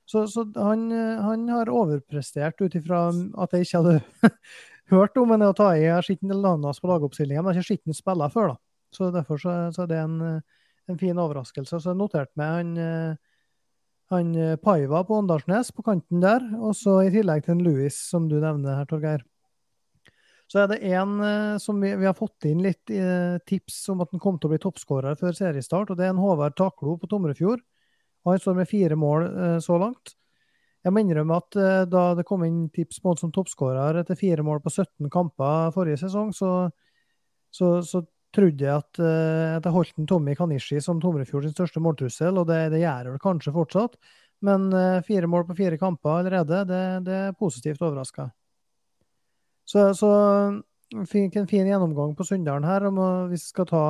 så, 0.10 0.24
så 0.26 0.42
han, 0.56 0.88
han, 1.22 1.44
har 1.54 1.70
overprestert 1.70 2.58
ut 2.64 2.74
ifra 2.74 3.12
at 3.14 3.52
jeg 3.54 3.68
ikke 3.68 3.82
hadde 3.84 4.32
hørt 4.92 5.18
om 5.18 5.32
ta 5.56 5.72
i. 5.76 5.86
Jeg 5.86 5.96
har 5.96 6.06
sett 6.06 6.22
navnet 6.22 6.70
hans 6.70 6.82
på 6.82 6.90
lagoppstillingen, 6.90 7.44
men 7.46 7.54
jeg 7.54 7.62
har 7.62 7.66
ikke 7.66 7.76
sett 7.76 7.90
ham 7.90 7.98
spille 7.98 8.30
før. 8.34 8.54
da. 8.54 8.58
Så 8.96 9.12
Derfor 9.14 9.38
så, 9.38 9.56
så 9.74 9.84
er 9.84 9.88
det 9.92 9.98
en, 10.02 10.22
en, 10.90 10.98
fin 10.98 11.18
overraskelse. 11.18 11.80
Så 11.80 11.92
jeg 11.92 12.00
noterte 12.00 12.34
meg 12.40 12.56
han, 12.58 13.18
han 14.10 14.32
Paiva 14.64 15.04
på 15.06 15.20
Åndalsnes 15.22 15.72
på 15.76 15.86
kanten 15.86 16.22
der, 16.24 16.46
og 16.58 16.74
så 16.78 17.02
i 17.06 17.12
tillegg 17.14 17.46
til 17.46 17.58
en 17.58 17.66
Louis, 17.66 17.94
som 17.94 18.30
du 18.30 18.40
nevner 18.40 18.82
her, 18.82 18.90
Torgeir. 18.90 19.26
Så 20.50 20.64
er 20.64 20.72
det 20.72 20.80
en 20.90 21.20
som 21.62 21.78
vi, 21.82 21.92
vi 21.94 22.08
har 22.10 22.18
fått 22.18 22.48
inn 22.50 22.64
litt 22.66 22.90
eh, 22.90 23.38
tips 23.46 23.84
om 23.94 24.02
at 24.02 24.10
han 24.16 24.22
kom 24.22 24.40
til 24.40 24.50
å 24.50 24.54
bli 24.56 24.62
toppskårer 24.64 25.20
før 25.20 25.36
seriestart, 25.38 25.92
og 25.92 26.00
det 26.00 26.08
er 26.08 26.16
en 26.16 26.22
Håvard 26.24 26.58
Taklo 26.58 26.96
på 26.98 27.10
Tomrefjord. 27.12 27.62
Han 28.26 28.42
står 28.42 28.58
med 28.58 28.70
fire 28.70 28.98
mål 29.00 29.28
eh, 29.30 29.60
så 29.62 29.78
langt. 29.78 30.16
Jeg 30.86 30.96
må 30.96 31.02
innrømme 31.04 31.40
at 31.42 31.58
uh, 31.60 31.82
da 31.90 32.04
det 32.16 32.26
kom 32.28 32.46
inn 32.48 32.62
tips 32.76 33.02
på 33.04 33.16
som 33.20 33.34
toppskårer 33.36 34.00
etter 34.00 34.20
fire 34.20 34.46
mål 34.46 34.62
på 34.64 34.72
17 34.72 35.10
kamper 35.12 35.74
forrige 35.76 36.00
sesong, 36.06 36.32
så, 36.36 36.70
så, 37.52 37.80
så 37.84 38.04
trodde 38.36 38.64
jeg 38.64 38.72
at, 38.80 39.02
uh, 39.02 39.58
at 39.58 39.68
jeg 39.68 39.76
holdt 39.76 40.00
en 40.00 40.08
Tommy 40.10 40.38
Kanishi 40.40 40.80
som 40.84 41.02
Tomrefjord 41.04 41.48
sin 41.48 41.56
største 41.56 41.84
måltrussel, 41.84 42.40
og 42.40 42.48
det, 42.48 42.62
det 42.74 42.84
gjør 42.84 43.10
jeg 43.10 43.16
vel 43.16 43.24
kanskje 43.26 43.56
fortsatt. 43.56 44.00
Men 44.48 44.70
uh, 44.72 45.04
fire 45.04 45.28
mål 45.28 45.50
på 45.50 45.58
fire 45.60 45.80
kamper 45.82 46.22
allerede, 46.22 46.64
det, 46.70 46.84
det 47.10 47.20
er 47.26 47.38
positivt 47.40 47.84
overraska. 47.84 48.30
Så, 49.68 49.92
så 49.94 50.10
fikk 51.12 51.36
en 51.38 51.50
fin 51.50 51.68
gjennomgang 51.68 52.16
på 52.18 52.26
Sunndalen 52.26 52.66
her, 52.66 52.88
om 52.88 53.04
vi 53.30 53.38
skal 53.38 53.68
ta 53.70 53.84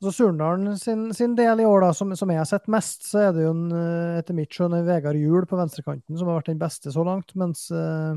så 0.00 0.12
Surndalen 0.12 0.78
sin, 0.80 1.10
sin, 1.14 1.34
del 1.36 1.60
i 1.60 1.66
år, 1.68 1.82
da, 1.84 1.90
som, 1.92 2.14
som, 2.16 2.30
jeg 2.32 2.40
har 2.40 2.48
sett 2.48 2.70
mest, 2.72 3.04
så 3.04 3.26
er 3.26 3.34
det 3.36 3.44
jo 3.44 3.52
en, 3.52 3.66
eh, 3.76 4.18
etter 4.22 4.36
mitt 4.36 4.54
skjønn 4.56 4.78
Vegard 4.86 5.18
Juel 5.20 5.44
på 5.48 5.58
venstrekanten 5.60 6.16
som 6.16 6.30
har 6.30 6.38
vært 6.38 6.48
den 6.48 6.60
beste 6.60 6.92
så 6.94 7.04
langt. 7.04 7.34
Mens 7.40 7.66
uh, 7.68 8.16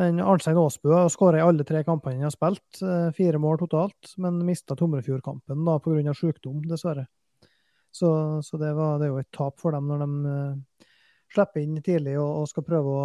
Arnstein 0.00 0.56
Aasbø 0.56 0.94
har 0.94 1.10
skåra 1.12 1.42
i 1.42 1.44
alle 1.44 1.66
tre 1.68 1.82
kampene 1.84 2.22
han 2.22 2.30
har 2.30 2.32
spilt. 2.32 2.80
Uh, 2.80 3.10
fire 3.16 3.40
mål 3.42 3.60
totalt, 3.60 4.14
men 4.24 4.40
mista 4.48 4.76
Tomrefjordkampen 4.78 5.68
da 5.68 5.76
pga. 5.84 6.16
sykdom, 6.16 6.64
dessverre. 6.70 7.04
Så, 7.92 8.08
så 8.40 8.56
det, 8.56 8.72
var, 8.72 8.96
det, 8.96 9.10
er 9.10 9.12
jo 9.12 9.20
et 9.20 9.32
tap 9.36 9.60
for 9.60 9.76
dem 9.76 9.92
når 9.92 10.06
de 10.06 10.32
uh, 10.32 10.88
slipper 11.34 11.60
inn 11.60 11.76
tidlig 11.84 12.16
og, 12.16 12.30
og 12.40 12.48
skal 12.48 12.64
prøve 12.64 12.96
å, 12.96 13.04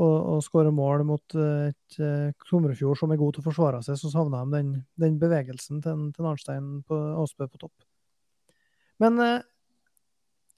og, 0.00 0.16
og 0.34 0.42
skåre 0.46 0.72
mål 0.74 1.04
mot 1.08 1.36
et 1.36 2.00
uh, 2.00 2.32
Tomrefjord 2.48 2.98
som 3.00 3.12
er 3.12 3.20
god 3.20 3.36
til 3.36 3.44
å 3.44 3.48
forsvare 3.50 3.82
seg, 3.86 3.98
så 4.00 4.12
savna 4.12 4.42
de 4.46 4.56
den, 4.56 4.74
den, 5.00 5.20
bevegelsen 5.20 5.82
til, 5.84 6.08
til 6.16 6.28
Arnstein 6.32 6.80
på 6.88 6.98
Aasbø 7.20 7.48
på 7.50 7.60
topp. 7.66 7.74
Men 9.00 9.16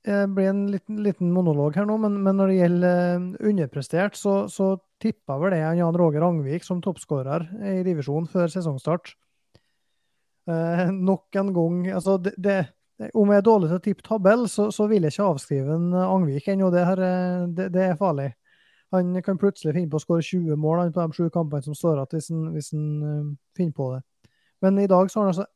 det 0.02 0.16
blir 0.34 0.48
en 0.50 0.64
liten, 0.72 0.96
liten, 1.04 1.28
monolog 1.30 1.76
her 1.78 1.86
nå, 1.86 1.94
men, 2.02 2.16
men 2.24 2.34
når 2.40 2.50
det 2.50 2.56
gjelder 2.56 3.26
underprestert, 3.52 4.16
så, 4.18 4.32
så 4.50 4.72
tippa 5.02 5.36
vel 5.38 5.54
det 5.54 5.60
Jan 5.78 5.98
Roger 5.98 6.24
Angvik 6.26 6.66
som 6.66 6.82
toppskårer 6.82 7.46
i 7.70 7.82
divisjonen 7.86 8.26
før 8.30 8.50
sesongstart. 8.50 9.14
Eh, 10.50 10.90
nok 10.90 11.36
en 11.38 11.52
gang 11.54 11.84
altså 11.94 12.16
det, 12.18 12.32
det, 12.36 12.66
Om 13.14 13.30
jeg 13.30 13.38
er 13.38 13.44
dårlig 13.46 13.68
til 13.70 13.78
å 13.78 13.82
tippe 13.84 14.02
tabell, 14.06 14.48
så, 14.50 14.72
så, 14.74 14.88
vil 14.90 15.06
jeg 15.06 15.14
ikke 15.14 15.28
avskrive 15.30 15.76
en 15.76 15.94
Angvik 15.94 16.48
ennå. 16.50 16.70
Det, 16.74 16.82
det, 17.56 17.68
det, 17.74 17.84
er 17.86 17.98
farlig. 17.98 18.32
Han 18.92 19.14
kan 19.24 19.38
plutselig 19.40 19.74
finne 19.74 19.90
på 19.90 19.96
å 20.00 20.04
skåre 20.04 20.24
20 20.26 20.58
mål 20.60 20.90
på 20.92 21.00
de 21.00 21.16
sju 21.16 21.30
kampene 21.32 21.64
som 21.64 21.76
står 21.76 22.02
igjen, 22.02 22.12
hvis, 22.12 22.28
hvis 22.56 22.72
han 22.74 22.86
uh, 23.00 23.32
finner 23.56 23.76
på 23.76 23.88
det. 23.94 24.02
Men 24.62 24.78
i 24.78 24.88
dag 24.90 25.10
så 25.10 25.20
har 25.20 25.28
han 25.28 25.32
altså 25.32 25.48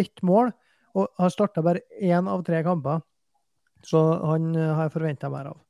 ett 0.00 0.22
mål, 0.26 0.50
og 0.98 1.06
har 1.22 1.30
starta 1.30 1.62
bare 1.62 1.84
én 2.02 2.28
av 2.28 2.42
tre 2.44 2.64
kamper. 2.66 3.02
Så 3.86 4.00
han 4.26 4.50
uh, 4.56 4.72
har 4.74 4.88
jeg 4.88 4.96
forventa 4.96 5.30
mer 5.32 5.52
av. 5.52 5.60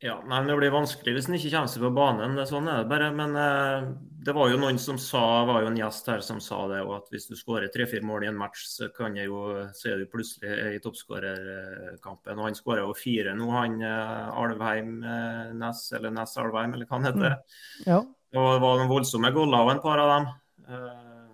Ja, 0.00 0.14
nei, 0.24 0.38
men 0.38 0.46
Det 0.48 0.54
blir 0.56 0.72
vanskelig 0.72 1.12
hvis 1.12 1.26
en 1.28 1.34
ikke 1.36 1.50
kommer 1.52 1.68
seg 1.68 1.82
på 1.84 1.90
banen. 1.92 2.36
Det, 2.38 2.46
sånn 2.48 2.68
er 2.72 2.78
det 2.80 2.88
bare. 2.88 3.10
Men 3.12 3.34
eh, 3.36 3.88
det 4.24 4.32
var 4.36 4.48
jo 4.48 4.60
noen 4.62 4.78
som 4.80 4.96
sa, 5.00 5.20
var 5.48 5.60
jo 5.60 5.68
en 5.68 5.76
gjest 5.76 6.08
her 6.08 6.24
som 6.24 6.38
sa 6.40 6.62
det, 6.70 6.78
at 6.80 7.10
hvis 7.12 7.28
du 7.28 7.34
skårer 7.36 7.68
tre-fire 7.72 8.06
mål 8.08 8.24
i 8.24 8.30
en 8.30 8.38
match, 8.40 8.62
så, 8.70 8.88
kan 8.96 9.18
jeg 9.20 9.28
jo, 9.28 9.42
så 9.76 9.90
er 9.92 10.00
du 10.00 10.08
plutselig 10.08 10.78
i 10.78 10.80
toppskårerkampen. 10.80 12.40
Og 12.40 12.48
han 12.48 12.56
skårer 12.56 12.80
jo 12.86 12.96
fire 12.96 13.36
nå, 13.36 13.50
han 13.52 13.76
eh, 13.84 14.40
Alvheim 14.40 14.96
eh, 15.04 15.52
Ness, 15.60 15.84
eller 15.98 16.16
Ness 16.16 16.32
Alvheim, 16.40 16.72
eller 16.78 16.88
hva 16.88 16.96
han 16.96 17.10
heter. 17.10 17.36
Mm. 17.36 17.84
Ja. 17.90 18.00
Og 18.40 18.50
det 18.54 18.64
var 18.64 18.80
noen 18.80 18.92
voldsomme 18.94 19.34
goller 19.36 19.66
av 19.66 19.74
en 19.74 19.84
par 19.84 20.00
av 20.00 20.14
dem. 20.14 20.32
Eh, 20.70 21.30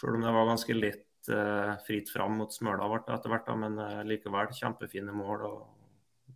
selv 0.00 0.18
om 0.18 0.26
det 0.26 0.34
var 0.40 0.50
ganske 0.50 0.80
litt 0.80 1.30
eh, 1.30 1.72
fritt 1.86 2.10
fram 2.10 2.42
mot 2.42 2.50
Smøla 2.50 2.90
etter 2.98 3.30
hvert, 3.30 3.54
men 3.62 3.78
eh, 3.78 4.04
likevel 4.10 4.50
kjempefine 4.58 5.14
mål. 5.14 5.48
og 5.52 5.75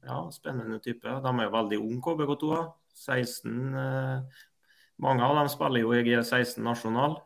ja, 0.07 0.21
spennende 0.33 0.79
type. 0.83 1.09
De 1.09 1.33
er 1.33 1.49
jo 1.49 1.57
veldig 1.57 1.81
unge, 1.81 2.03
KBK2. 2.05 2.61
16 3.01 3.75
eh, 3.81 4.39
Mange 5.01 5.25
av 5.25 5.39
dem 5.39 5.49
spiller 5.49 5.81
jo 5.81 5.93
i 5.97 6.05
G16 6.05 6.61
nasjonal. 6.65 7.17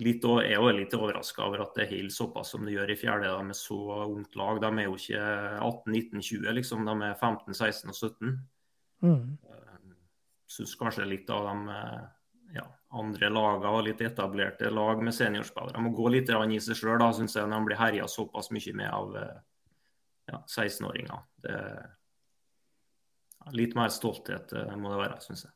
Litt, 0.00 0.24
jeg 0.24 0.52
er 0.54 0.60
jo 0.60 0.72
litt 0.72 0.94
overraska 0.96 1.44
over 1.46 1.64
at 1.64 1.74
det 1.76 1.88
holder 1.90 2.12
såpass 2.12 2.52
som 2.54 2.64
det 2.64 2.74
gjør 2.74 2.92
i 2.92 2.96
fjerde. 3.00 3.32
De 3.32 3.54
er 3.54 3.58
så 3.58 3.78
ungt 4.04 4.36
lag. 4.36 4.60
De 4.60 4.70
er 4.70 4.88
jo 4.88 4.96
ikke 4.96 5.24
18-19-20, 5.64 6.50
liksom. 6.60 6.84
De 6.88 6.94
er 7.08 7.16
15, 7.16 7.56
16 7.56 7.92
og 7.92 7.96
17. 7.96 8.38
Mm. 9.04 9.24
Eh, 9.48 9.66
Syns 10.50 10.74
kanskje 10.76 11.06
litt 11.06 11.30
av 11.32 11.46
de 11.46 11.76
eh, 11.76 12.00
ja, 12.58 12.64
andre 12.98 13.28
lagene 13.30 13.70
og 13.70 13.84
litt 13.86 14.00
etablerte 14.02 14.72
lag 14.74 15.00
med 15.04 15.14
seniorspillere 15.14 15.80
må 15.80 15.92
gå 15.94 16.10
litt 16.10 16.28
i 16.28 16.58
seg 16.60 16.76
sjøl, 16.76 17.04
syns 17.14 17.36
jeg, 17.38 17.46
når 17.46 17.62
de 17.62 17.68
blir 17.68 17.78
herja 17.78 18.08
såpass 18.10 18.50
mye 18.50 18.74
med 18.74 18.90
av 18.90 19.14
ja, 20.30 20.42
16-åringer. 20.46 21.26
Litt 23.56 23.74
mer 23.78 23.90
stolthet 23.92 24.52
eh, 24.52 24.76
må 24.78 24.92
det 24.92 25.00
være, 25.00 25.18
syns 25.24 25.46
jeg. 25.46 25.54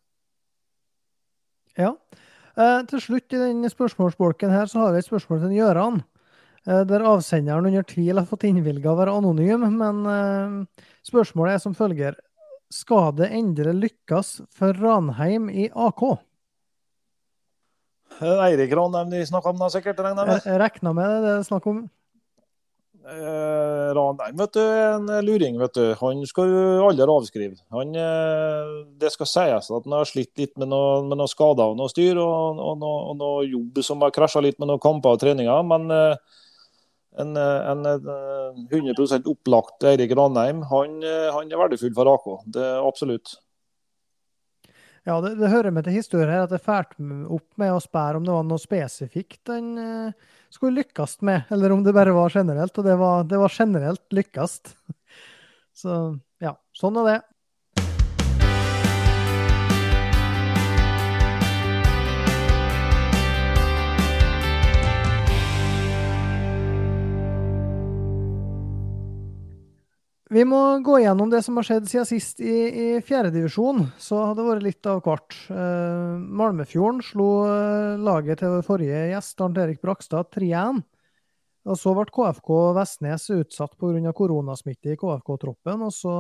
Ja. 1.85 1.93
Eh, 2.55 2.81
til 2.91 3.03
slutt 3.03 3.35
i 3.35 3.41
denne 3.41 3.71
spørsmålsbolken 3.71 4.53
her, 4.55 4.71
så 4.71 4.85
har 4.85 4.95
vi 4.95 5.03
et 5.03 5.09
spørsmål 5.09 5.43
til 5.45 5.57
Gjøran. 5.59 6.03
Eh, 6.65 6.85
der 6.89 7.05
avsenderen 7.11 7.69
under 7.69 7.85
tvil 7.87 8.21
har 8.21 8.29
fått 8.31 8.47
innvilga 8.49 8.93
å 8.93 8.99
være 9.01 9.17
anonym, 9.19 9.67
men 9.81 10.05
eh, 10.11 10.85
spørsmålet 11.07 11.59
er 11.59 11.65
som 11.65 11.77
følger. 11.77 12.17
Skal 12.73 13.13
det 13.19 13.33
endelig 13.37 13.75
lykkes 13.83 14.37
for 14.55 14.75
Ranheim 14.81 15.51
i 15.53 15.69
AK? 15.69 16.07
Eirik 18.25 18.73
Ranheim 18.79 19.13
de 19.13 19.21
snakker 19.27 19.53
om, 19.53 19.61
da, 19.61 19.69
sikkert? 19.75 20.01
Jeg 20.01 20.59
regner 20.63 20.97
med 20.97 21.11
det, 21.11 21.21
det 21.27 21.37
er 21.37 21.47
snakk 21.47 21.69
om. 21.71 21.85
Eh, 23.05 24.33
vet 24.33 24.53
du, 24.53 24.61
en 24.61 25.25
luring. 25.25 25.59
vet 25.59 25.75
du. 25.75 25.95
Han 26.01 26.23
skal 26.27 26.49
jo 26.49 26.87
aldri 26.89 27.05
avskrive. 27.05 27.59
Han, 27.77 27.95
eh, 27.95 28.71
det 29.01 29.13
skal 29.13 29.29
sies 29.29 29.69
at 29.71 29.85
han 29.85 29.93
har 29.99 30.09
slitt 30.09 30.33
litt 30.41 30.57
med 30.57 30.71
noen 30.73 31.13
noe 31.13 31.29
skader 31.29 31.75
og 31.75 31.77
noe 31.77 31.93
styr, 31.93 32.17
og, 32.17 32.57
og, 32.57 32.79
noe, 32.81 33.03
og 33.11 33.19
noe 33.21 33.45
jobb 33.45 33.83
som 33.85 34.01
har 34.01 34.15
krasja 34.15 34.41
litt 34.41 34.59
med 34.59 34.73
noen 34.73 34.81
kamper 34.81 35.19
og 35.19 35.21
treninger. 35.21 35.69
Men 35.69 35.93
eh, 35.93 36.17
en, 37.21 37.37
en, 37.37 37.87
en 37.93 38.67
100 38.73 39.29
opplagt 39.31 39.85
Eirik 39.87 40.17
Ranheim, 40.17 40.65
han, 40.73 40.97
han, 41.05 41.53
er 41.53 41.61
verdifull 41.61 41.93
for 41.95 42.11
AK. 42.11 42.31
Det 42.57 42.65
er 42.73 42.89
absolutt. 42.89 43.37
Ja, 45.05 45.19
det, 45.21 45.35
det 45.37 45.53
hører 45.53 45.75
med 45.75 45.85
til 45.85 45.99
historien 45.99 46.33
her 46.33 46.47
at 46.47 46.53
det 46.55 46.63
fælt 46.65 46.97
opp 47.29 47.59
med 47.61 47.75
å 47.75 47.83
spørre 47.83 48.17
om 48.21 48.25
det 48.25 48.33
var 48.33 48.47
noe 48.49 48.63
spesifikt 48.63 49.53
han 49.53 49.75
skulle 50.55 50.81
lykkes 50.81 51.19
med, 51.27 51.51
eller 51.53 51.75
om 51.75 51.83
det 51.85 51.93
bare 51.93 52.15
var 52.17 52.33
generelt. 52.33 52.79
Og 52.79 52.87
det 52.87 52.95
var, 52.97 53.25
det 53.29 53.41
var 53.43 53.53
generelt 53.53 54.17
lykkes. 54.17 54.61
Så 55.83 55.99
ja, 56.41 56.55
sånn 56.79 56.97
er 57.03 57.11
det. 57.11 57.19
Vi 70.35 70.43
må 70.43 70.59
gå 70.83 70.97
gjennom 70.99 71.31
det 71.31 71.45
som 71.47 71.61
har 71.61 71.67
skjedd 71.69 71.85
siden 71.87 72.07
sist 72.09 72.41
i, 72.43 72.51
i 72.51 72.87
fjerdedivisjon. 73.07 73.85
Så 74.03 74.19
har 74.19 74.33
det 74.35 74.47
vært 74.49 74.65
litt 74.65 74.87
av 74.91 74.99
hvert. 75.05 75.37
Uh, 75.47 76.19
Malmefjorden 76.19 77.05
slo 77.07 77.29
uh, 77.47 77.95
laget 78.03 78.41
til 78.43 78.57
forrige 78.67 79.05
gjest, 79.13 79.39
Arnt 79.45 79.61
Erik 79.63 79.79
Brakstad, 79.85 80.33
3-1. 80.35 80.81
Og 81.71 81.79
så 81.79 81.93
ble 81.95 82.07
KFK 82.17 82.51
Vestnes 82.75 83.29
utsatt 83.31 83.77
pga. 83.79 84.15
koronasmitte 84.17 84.97
i 84.97 84.99
KFK-troppen. 84.99 85.85
Og 85.87 85.95
så 85.95 86.15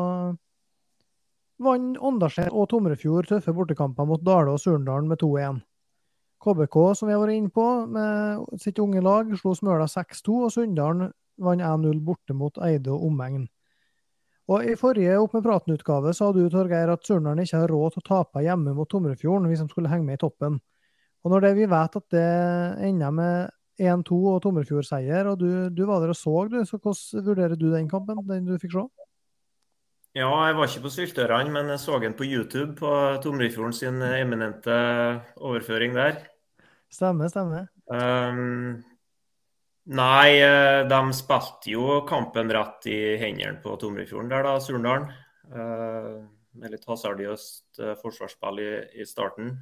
vant 1.66 1.98
Åndalsnes 1.98 2.54
og 2.54 2.68
Tomrefjord 2.70 3.32
tøffe 3.32 3.56
bortekamper 3.56 4.06
mot 4.06 4.22
Dale 4.22 4.54
og 4.54 4.62
Surndalen 4.62 5.10
med 5.10 5.18
2-1. 5.24 5.58
KBK, 6.44 6.78
som 6.94 7.10
vi 7.10 7.16
har 7.16 7.24
vært 7.24 7.40
inne 7.40 7.50
på, 7.50 7.66
med 7.90 8.62
sitt 8.62 8.78
unge 8.78 9.02
lag, 9.02 9.34
slo 9.40 9.56
Smøla 9.58 9.90
6-2, 9.90 10.38
og 10.46 10.54
Sunndalen 10.54 11.10
vant 11.42 11.66
1-0 11.66 11.98
borte 12.06 12.38
mot 12.38 12.62
Eide 12.62 12.94
og 12.94 13.10
omegn. 13.10 13.48
Og 14.52 14.66
I 14.68 14.76
forrige 14.76 15.16
Opp 15.16 15.32
med 15.36 15.44
praten-utgave 15.46 16.12
sa 16.16 16.28
du 16.34 16.42
Torgeir, 16.52 16.90
at 16.92 17.06
Surnadal 17.06 17.46
ikke 17.46 17.62
har 17.62 17.70
råd 17.72 17.94
til 17.94 18.02
å 18.02 18.08
tape 18.10 18.42
hjemme 18.44 18.74
mot 18.76 18.88
Tomrefjorden 18.90 19.48
hvis 19.48 19.62
de 19.64 19.68
skulle 19.70 19.92
henge 19.92 20.04
med 20.04 20.18
i 20.18 20.24
toppen. 20.24 20.58
Og 21.24 21.32
Når 21.32 21.46
det, 21.46 21.52
vi 21.56 21.68
vet 21.72 21.96
at 21.96 22.06
det 22.12 22.26
ender 22.84 23.14
med 23.16 23.54
1-2 23.80 24.18
og 24.34 24.42
Tomrefjord-seier, 24.44 25.30
og 25.30 25.40
du, 25.40 25.48
du, 25.72 25.82
var 25.88 26.04
der 26.04 26.12
og 26.12 26.18
så, 26.18 26.34
du, 26.52 26.60
så 26.68 26.76
hvordan 26.76 27.24
vurderer 27.24 27.56
du 27.56 27.70
den 27.72 27.88
kampen, 27.88 28.20
den 28.28 28.44
du 28.44 28.58
fikk 28.60 28.76
se? 28.76 28.84
Ja, 30.14 30.28
jeg 30.46 30.54
var 30.54 30.68
ikke 30.68 30.84
på 30.84 30.92
Syltørene, 30.94 31.50
men 31.50 31.72
jeg 31.72 31.80
så 31.82 31.96
den 31.98 32.14
på 32.14 32.28
YouTube 32.28 32.76
på 32.78 32.90
Tomrefjorden 33.24 33.74
sin 33.74 34.04
eminente 34.04 34.76
overføring 35.40 35.96
der. 35.96 36.20
Stemmer, 36.92 37.32
stemmer. 37.32 37.66
Um, 37.90 38.84
Nei, 39.84 40.40
eh, 40.40 40.86
de 40.88 40.98
spilte 41.12 41.68
jo 41.74 41.98
kampen 42.08 42.48
rett 42.56 42.86
i 42.88 43.18
hendene 43.20 43.58
på 43.60 43.74
Tomrefjorden 43.76 44.30
der, 44.32 44.46
da, 44.46 44.54
Surndalen. 44.56 45.10
Eh, 45.52 46.24
med 46.56 46.72
litt 46.72 46.86
hasardiøst 46.88 47.82
eh, 47.82 47.92
forsvarsspill 48.00 48.62
i, 48.62 48.70
i 49.02 49.04
starten. 49.04 49.52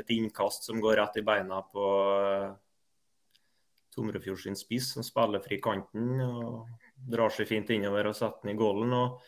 Et 0.00 0.08
innkast 0.16 0.64
som 0.64 0.80
går 0.82 0.96
rett 0.98 1.18
i 1.20 1.22
beina 1.22 1.60
på 1.68 1.84
Tomrefjord 3.94 4.40
sin 4.40 4.56
spiss, 4.56 4.94
som 4.94 5.04
spiller 5.04 5.44
fri 5.44 5.60
kanten 5.62 6.16
og 6.24 6.64
drar 7.12 7.30
seg 7.30 7.46
fint 7.46 7.70
innover 7.70 8.08
og 8.08 8.16
setter 8.16 8.48
den 8.48 8.56
i 8.56 8.58
gålen. 8.58 8.96
og 8.96 9.20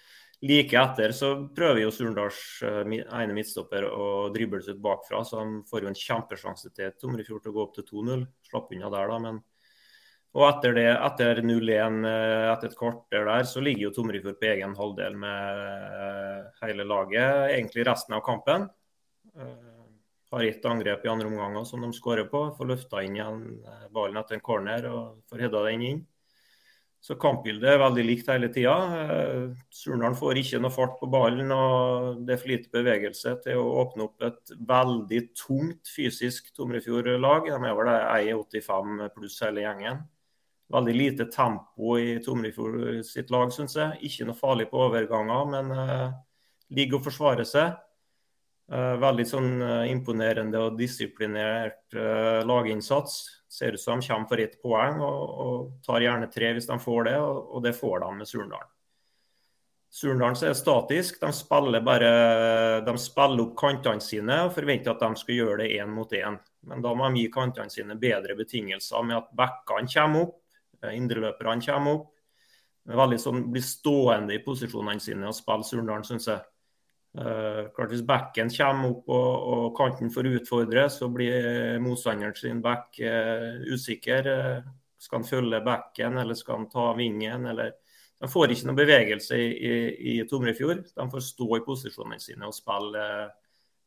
Like 0.49 0.81
etter 0.81 1.15
så 1.15 1.35
prøver 1.55 1.85
jo 1.85 1.93
Surndals 1.95 2.41
ene 2.65 3.37
midtstopper 3.37 3.87
å 3.93 4.09
drible 4.35 4.65
seg 4.65 4.81
ut 4.81 4.85
bakfra, 4.89 5.23
så 5.23 5.45
de 5.45 5.63
får 5.69 5.85
jo 5.85 5.93
en 5.93 6.03
kjempesjanse 6.03 6.73
til 6.75 6.97
Tomrefjord 6.99 7.45
til 7.45 7.53
å 7.53 7.59
gå 7.61 7.67
opp 7.69 7.77
til 7.77 7.91
2-0. 7.93 8.27
Slapp 8.49 8.73
unna 8.75 8.91
der, 8.97 9.13
da, 9.13 9.23
men 9.29 9.43
og 10.33 10.47
etter, 10.47 10.73
det, 10.79 10.87
etter 10.97 11.41
0-1 11.45 12.07
eh, 12.09 12.47
etter 12.49 12.71
et 12.71 12.77
kvarter 12.79 13.27
der, 13.29 13.43
så 13.49 13.61
ligger 13.61 13.89
jo 13.89 13.97
Tomrefjord 13.99 14.39
på 14.41 14.49
egen 14.49 14.73
halvdel 14.79 15.19
med 15.21 15.65
eh, 16.07 16.47
hele 16.63 16.87
laget, 16.89 17.51
egentlig 17.51 17.85
resten 17.89 18.17
av 18.17 18.25
kampen. 18.25 18.65
Uh, 19.37 19.69
har 20.33 20.45
ett 20.45 20.65
angrep 20.65 21.05
i 21.05 21.11
andre 21.13 21.29
omganger 21.29 21.67
som 21.69 21.85
de 21.85 21.91
skårer 21.93 22.25
på. 22.33 22.47
Får 22.57 22.69
løfta 22.71 23.03
inn 23.05 23.19
igjen 23.19 23.43
ballen 23.93 24.17
etter 24.17 24.39
en 24.39 24.45
corner 24.45 24.89
og 24.89 25.21
får 25.29 25.45
hedda 25.45 25.63
den 25.67 25.85
inn. 25.89 26.01
Så 27.03 27.19
kampbildet 27.21 27.69
er 27.69 27.83
veldig 27.83 28.05
likt 28.07 28.31
hele 28.33 28.49
tida. 28.55 28.77
Surnadal 29.75 30.17
får 30.17 30.41
ikke 30.41 30.61
noe 30.63 30.73
fart 30.73 30.95
på 31.01 31.09
ballen, 31.13 31.53
og 31.53 32.23
det 32.25 32.37
er 32.37 32.41
for 32.41 32.53
lite 32.53 32.73
bevegelse 32.73 33.35
til 33.45 33.61
å 33.61 33.69
åpne 33.83 34.07
opp 34.07 34.25
et 34.29 34.55
veldig 34.71 35.21
tungt 35.37 35.93
fysisk 35.93 36.49
Tomrefjord-lag. 36.57 37.51
De 37.51 37.59
er 37.59 37.79
vel 37.83 37.93
1,85 37.93 39.09
pluss 39.19 39.41
hele 39.45 39.67
gjengen. 39.67 40.05
Veldig 40.73 40.95
lite 40.97 41.29
tempo 41.29 41.97
i 42.01 42.17
Tomrefjord 42.25 43.03
sitt 43.05 43.31
lag, 43.33 43.53
syns 43.53 43.77
jeg. 43.77 43.99
Ikke 44.09 44.29
noe 44.29 44.39
farlig 44.39 44.71
på 44.71 44.81
overganger, 44.87 45.49
men 45.53 45.73
uh, 45.77 46.13
ligger 46.73 47.01
og 47.01 47.09
forsvarer 47.11 47.49
seg. 47.49 47.75
Uh, 48.73 48.95
veldig 48.97 49.25
sånn 49.29 49.51
uh, 49.61 49.85
imponerende 49.91 50.61
og 50.63 50.79
disiplinert 50.79 51.93
uh, 51.99 52.41
laginnsats. 52.49 53.19
Ser 53.53 53.77
ut 53.77 53.83
som 53.83 54.01
de 54.01 54.09
kommer 54.09 54.31
for 54.31 54.41
ett 54.41 54.55
poeng 54.63 55.03
og, 55.05 55.33
og, 55.45 55.73
tar 55.85 56.01
gjerne 56.01 56.31
tre 56.33 56.55
hvis 56.57 56.71
de 56.71 56.79
får 56.81 57.11
det, 57.11 57.19
og, 57.21 57.51
og 57.53 57.67
det 57.67 57.75
får 57.77 57.99
de 58.01 58.13
med 58.17 58.31
Surndalen. 58.31 58.71
Surndalen 59.93 60.39
er 60.49 60.57
statisk. 60.57 61.19
De 61.21 61.29
spiller 61.37 61.85
bare 61.85 62.13
de 62.87 62.95
spiller 62.97 63.45
opp 63.45 63.53
kantene 63.61 64.01
sine 64.01 64.39
og 64.47 64.55
forventer 64.57 64.95
at 64.95 65.05
de 65.05 65.21
skal 65.21 65.37
gjøre 65.37 65.59
det 65.67 65.75
én 65.83 65.93
mot 65.93 66.17
én. 66.17 66.39
Men 66.65 66.81
da 66.81 66.95
må 66.97 67.11
de 67.11 67.21
gi 67.27 67.33
kantene 67.35 67.69
sine 67.69 67.99
bedre 68.01 68.39
betingelser 68.39 69.05
med 69.05 69.19
at 69.19 69.29
backene 69.37 69.93
kommer 69.93 70.31
opp, 70.31 70.39
indreløperne 70.91 71.63
kommer 71.65 71.99
opp. 71.99 72.09
Veldig 72.91 73.19
sånn, 73.23 73.45
Blir 73.55 73.63
stående 73.63 74.35
i 74.35 74.43
posisjonene 74.43 75.03
sine 75.03 75.29
og 75.31 75.37
spille 75.37 75.67
Surndalen, 75.67 76.07
syns 76.07 76.27
jeg. 76.31 76.43
Uh, 77.13 77.69
klart 77.77 77.91
Hvis 77.93 78.07
backen 78.09 78.49
kommer 78.49 78.95
opp 78.95 79.11
og, 79.13 79.33
og, 79.53 79.65
kanten 79.77 80.11
får 80.11 80.31
utfordre, 80.31 80.87
så 80.89 81.11
blir 81.13 81.77
motstanderen 81.85 82.35
sin 82.39 82.63
back 82.65 82.97
uh, 83.05 83.61
usikker. 83.69 84.31
Uh, 84.33 84.71
skal 85.03 85.21
han 85.21 85.29
følge 85.29 85.61
backen, 85.67 86.17
eller 86.19 86.39
skal 86.39 86.63
han 86.63 86.71
ta 86.73 86.89
vingen? 86.97 87.47
eller 87.53 87.75
De 88.23 88.31
får 88.31 88.55
ikke 88.55 88.71
noe 88.71 88.81
bevegelse 88.81 89.37
i, 89.37 89.47
i, 89.53 89.77
i 90.15 90.17
Tomrefjord. 90.31 90.87
De 90.97 91.07
får 91.13 91.25
stå 91.27 91.49
i 91.59 91.65
posisjonene 91.67 92.23
sine 92.23 92.49
og 92.49 92.57
spille 92.57 93.07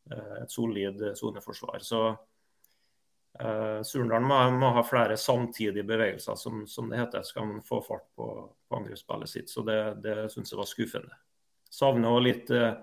et 0.05 0.51
solid 0.53 0.99
soneforsvar. 1.17 1.79
Så 1.81 2.01
uh, 3.41 3.81
Surndalen 3.85 4.27
må, 4.27 4.37
må, 4.59 4.73
ha 4.75 4.83
flere 4.87 5.17
samtidige 5.19 5.85
bevegelser, 5.87 6.37
som, 6.39 6.65
som 6.67 6.91
det 6.91 6.99
heter, 7.01 7.25
skal 7.27 7.47
man 7.49 7.63
få 7.65 7.81
fart 7.85 8.07
på, 8.15 8.29
på 8.67 8.79
angrepsspillet 8.79 9.31
sitt. 9.31 9.49
Så 9.51 9.65
det, 9.67 9.79
det 10.03 10.29
syns 10.33 10.53
jeg 10.53 10.61
var 10.61 10.69
skuffende. 10.69 11.19
Savner 11.71 12.15
òg 12.15 12.25
litt 12.27 12.53
uh, 12.55 12.75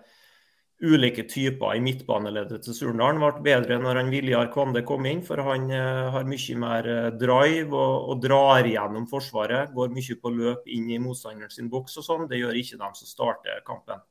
ulike 0.82 1.22
typer 1.30 1.76
i 1.76 1.82
midtbaneleddet 1.82 2.64
til 2.66 2.74
Surndalen 2.74 3.20
ble 3.22 3.42
bedre 3.44 3.78
når 3.78 4.00
han 4.00 4.10
Viljar 4.10 4.48
Kvande 4.52 4.82
kom 4.86 5.06
inn. 5.06 5.22
For 5.24 5.40
han 5.46 5.68
uh, 5.70 6.10
har 6.16 6.26
mye 6.28 6.56
mer 6.58 6.88
eh, 6.90 7.10
drive 7.18 7.70
og, 7.70 8.08
og, 8.10 8.22
drar 8.24 8.66
gjennom 8.66 9.06
Forsvaret. 9.10 9.70
Går 9.76 9.94
mye 9.94 10.18
på 10.18 10.34
løp 10.34 10.66
inn 10.66 10.90
i 10.90 11.00
motstanderen 11.02 11.52
sin 11.54 11.70
boks 11.72 12.00
og 12.02 12.08
sånn. 12.08 12.26
Det 12.30 12.40
gjør 12.42 12.58
ikke 12.58 12.80
dem 12.82 12.98
som 12.98 13.10
starter 13.10 13.62
kampen. 13.66 14.02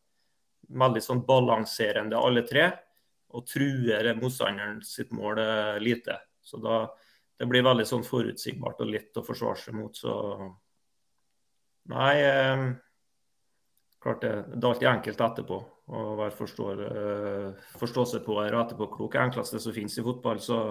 Veldig 0.81 1.03
sånn 1.03 1.25
balanserende 1.27 2.19
alle 2.19 2.45
tre. 2.47 2.69
Og 3.35 3.45
truer 3.47 4.13
motstanderen 4.19 4.79
sitt 4.87 5.11
mål 5.15 5.43
eh, 5.43 5.79
lite. 5.83 6.19
Så 6.41 6.59
da, 6.61 6.83
det 7.39 7.47
blir 7.49 7.65
veldig 7.65 7.87
sånn 7.87 8.05
forutsigbart 8.05 8.83
og 8.83 8.91
lett 8.91 9.17
å 9.17 9.25
forsvare 9.25 9.61
seg 9.61 9.77
mot. 9.77 9.97
Så 9.97 10.13
nei. 11.91 12.15
Eh, 12.21 12.65
klart 14.01 14.23
det, 14.25 14.33
det 14.53 14.61
er 14.61 14.69
alltid 14.71 14.89
enkelt 14.89 15.25
etterpå 15.27 15.57
å 15.91 16.03
være 16.17 16.33
forstår, 16.33 16.79
på 17.73 17.81
forståsegpåer 17.83 18.55
og 18.55 18.61
etterpåklok. 18.63 19.11
Det 19.13 19.21
enkleste 19.25 19.59
som 19.61 19.75
finnes 19.75 19.97
i 19.99 20.05
fotball. 20.05 20.39
Så 20.41 20.61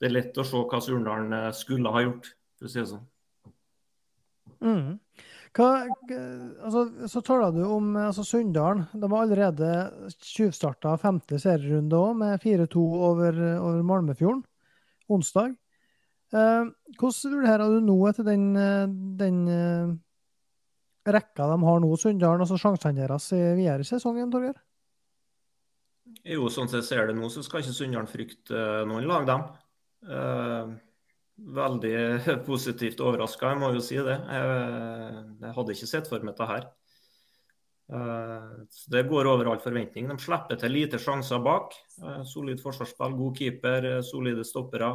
det 0.00 0.08
er 0.08 0.16
lett 0.16 0.38
å 0.40 0.46
se 0.46 0.62
hva 0.64 0.80
Surndalen 0.82 1.34
eh, 1.36 1.50
skulle 1.56 1.92
ha 1.92 2.02
gjort, 2.06 2.32
for 2.56 2.68
å 2.68 2.72
si 2.72 2.80
det 2.80 2.88
sånn. 2.94 3.06
Mm. 4.60 4.96
Hva, 5.56 5.68
altså, 6.64 6.84
så 7.10 7.22
taler 7.26 7.52
du 7.56 7.64
om 7.66 7.92
altså 7.98 8.24
Sunndalen. 8.24 8.86
De 8.94 9.10
har 9.10 9.26
allerede 9.26 9.70
tjuvstarta 10.16 10.94
femte 11.00 11.40
serierunde 11.42 11.98
òg, 11.98 12.14
med 12.22 12.40
4-2 12.44 12.84
over, 13.10 13.42
over 13.58 13.84
Malmefjorden 13.90 14.44
onsdag. 15.16 15.54
Eh, 16.30 16.70
hvordan 17.00 17.36
vurderer 17.36 17.74
du 17.74 17.84
nå 17.84 17.98
etter 18.10 18.26
den, 18.26 18.48
den 19.18 19.44
rekka 21.10 21.46
de 21.50 21.60
har 21.66 21.80
nå, 21.82 21.94
Sunndalen, 21.98 22.44
altså 22.44 22.58
sjansene 22.60 23.02
deres 23.02 23.30
videre 23.34 23.82
i 23.82 23.88
sesongen, 23.88 24.30
Torgeir? 24.32 24.58
Jo, 26.26 26.48
sånn 26.52 26.68
jeg 26.72 26.84
ser 26.84 27.08
det 27.08 27.16
nå, 27.16 27.30
så 27.32 27.42
skal 27.44 27.62
ikke 27.62 27.76
Sunndalen 27.76 28.10
frykte 28.10 28.56
eh, 28.56 28.84
noen 28.88 29.06
lag, 29.08 29.26
dem. 29.28 29.44
Eh, 30.10 30.72
veldig 31.60 31.94
positivt 32.48 33.00
overraska, 33.04 33.54
jeg 33.54 33.62
må 33.62 33.72
jo 33.76 33.84
si 33.84 33.98
det. 34.00 34.18
Jeg, 34.18 35.24
jeg 35.40 35.56
hadde 35.56 35.76
ikke 35.76 35.90
sett 35.90 36.10
for 36.10 36.24
meg 36.24 36.34
dette 36.34 36.50
her. 36.50 36.68
Eh, 37.92 38.50
det 38.86 39.02
går 39.08 39.26
over 39.26 39.50
all 39.50 39.62
forventning. 39.62 40.08
De 40.08 40.18
slipper 40.18 40.58
til 40.60 40.74
lite 40.74 41.00
sjanser 41.02 41.42
bak. 41.42 41.74
Eh, 42.02 42.22
solid 42.28 42.62
forsvarsspill, 42.62 43.16
god 43.18 43.38
keeper, 43.38 43.88
eh, 43.96 44.02
solide 44.06 44.44
stoppere. 44.44 44.92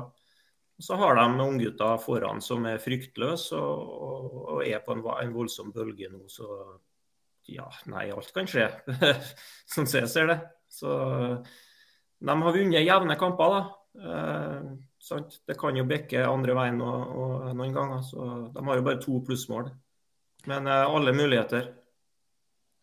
Så 0.79 0.95
har 0.99 1.15
de 1.15 1.43
unggutter 1.43 1.97
foran 2.03 2.41
som 2.41 2.65
er 2.67 2.81
fryktløse 2.83 3.55
og, 3.55 4.33
og, 4.49 4.57
er 4.65 4.81
på 4.83 4.91
en, 4.91 5.05
en, 5.21 5.33
voldsom 5.33 5.71
bølge 5.71 6.09
nå. 6.11 6.25
Så 6.27 6.47
ja, 7.47 7.69
nei, 7.91 8.09
alt 8.11 8.33
kan 8.35 8.49
skje, 8.49 8.67
sånn 9.71 9.87
som 9.91 10.01
jeg 10.01 10.11
ser 10.11 10.27
det. 10.33 10.39
Så 10.67 10.91
de 12.19 12.35
har 12.41 12.55
vunnet 12.57 12.83
jevne 12.83 13.15
kamper, 13.19 13.55
da. 13.55 13.63
Eh, 13.95 14.75
det 15.47 15.55
kan 15.59 15.77
jo 15.77 15.85
bekke 15.87 16.25
andre 16.27 16.55
veien 16.57 16.81
og, 16.83 17.15
og 17.15 17.49
noen 17.55 17.75
ganger. 17.75 18.03
Så 18.03 18.27
de 18.55 18.67
har 18.67 18.79
jo 18.79 18.85
bare 18.87 19.01
to 19.03 19.19
plussmål. 19.25 19.69
Men 20.49 20.67
eh, 20.67 20.85
alle 20.85 21.13
muligheter. 21.15 21.71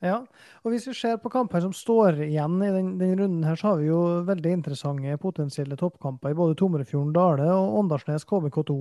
Ja, 0.02 0.16
og 0.64 0.72
hvis 0.72 0.88
vi 0.88 0.96
ser 0.98 1.20
på 1.22 1.30
kamper 1.30 1.62
som 1.62 1.70
står 1.76 2.24
igjen 2.24 2.56
i 2.58 2.72
den, 2.74 2.88
den, 2.98 3.12
runden 3.20 3.44
her, 3.46 3.54
så 3.58 3.68
har 3.70 3.76
vi 3.78 3.86
jo 3.86 4.00
veldig 4.26 4.56
interessante 4.56 5.14
potensielle 5.22 5.78
toppkamper 5.78 6.34
i 6.34 6.38
både 6.40 6.56
Tomrefjorden, 6.58 7.12
Dale 7.14 7.46
og 7.54 7.76
Åndalsnes 7.84 8.26
KBK2. 8.26 8.76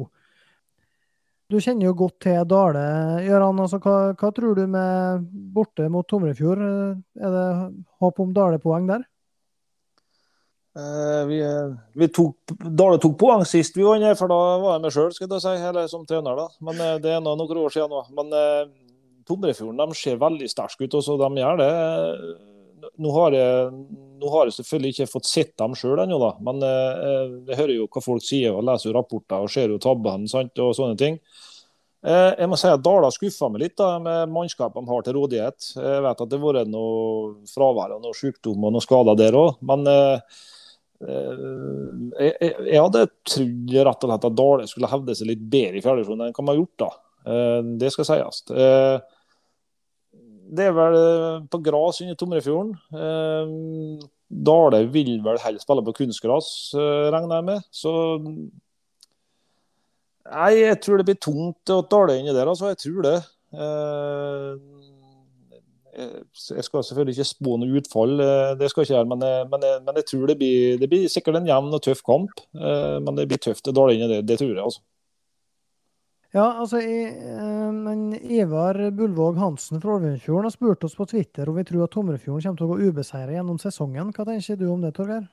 Du 1.51 1.59
kjenner 1.59 1.89
jo 1.89 1.93
godt 1.99 2.17
til 2.25 2.41
Dale, 2.49 2.81
Gøran. 3.27 3.61
Altså, 3.61 3.77
hva, 3.83 3.95
hva, 4.17 4.33
tror 4.33 4.57
du 4.57 4.63
med 4.71 5.29
borte 5.53 5.85
mot 5.93 6.07
Tomrefjord? 6.09 6.61
Er 7.19 7.37
det 7.37 7.47
håp 8.01 8.21
om 8.23 8.33
Dale-poeng 8.33 8.89
der? 8.89 9.05
Eh, 10.71 11.23
vi, 11.27 11.41
vi, 11.99 12.07
tok, 12.07 12.53
Dale 12.63 12.97
tok 13.03 13.17
poeng 13.19 13.43
sist 13.45 13.75
vi 13.75 13.83
vant, 13.83 14.07
for 14.17 14.31
da 14.31 14.37
var 14.63 14.77
jeg 14.77 14.85
med 14.85 14.95
sjøl, 14.95 15.11
si, 15.13 15.53
eller 15.53 15.91
som 15.91 16.05
trener. 16.07 16.39
da. 16.39 16.47
Men 16.63 16.79
uh, 16.79 16.95
Det 17.03 17.11
er 17.13 17.21
noen 17.21 17.43
år 17.43 17.75
siden 17.75 17.91
nå. 17.91 18.05
Men 18.15 18.31
uh, 18.31 18.71
Tomrefjorden 19.27 19.81
de 19.81 19.97
ser 19.97 20.21
veldig 20.21 20.49
sterke 20.49 20.87
ut. 20.87 20.97
Også, 20.99 21.17
de 21.21 21.43
gjør 21.43 21.61
det. 21.61 21.71
Nå 23.01 23.13
har, 23.13 23.35
jeg, 23.37 23.69
nå 24.21 24.33
har 24.33 24.49
jeg 24.49 24.57
selvfølgelig 24.57 24.95
ikke 24.95 25.11
fått 25.11 25.29
sett 25.29 25.53
dem 25.59 25.75
sjøl 25.77 26.01
ennå, 26.01 26.17
da. 26.21 26.31
men 26.41 26.63
eh, 26.65 27.33
jeg 27.51 27.59
hører 27.59 27.75
jo 27.75 27.87
hva 27.93 28.01
folk 28.03 28.25
sier 28.25 28.57
og 28.57 28.65
leser 28.65 28.89
jo 28.89 28.95
rapporter 28.97 29.43
og 29.45 29.51
ser 29.53 29.69
jo 29.69 29.79
tabbene 29.81 30.25
og 30.25 30.73
sånne 30.77 30.97
ting. 30.99 31.19
Eh, 32.01 32.31
jeg 32.39 32.49
må 32.49 32.57
si 32.57 32.65
at 32.65 32.81
Dala 32.81 33.11
skuffa 33.13 33.51
meg 33.53 33.67
litt 33.67 33.75
da, 33.77 33.93
med 34.01 34.31
mannskapet 34.33 34.81
de 34.81 34.89
har 34.89 35.05
til 35.05 35.17
rådighet. 35.19 35.67
Jeg 35.77 36.05
vet 36.07 36.23
at 36.25 36.31
det 36.31 36.39
har 36.41 36.57
vært 36.57 36.71
noe 36.73 37.51
fravær 37.51 37.93
og 37.97 38.07
noe 38.07 38.17
sykdom 38.17 38.65
og 38.65 38.73
noe 38.73 38.85
skader 38.85 39.19
der 39.19 39.37
òg, 39.37 39.61
men 39.69 39.85
eh, 39.91 40.41
jeg, 41.01 42.33
jeg, 42.41 42.77
hadde 42.77 43.07
trodd 43.25 43.71
rett 43.87 44.03
og 44.05 44.11
slett 44.11 44.27
at 44.27 44.35
Dale 44.37 44.67
skulle 44.69 44.89
hevde 44.89 45.15
seg 45.17 45.31
litt 45.31 45.45
bedre 45.53 45.79
i 45.79 45.85
fjerdedivisjon 45.85 46.27
enn 46.27 46.35
hva 46.35 46.45
de 46.45 46.53
har 46.53 46.61
gjort. 46.61 46.77
da. 46.83 46.91
Eh, 47.25 47.59
det 47.81 47.91
skal 47.93 48.07
sies. 48.07 48.41
Eh, 48.49 48.97
det 50.51 50.67
er 50.67 50.73
vel 50.75 50.97
eh, 50.97 51.43
på 51.51 51.61
gress 51.63 52.01
under 52.03 52.17
Tomrefjorden. 52.19 52.73
Dale 54.31 54.81
vil 54.91 55.17
vel 55.23 55.39
helst 55.43 55.67
spille 55.67 55.83
på 55.85 55.95
kunstgras, 56.01 56.49
regner 56.75 57.39
jeg 57.39 57.47
med. 57.51 57.71
Så 57.71 57.93
Nei, 60.31 60.51
jeg 60.61 60.77
tror 60.79 61.01
det 61.01 61.07
blir 61.09 61.17
tungt 61.19 61.71
å 61.73 61.81
Dale 61.91 62.19
inni 62.19 62.31
der, 62.31 62.47
altså. 62.47 62.69
Jeg 62.71 62.79
tror 62.79 63.01
det. 63.03 63.17
Jeg 65.91 66.63
skal 66.63 66.85
selvfølgelig 66.87 67.17
ikke 67.17 67.27
spå 67.27 67.57
noe 67.59 67.81
utfall, 67.81 68.13
det 68.55 68.69
skal 68.71 68.85
jeg 68.85 68.87
ikke 68.87 68.95
gjøre, 68.95 69.09
men, 69.11 69.25
men, 69.51 69.65
men, 69.83 69.99
jeg 69.99 70.07
tror 70.13 70.31
det 70.31 70.37
blir, 70.39 70.77
det 70.79 70.87
blir 70.93 71.09
sikkert 71.11 71.41
en 71.41 71.49
jevn 71.49 71.75
og 71.75 71.83
tøff 71.83 72.05
kamp. 72.07 72.45
Men 72.53 73.19
det 73.19 73.27
blir 73.33 73.41
tøft 73.43 73.67
å 73.67 73.75
Dale 73.75 73.97
inni 73.97 74.07
der, 74.13 74.23
det 74.23 74.39
tror 74.39 74.53
jeg. 74.53 74.63
altså. 74.63 74.85
Ja, 76.31 76.45
altså 76.63 76.79
eh, 76.79 77.71
men 77.75 78.13
Ivar 78.15 78.77
Bulvåg 78.95 79.35
Hansen 79.41 79.81
fra 79.83 79.97
Olvenfjorden 79.97 80.47
har 80.47 80.53
spurt 80.53 80.85
oss 80.87 80.95
på 80.95 81.05
Twitter 81.11 81.49
om 81.51 81.57
vi 81.59 81.65
tror 81.67 81.83
at 81.83 81.91
Tomrefjorden 81.91 82.45
kommer 82.45 82.61
til 82.61 82.69
å 82.69 82.71
gå 82.71 82.91
ubeseiret 82.91 83.35
gjennom 83.35 83.59
sesongen. 83.59 84.13
Hva 84.15 84.25
tenker 84.29 84.59
du 84.59 84.69
om 84.71 84.85
det, 84.85 84.93
Torgeir? 84.95 85.27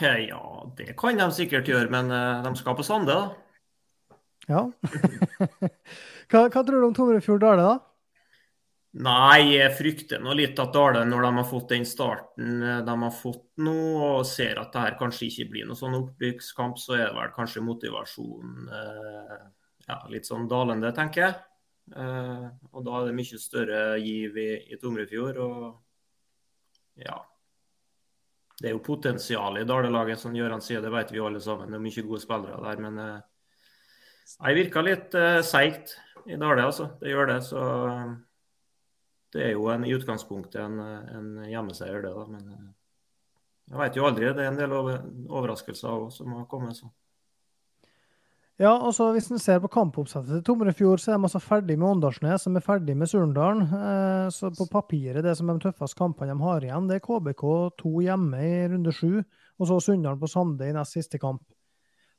Ja, 0.00 0.40
det 0.78 0.94
kan 0.96 1.18
de 1.18 1.28
sikkert 1.34 1.68
gjøre, 1.68 1.90
men 1.92 2.08
eh, 2.14 2.40
de 2.46 2.54
skal 2.56 2.78
på 2.78 2.86
Sande, 2.86 3.12
da. 3.12 4.16
Ja. 4.48 4.64
hva, 6.30 6.46
hva, 6.48 6.62
tror 6.64 6.80
du 6.80 6.86
om 6.88 6.96
Tomrefjord 6.96 7.44
Dale, 7.44 7.66
da? 7.66 7.89
Nei, 8.90 9.52
jeg 9.54 9.70
frykter 9.78 10.18
nå 10.18 10.32
litt 10.34 10.58
at 10.58 10.72
Dale, 10.74 11.04
når 11.06 11.22
de 11.22 11.28
har 11.36 11.46
fått 11.46 11.68
den 11.70 11.84
starten 11.86 12.62
eh, 12.66 12.80
de 12.82 12.94
har 13.04 13.12
fått 13.14 13.44
nå, 13.62 13.74
og 14.02 14.26
ser 14.26 14.58
at 14.58 14.72
det 14.74 14.82
her 14.82 14.96
kanskje 14.98 15.28
ikke 15.28 15.46
blir 15.52 15.68
noe 15.68 15.78
sånn 15.78 15.94
oppbyggskamp, 15.94 16.80
så 16.80 16.96
er 16.96 17.04
det 17.04 17.14
vel 17.14 17.30
kanskje 17.36 17.62
motivasjonen 17.62 18.72
eh, 18.80 19.36
ja, 19.86 20.00
litt 20.10 20.26
sånn 20.26 20.48
dalende, 20.50 20.90
tenker 20.96 21.22
jeg. 21.22 21.38
Eh, 21.96 22.46
og 22.74 22.84
da 22.86 22.98
er 22.98 23.08
det 23.08 23.16
mye 23.18 23.38
større 23.42 23.82
giv 24.02 24.38
i, 24.38 24.50
i 24.74 24.78
Tomrefjord. 24.80 25.38
Og 25.42 27.00
ja 27.00 27.16
Det 28.60 28.68
er 28.68 28.74
jo 28.74 28.82
potensial 28.84 29.58
i 29.58 29.66
Dale-laget, 29.66 30.20
som 30.20 30.34
Gøran 30.36 30.62
sier, 30.64 30.82
det 30.84 30.92
vet 30.92 31.12
vi 31.14 31.22
alle 31.22 31.40
sammen. 31.42 31.70
Det 31.70 31.78
er 31.78 31.84
mye 31.86 32.06
gode 32.06 32.22
spillere 32.22 32.58
der, 32.66 32.82
men 32.84 32.98
eh, 33.06 33.20
jeg 34.34 34.58
virka 34.58 34.82
litt 34.84 35.14
eh, 35.18 35.38
seigt 35.46 35.94
i 36.26 36.36
Dale, 36.38 36.66
altså. 36.66 36.90
Det 37.00 37.14
gjør 37.14 37.32
det. 37.32 37.38
så 37.46 37.62
det 39.34 39.44
er 39.46 39.52
jo 39.54 39.68
en, 39.70 39.84
i 39.86 39.94
utgangspunktet 39.94 40.60
en, 40.62 40.78
en 40.80 41.28
hjemmeseier, 41.46 42.02
det. 42.02 42.14
da, 42.14 42.26
Men 42.26 42.72
Jeg 43.70 43.78
vet 43.78 43.98
jo 43.98 44.06
aldri. 44.08 44.32
Det 44.34 44.44
er 44.44 44.50
en 44.50 44.58
del 44.58 44.74
overraskelser 44.74 46.08
som 46.14 46.34
har 46.38 46.48
kommet. 46.50 46.76
så. 46.76 46.90
Ja, 48.60 48.74
og 48.76 48.92
så 48.92 49.12
Hvis 49.14 49.30
en 49.30 49.38
ser 49.40 49.60
på 49.60 49.70
kampoppsettet 49.72 50.28
til 50.34 50.42
Tomrefjord, 50.44 51.00
så 51.00 51.12
er 51.12 51.16
de 51.16 51.24
altså 51.24 51.40
ferdig 51.40 51.78
med 51.78 51.88
Åndalsnes, 51.94 52.42
som 52.42 52.56
er 52.56 52.60
ferdig 52.60 52.96
med 52.96 53.08
Surndalen. 53.08 53.62
Eh, 53.62 54.26
så 54.28 54.50
på 54.52 54.66
papiret, 54.68 55.24
det 55.24 55.32
som 55.38 55.48
er 55.48 55.56
de 55.56 55.64
tøffeste 55.64 55.96
kampene 55.96 56.34
de 56.34 56.44
har 56.44 56.66
igjen, 56.66 56.88
det 56.90 56.98
er 56.98 57.06
KBK2 57.06 58.02
hjemme 58.04 58.42
i 58.44 58.68
runde 58.68 58.92
sju, 58.92 59.22
og 59.56 59.70
så 59.70 59.80
Sunndalen 59.80 60.20
på 60.20 60.28
Sande 60.28 60.68
i 60.68 60.74
nest 60.76 60.92
siste 60.92 61.18
kamp. 61.18 61.40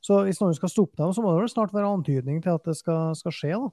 Så 0.02 0.24
hvis 0.26 0.42
noen 0.42 0.58
skal 0.58 0.72
stoppe 0.72 0.98
dem, 0.98 1.12
så 1.14 1.22
må 1.22 1.30
det 1.30 1.44
vel 1.44 1.52
snart 1.52 1.74
være 1.76 1.94
antydning 1.94 2.42
til 2.42 2.56
at 2.56 2.66
det 2.66 2.74
skal, 2.74 3.14
skal 3.14 3.36
skje, 3.38 3.54
da. 3.54 3.70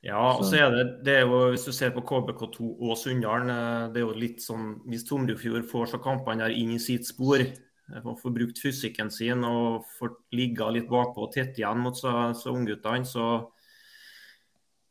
Ja, 0.00 0.20
og 0.32 0.46
så 0.48 0.56
er 0.56 0.70
det, 0.72 0.84
det 1.04 1.14
er 1.18 1.26
jo, 1.28 1.40
hvis 1.52 1.66
du 1.68 1.74
ser 1.76 1.90
på 1.92 2.00
KBK2 2.08 2.68
og 2.72 2.94
Sunndalen, 2.96 3.50
eh, 3.52 3.88
det 3.92 4.00
er 4.00 4.06
jo 4.06 4.16
litt 4.16 4.40
sånn 4.40 4.78
Hvis 4.88 5.04
Tomrefjord 5.04 5.66
får 5.68 5.90
så 5.92 6.00
kampene 6.00 6.46
der 6.46 6.56
inn 6.56 6.72
i 6.72 6.80
sitt 6.80 7.04
spor, 7.08 7.44
får 7.90 8.32
brukt 8.32 8.60
fysikken 8.62 9.10
sin 9.12 9.44
og 9.44 9.84
får 9.98 10.14
ligge 10.36 10.68
litt 10.72 10.88
bakpå 10.88 11.26
og 11.26 11.34
tett 11.34 11.58
igjen 11.58 11.82
mot 11.84 11.98
så, 11.98 12.30
så 12.38 12.54
ungguttene, 12.54 13.04
så, 13.04 13.26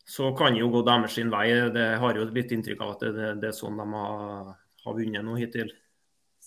så 0.06 0.30
kan 0.38 0.58
jo 0.60 0.70
gå 0.74 0.84
deres 0.86 1.18
sin 1.18 1.32
vei. 1.34 1.48
Det 1.74 1.88
har 2.04 2.20
jo 2.20 2.28
blitt 2.30 2.54
inntrykk 2.54 2.84
av 2.86 2.96
at 2.96 3.06
det, 3.08 3.14
det, 3.18 3.30
det 3.42 3.50
er 3.50 3.58
sånn 3.58 3.80
de 3.80 3.88
har, 3.96 4.52
har 4.86 5.00
vunnet 5.00 5.26
nå 5.26 5.40
hittil. 5.40 5.72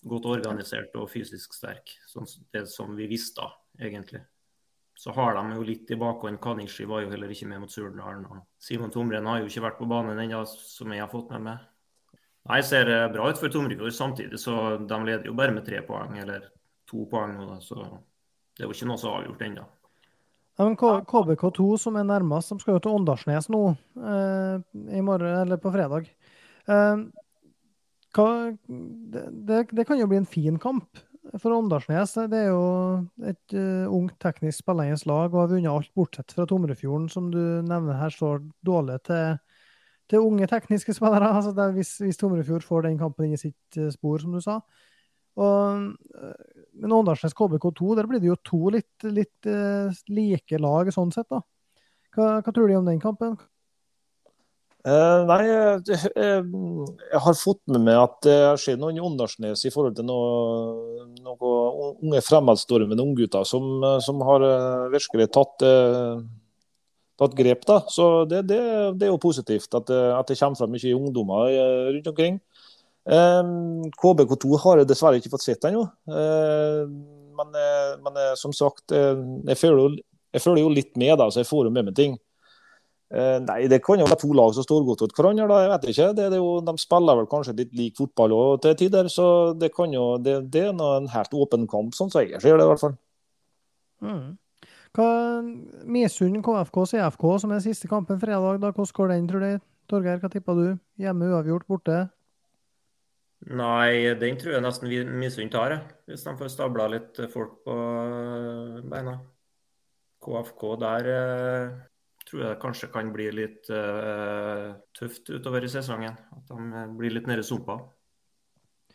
Godt 0.08 0.28
organisert 0.30 0.94
og 0.98 1.10
fysisk 1.10 1.54
sterk. 1.54 1.96
Sånn, 2.10 2.30
det 2.54 2.66
som 2.70 2.94
vi 2.98 3.10
visste, 3.10 3.48
egentlig. 3.80 4.22
Så 5.03 5.11
har 5.16 5.34
de 5.34 5.57
jo 5.57 5.64
litt 5.66 5.90
i 5.90 5.98
bakhånd. 5.98 6.38
Kaningsky 6.42 6.84
var 6.86 7.03
jo 7.03 7.11
heller 7.11 7.30
ikke 7.34 7.48
med 7.50 7.64
mot 7.64 7.72
Surdalen. 7.74 8.22
Simon 8.62 8.92
Tomren 8.94 9.26
har 9.26 9.40
jo 9.40 9.48
ikke 9.50 9.64
vært 9.64 9.80
på 9.80 9.88
banen 9.90 10.20
ennå, 10.22 10.44
som 10.46 10.94
jeg 10.94 11.03
har 11.03 11.11
fått 11.11 11.32
med 11.34 11.42
meg. 11.48 11.64
Nei, 12.46 12.61
ser 12.66 12.86
bra 13.11 13.26
ut 13.30 13.38
for 13.40 13.50
Tomrefjord 13.50 13.94
samtidig, 13.96 14.38
så 14.38 14.76
de 14.78 15.00
leder 15.03 15.26
jo 15.26 15.34
bare 15.38 15.55
med 15.55 15.66
tre 15.66 15.82
poeng, 15.86 16.14
eller 16.22 16.46
to 16.90 17.03
poeng 17.11 17.34
nå. 17.34 17.59
Så 17.66 17.80
det 17.82 18.62
er 18.62 18.68
jo 18.68 18.76
ikke 18.76 18.90
noe 18.92 19.03
som 19.03 19.11
er 19.11 19.18
avgjort 19.24 19.44
ennå. 19.48 19.66
Ja, 20.61 20.68
men 20.68 20.78
KBK2, 20.78 21.68
som 21.82 21.98
er 21.98 22.07
nærmest, 22.07 22.55
de 22.55 22.62
skal 22.62 22.76
jo 22.76 22.82
til 22.84 22.94
Åndalsnes 22.98 23.48
nå 23.50 23.62
eh, 23.72 24.57
i 24.98 25.03
morgen, 25.03 25.38
eller 25.42 25.59
på 25.62 25.72
fredag. 25.74 26.11
Eh, 26.70 27.07
hva, 28.12 28.28
det, 28.68 29.62
det, 29.72 29.86
kan 29.88 29.98
jo 29.98 30.11
bli 30.11 30.22
en 30.22 30.28
fin 30.28 30.62
kamp 30.62 31.03
for 31.39 31.55
Åndalsnes. 31.55 32.14
Det 32.31 32.39
er 32.39 32.51
jo 32.51 32.62
et 33.29 33.55
uh, 33.57 33.87
ungt, 33.93 34.16
teknisk 34.23 34.62
spillende 34.62 34.99
lag 35.09 35.33
og 35.33 35.41
har 35.45 35.51
vunnet 35.55 35.73
alt 35.73 35.93
bortsett 35.97 36.35
fra 36.35 36.47
Tomrefjorden, 36.49 37.09
som 37.12 37.31
du 37.33 37.41
nevner 37.66 38.01
her 38.01 38.14
står 38.14 38.43
dårlig 38.66 39.01
til 39.09 39.39
til 40.11 40.20
unge 40.27 40.45
tekniske 40.51 40.93
spillere. 40.99 41.31
altså 41.31 41.55
det, 41.57 41.70
hvis, 41.77 41.95
hvis 42.03 42.18
Tomrefjord 42.20 42.66
får 42.66 42.83
den 42.85 42.99
kampen 43.01 43.29
inn 43.29 43.37
i 43.39 43.41
sitt 43.41 43.79
uh, 43.79 43.89
spor, 43.95 44.18
som 44.20 44.35
du 44.35 44.43
sa. 44.45 44.59
Og, 45.41 45.87
uh, 46.18 46.66
men 46.83 46.93
Åndalsnes 46.99 47.37
KBK2, 47.39 47.95
der 47.97 48.11
blir 48.11 48.20
det 48.20 48.29
jo 48.29 48.37
to 48.45 48.75
litt, 48.75 49.07
litt 49.07 49.49
like 50.11 50.61
lag 50.61 50.91
sånn 50.93 51.14
sett. 51.14 51.31
da. 51.31 51.41
Hva, 52.12 52.27
hva, 52.43 52.53
tror 52.53 52.68
du 52.68 52.77
om 52.77 52.91
den 52.91 53.01
kampen? 53.01 53.39
Nei, 54.83 55.41
jeg, 55.47 55.99
jeg, 56.11 57.20
har 57.22 57.37
fått 57.39 57.61
med 57.70 57.85
meg 57.87 58.01
at 58.01 58.16
det 58.26 58.37
har 58.43 58.59
skjedd 58.59 58.80
noe 58.83 58.91
i 58.97 59.03
Åndalsnes 59.03 59.62
i 59.68 59.70
forhold 59.70 59.95
til 59.95 60.09
noen 60.09 61.12
noe 61.22 61.53
unge 62.03 62.22
fremadstormende 62.26 63.05
unggutter 63.05 63.47
som, 63.47 63.85
som 64.03 64.24
har 64.26 64.43
virkelig 64.91 65.28
tatt 65.37 65.62
tatt 67.22 67.37
grep. 67.39 67.64
da, 67.66 67.80
så 67.89 68.24
Det, 68.24 68.43
det, 68.49 68.61
det 68.99 69.07
er 69.07 69.12
jo 69.12 69.22
positivt 69.22 69.74
at, 69.74 69.91
at, 69.91 70.28
det 70.28 70.39
kommer 70.39 70.59
fram 70.59 70.74
mye 70.74 70.95
ungdommer 70.97 71.51
eh, 71.51 71.91
rundt 71.97 72.12
omkring. 72.12 72.41
Um, 73.03 73.91
KBK2 73.99 74.59
har 74.62 74.80
jeg 74.80 74.89
dessverre 74.91 75.18
ikke 75.18 75.33
fått 75.33 75.47
sett 75.47 75.64
ennå. 75.66 75.85
Uh, 76.07 76.87
men, 77.39 77.55
eh, 77.59 77.95
men, 78.05 78.20
som 78.39 78.53
sagt, 78.55 78.93
jeg 78.93 79.59
føler, 79.59 79.78
jo, 79.80 80.03
jeg 80.33 80.45
føler, 80.45 80.62
jo, 80.62 80.74
litt 80.76 80.93
med, 81.01 81.16
da, 81.18 81.30
så 81.33 81.43
jeg 81.43 81.51
får 81.51 81.66
jo 81.66 81.74
med 81.74 81.89
meg 81.89 81.97
ting. 81.99 82.18
Uh, 83.12 83.36
nei, 83.44 83.66
Det 83.68 83.82
kan 83.84 84.00
jo 84.00 84.06
være 84.08 84.20
to 84.22 84.30
lag 84.32 84.54
som 84.56 84.64
står 84.64 84.86
godt 84.86 85.02
mot 85.04 85.18
hverandre. 85.18 85.48
da, 85.48 85.56
jeg 85.60 85.70
vet 85.72 85.88
ikke. 85.92 86.06
Det, 86.16 86.28
det 86.32 86.38
jo, 86.40 86.52
de 86.64 86.72
spiller 86.80 87.18
vel 87.18 87.26
kanskje 87.28 87.56
litt 87.58 87.74
lik 87.76 87.98
fotball 88.00 88.32
òg 88.32 88.62
til 88.64 88.76
tider, 88.80 89.10
så 89.12 89.26
det, 89.52 89.68
kan 89.76 89.92
jo, 89.92 90.16
det, 90.16 90.38
det 90.52 90.62
er 90.70 90.72
en 90.72 91.10
helt 91.12 91.36
åpen 91.36 91.68
kamp, 91.68 91.92
sånn 91.98 92.12
som 92.12 92.24
jeg 92.24 92.40
ser 92.40 92.56
det 92.56 92.64
i 92.64 92.70
hvert 92.70 92.80
fall. 92.80 92.96
Mm. 94.02 94.38
Misund 95.88 96.40
KFK 96.44 96.80
CFK, 96.94 97.28
som 97.44 97.52
er 97.52 97.62
siste 97.64 97.88
kampen 97.88 98.20
fredag. 98.20 98.60
da, 98.60 98.72
Hvordan 98.72 98.96
går 98.96 99.14
den, 99.14 99.28
tror 99.28 99.44
du? 99.44 99.60
Torgeir, 99.92 100.18
hva 100.20 100.32
tipper 100.32 100.56
du? 100.56 100.66
Hjemme 100.96 101.28
uavgjort, 101.28 101.68
borte? 101.68 102.00
Nei, 103.52 104.14
den 104.20 104.36
tror 104.38 104.54
jeg 104.54 104.62
nesten 104.62 105.16
Misund 105.18 105.52
tar, 105.52 105.80
hvis 106.06 106.24
de 106.24 106.36
får 106.38 106.52
stabla 106.52 106.88
litt 106.92 107.18
folk 107.32 107.60
på 107.66 107.76
beina. 108.88 109.18
KFK 110.22 110.68
der 110.78 111.08
eh, 111.10 111.72
tror 112.33 112.47
jeg 112.47 112.61
kanskje 112.62 112.89
kan 112.93 113.12
bli 113.12 113.28
litt 113.37 113.68
uh, 113.68 114.72
tøft 114.97 115.28
utover 115.28 115.68
i 115.68 115.70
sesongen. 115.70 116.16
At 116.33 116.49
de 116.49 116.87
blir 116.97 117.12
litt 117.12 117.28
nede 117.28 117.45
i 117.45 117.47
sumpa. 117.47 117.76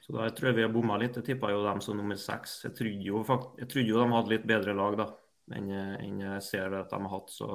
Så 0.02 0.16
da 0.16 0.26
jeg 0.26 0.36
tror 0.38 0.50
jeg 0.50 0.58
vi 0.58 0.66
har 0.66 0.74
bomma 0.74 0.98
litt. 0.98 1.22
Jeg 1.22 1.30
tippa 1.30 1.54
jo 1.54 1.62
dem 1.66 1.84
som 1.86 2.00
nummer 2.00 2.18
seks. 2.18 2.64
Jeg 2.66 2.76
trodde 2.80 3.08
jo, 3.12 3.24
jeg 3.62 3.70
trodde 3.70 3.88
jo 3.94 4.02
de 4.02 4.12
hadde 4.16 4.34
litt 4.34 4.50
bedre 4.50 4.76
lag, 4.78 5.00
da 5.00 5.08
enn 5.56 5.72
enn 5.72 6.24
jeg 6.24 6.44
ser 6.44 6.76
at 6.76 6.92
de 6.92 7.02
har 7.04 7.14
hatt. 7.14 7.32
Så 7.32 7.48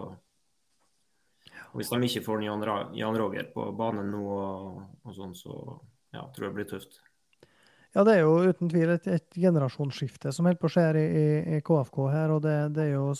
og 1.72 1.80
Hvis 1.80 1.90
de 1.90 1.98
ikke 2.06 2.24
får 2.24 2.44
Jan 2.44 3.16
Roger 3.18 3.48
på 3.52 3.64
banen 3.76 4.12
nå, 4.12 4.20
og, 4.22 4.82
og 5.04 5.16
sånn, 5.16 5.32
så 5.36 5.52
ja, 6.14 6.22
tror 6.32 6.46
jeg 6.46 6.52
det 6.52 6.58
blir 6.58 6.68
tøft. 6.70 7.00
Ja, 7.92 8.04
det 8.08 8.14
er 8.14 8.22
jo 8.22 8.48
uten 8.48 8.70
tvil 8.72 8.94
et, 8.94 9.06
et 9.12 9.36
generasjonsskifte 9.36 10.32
som 10.32 10.46
holder 10.48 10.60
på 10.62 10.70
å 10.70 10.72
skje 10.72 10.84
i, 10.96 11.24
i, 11.56 11.58
KFK 11.64 11.98
her. 12.08 12.32
og 12.32 12.40
det, 12.46 12.54
det, 12.76 12.86
er 12.86 12.94
jo 12.94 13.10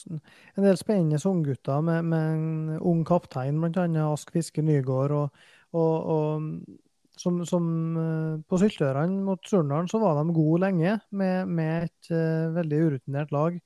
en 0.57 0.65
del 0.65 0.79
spennende 0.81 1.21
unggutter 1.29 1.83
med, 1.85 2.09
med 2.09 2.31
en 2.37 2.79
ung 2.81 3.03
kaptein, 3.05 3.61
bl.a. 3.61 3.85
Ask 4.07 4.33
Fiske 4.33 4.65
Nygård. 4.65 5.13
og, 5.13 5.45
og, 5.77 6.09
og 6.17 6.81
som, 7.23 7.43
som, 7.47 7.67
eh, 7.97 8.41
På 8.49 8.59
Syltørene 8.59 9.21
mot 9.27 9.45
Surndalen 9.47 9.91
så 9.91 10.01
var 10.03 10.17
de 10.19 10.33
gode 10.35 10.63
lenge, 10.65 10.97
med, 11.11 11.49
med 11.49 11.85
et 11.85 12.11
uh, 12.15 12.55
veldig 12.57 12.81
urutinert 12.87 13.35
lag. 13.35 13.61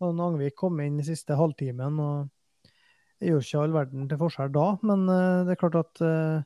Og 0.00 0.20
Angvik 0.26 0.56
kom 0.60 0.80
inn 0.84 1.00
i 1.00 1.06
siste 1.06 1.36
halvtimen 1.36 1.98
og 2.00 2.28
det 3.20 3.28
gjør 3.28 3.44
ikke 3.44 3.64
all 3.64 3.74
verden 3.74 4.06
til 4.08 4.20
forskjell 4.20 4.52
da, 4.54 4.68
men 4.88 5.08
uh, 5.08 5.42
det 5.44 5.56
er 5.56 5.60
klart 5.60 5.80
at 5.80 6.04
uh, 6.04 6.44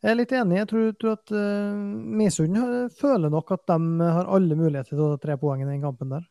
jeg 0.00 0.12
er 0.12 0.16
litt 0.18 0.32
enig. 0.36 0.60
Jeg 0.60 0.70
tror, 0.70 0.86
tror 1.00 1.18
at 1.18 1.34
uh, 1.34 1.80
Misund 2.20 2.56
føler 2.98 3.32
nok 3.32 3.52
at 3.56 3.66
de 3.68 4.08
har 4.16 4.30
alle 4.32 4.56
muligheter 4.58 4.94
til 4.94 5.04
å 5.04 5.10
ta 5.14 5.20
tre 5.26 5.36
poeng 5.40 5.64
i 5.64 5.68
den 5.68 5.82
kampen 5.84 6.16
der. 6.16 6.24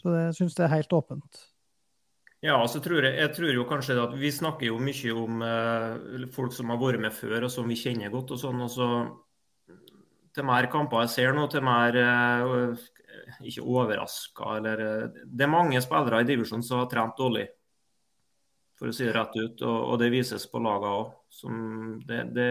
Så 0.00 0.12
det 0.12 0.24
syns 0.38 0.56
jeg 0.56 0.66
er 0.68 0.74
helt 0.76 0.96
åpent. 0.96 1.44
Ja, 2.44 2.58
så 2.68 2.82
tror 2.84 3.00
jeg, 3.02 3.16
jeg 3.16 3.32
tror 3.34 3.54
jo 3.54 3.62
kanskje 3.66 3.94
at 3.98 4.12
Vi 4.20 4.28
snakker 4.30 4.68
jo 4.68 4.76
mye 4.78 5.14
om 5.16 5.40
uh, 5.42 6.26
folk 6.34 6.52
som 6.54 6.72
har 6.72 6.80
vært 6.82 7.02
med 7.02 7.16
før, 7.16 7.48
og 7.48 7.52
som 7.52 7.68
vi 7.68 7.78
kjenner 7.80 8.12
godt. 8.12 8.34
og 8.36 8.42
sånn, 8.42 8.60
og 8.64 8.72
så 8.72 8.90
Til 10.36 10.44
mer 10.44 10.68
kamper 10.68 11.06
jeg 11.06 11.14
ser 11.14 11.32
nå, 11.32 11.46
til 11.48 11.64
mer 11.64 11.96
uh, 11.96 12.86
ikke 13.44 13.64
overraska. 13.64 14.56
Eh, 14.58 15.08
det 15.26 15.46
er 15.46 15.52
mange 15.52 15.80
spillere 15.84 16.22
i 16.22 16.28
divisjonen 16.28 16.64
som 16.66 16.82
har 16.82 16.90
trent 16.90 17.16
dårlig, 17.18 17.46
for 18.78 18.90
å 18.90 18.94
si 18.94 19.06
det 19.06 19.14
rett 19.16 19.36
ut. 19.36 19.62
Og, 19.62 19.78
og 19.92 20.00
det 20.02 20.12
vises 20.14 20.46
på 20.50 20.62
lagene 20.62 20.94
òg. 21.00 21.12
Det, 22.08 22.22
det, 22.36 22.48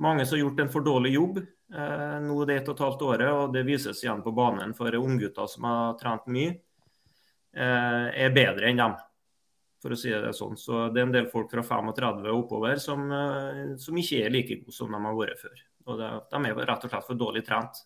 mange 0.00 0.26
som 0.26 0.36
har 0.36 0.44
gjort 0.44 0.62
en 0.64 0.72
for 0.72 0.86
dårlig 0.86 1.14
jobb 1.16 1.40
eh, 1.40 2.16
nå 2.24 2.38
det 2.48 2.60
et 2.60 2.70
og 2.70 2.76
et 2.76 2.84
halvt 2.86 3.06
året, 3.08 3.30
og 3.30 3.54
det 3.54 3.66
vises 3.68 4.02
igjen 4.04 4.24
på 4.24 4.34
banen. 4.36 4.74
For 4.76 4.96
unggutter 4.98 5.50
som 5.50 5.68
har 5.68 5.96
trent 6.00 6.28
mye, 6.32 6.56
eh, 7.54 8.06
er 8.26 8.36
bedre 8.36 8.70
enn 8.70 8.82
dem. 8.84 8.98
For 9.80 9.96
å 9.96 9.96
si 9.96 10.12
det 10.12 10.34
sånn. 10.36 10.58
Så 10.60 10.88
det 10.92 11.00
er 11.00 11.08
en 11.08 11.14
del 11.14 11.30
folk 11.32 11.52
fra 11.52 11.64
35 11.64 12.26
og 12.28 12.42
oppover 12.44 12.80
som, 12.82 13.06
eh, 13.12 13.62
som 13.80 13.96
ikke 13.96 14.24
er 14.26 14.34
like 14.34 14.60
gode 14.60 14.76
som 14.76 14.92
de 14.92 15.04
har 15.04 15.16
vært 15.16 15.40
før. 15.40 15.62
Og 15.88 15.96
det, 15.98 16.10
de 16.30 16.40
er 16.50 16.66
rett 16.68 16.84
og 16.84 16.92
slett 16.92 17.06
for 17.06 17.20
dårlig 17.20 17.46
trent. 17.46 17.80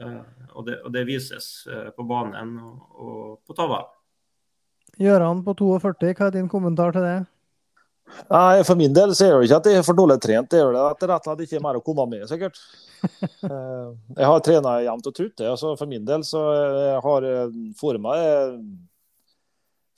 Eh, 0.00 0.22
og 0.54 0.66
det, 0.66 0.80
og 0.82 0.90
det 0.94 1.04
vises 1.06 1.66
eh, 1.70 1.90
på 1.94 2.06
banen 2.06 2.56
og, 2.58 2.86
og 2.98 3.46
på 3.46 3.54
tavla. 3.54 3.84
Gøran 5.00 5.42
på 5.44 5.54
42, 5.58 6.12
hva 6.14 6.28
er 6.28 6.34
din 6.36 6.50
kommentar 6.50 6.94
til 6.94 7.04
det? 7.04 7.16
Nei, 8.30 8.62
For 8.66 8.78
min 8.78 8.94
del 8.94 9.14
så 9.16 9.26
er 9.26 9.36
det 9.36 9.48
ikke 9.48 9.60
at 9.62 9.68
jeg 9.70 9.80
er 9.80 9.86
for 9.86 9.98
dårlig 9.98 10.18
trent, 10.22 10.50
det 10.52 10.60
er 10.60 10.74
det 10.74 10.82
at 10.84 11.00
det 11.00 11.08
rett 11.10 11.24
og 11.24 11.30
slett 11.30 11.46
ikke 11.46 11.58
er 11.58 11.64
mer 11.64 11.78
å 11.78 11.84
komme 11.84 12.08
med, 12.10 12.26
sikkert. 12.30 12.60
Eh, 13.04 13.88
jeg 14.16 14.24
har 14.30 14.38
trena 14.40 14.70
jevnt 14.80 15.08
og 15.10 15.12
trutt. 15.12 15.40
Altså, 15.44 15.74
for 15.76 15.90
min 15.90 16.06
del 16.08 16.22
så 16.24 16.40
jeg 16.56 17.02
har 17.04 17.26
forma 17.76 18.14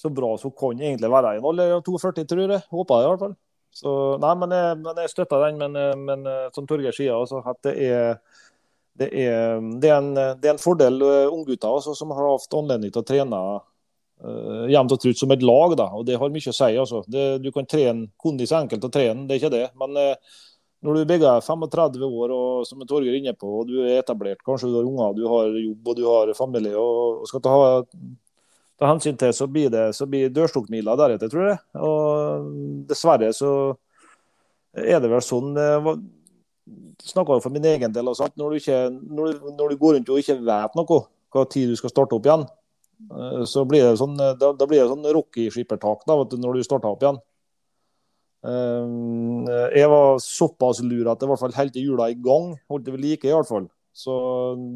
så 0.03 0.11
bra 0.11 0.33
som 0.43 0.51
kan 0.51 0.81
egentlig 0.83 1.11
være 1.13 1.37
i 1.37 1.39
en 1.39 1.47
alder 1.47 1.77
av 1.77 1.85
42, 1.87 2.25
tror 2.27 2.57
jeg. 2.57 2.65
Håper 2.75 2.99
jeg 2.99 3.07
i 3.07 3.13
hvert 3.13 3.23
fall. 3.23 3.37
Så, 3.79 3.93
nei, 4.25 4.33
men 4.41 4.57
jeg, 4.57 4.81
men 4.83 4.99
jeg 5.05 5.13
støtter 5.13 5.47
den. 5.47 5.63
Men, 5.63 6.03
men 6.03 6.27
som 6.57 6.67
Torgeir 6.67 6.99
sier, 6.99 7.15
altså, 7.15 7.45
at 7.47 7.63
det 7.69 7.77
er 7.87 8.19
det 8.99 9.13
er, 9.13 9.63
det 9.79 9.93
er, 9.93 9.97
en, 10.01 10.13
det 10.41 10.49
er 10.49 10.55
en, 10.57 10.63
fordel 10.67 11.03
unggutter 11.05 11.95
som 11.95 12.11
har 12.17 12.31
hatt 12.33 12.59
anledning 12.59 12.91
til 12.91 13.05
å 13.05 13.07
trene 13.07 13.41
uh, 14.25 14.67
jevnt 14.71 14.95
og 14.97 15.01
trutt 15.03 15.21
som 15.21 15.33
et 15.35 15.45
lag. 15.45 15.77
Da, 15.79 15.89
og 15.97 16.07
Det 16.09 16.19
har 16.21 16.33
mye 16.33 16.53
å 16.53 16.57
si. 16.57 16.73
Altså. 16.73 17.03
Det, 17.11 17.27
du 17.45 17.51
kan 17.55 17.69
trene 17.69 18.11
kondis 18.21 18.55
enkelt 18.57 18.85
og 18.89 18.93
trene, 18.95 19.27
det 19.27 19.37
er 19.37 19.43
ikke 19.43 19.55
det. 19.55 19.65
Men 19.81 19.97
uh, 19.99 20.43
når 20.87 21.01
du 21.01 21.09
begge 21.09 21.31
er 21.31 21.45
35 21.45 22.05
år 22.07 22.35
og 22.35 22.67
som 22.69 22.85
Torgeir 22.87 23.15
er 23.15 23.21
inne 23.23 23.35
på, 23.37 23.49
og 23.61 23.71
du 23.71 23.81
er 23.83 24.01
etablert, 24.01 24.45
kanskje 24.47 24.71
du 24.71 24.77
har 24.79 24.87
unger, 24.87 25.17
du 25.17 25.25
har 25.31 25.57
jobb 25.59 25.91
og 25.91 25.99
du 25.99 26.05
har 26.07 26.35
familie 26.39 26.77
og 26.79 27.25
skal 27.31 27.43
ta, 27.43 27.55
ta 28.79 28.91
hensyn 28.93 29.17
til, 29.19 29.33
så 29.35 29.49
blir 29.51 29.73
det 29.73 29.89
så 29.97 30.07
blir 30.11 30.31
dørstokkmila 30.35 30.95
deretter, 31.01 31.33
tror 31.33 31.49
jeg. 31.49 31.59
Og 31.81 32.53
dessverre 32.91 33.33
så 33.35 33.51
er 34.77 35.01
det 35.01 35.11
vel 35.11 35.25
sånn 35.25 35.57
det 35.57 37.25
jo 37.25 37.41
for 37.41 37.51
min 37.51 37.65
egen 37.65 37.93
del. 37.93 38.09
Altså, 38.09 38.29
når, 38.37 38.51
du 38.51 38.57
ikke, 38.57 38.81
når, 38.91 39.27
du, 39.27 39.51
når, 39.57 39.69
du 39.69 39.77
går 39.81 39.95
rundt 39.97 40.13
og 40.13 40.19
ikke 40.21 40.39
vet 40.45 40.79
noe, 40.79 41.01
hva 41.33 41.45
tid 41.51 41.71
du 41.71 41.77
skal 41.79 41.93
starte 41.93 42.17
opp 42.17 42.27
igjen, 42.27 42.45
eh, 42.45 42.66
så 43.47 43.65
blir 43.69 43.85
det 43.85 43.99
sånn, 44.01 44.17
da, 44.17 44.53
da 44.57 44.67
blir 44.69 44.83
det 44.83 44.91
sånn 44.91 45.09
Rocky-skippertak 45.17 46.07
når 46.09 46.57
du 46.57 46.63
starter 46.65 46.93
opp 46.93 47.05
igjen. 47.05 47.19
Eh, 48.47 49.79
jeg 49.81 49.91
var 49.91 50.21
såpass 50.23 50.83
lur 50.85 51.11
at 51.11 51.21
det 51.21 51.27
i 51.27 51.31
hvert 51.33 51.43
fall 51.43 51.57
holdt 51.57 51.79
hjula 51.81 52.11
i 52.13 52.19
gang. 52.19 52.55
Holdt 52.71 52.87
det 52.87 52.95
ved 52.95 53.05
like, 53.05 53.29
i 53.29 53.35
hvert 53.35 53.51
fall. 53.51 53.69
Så 53.97 54.15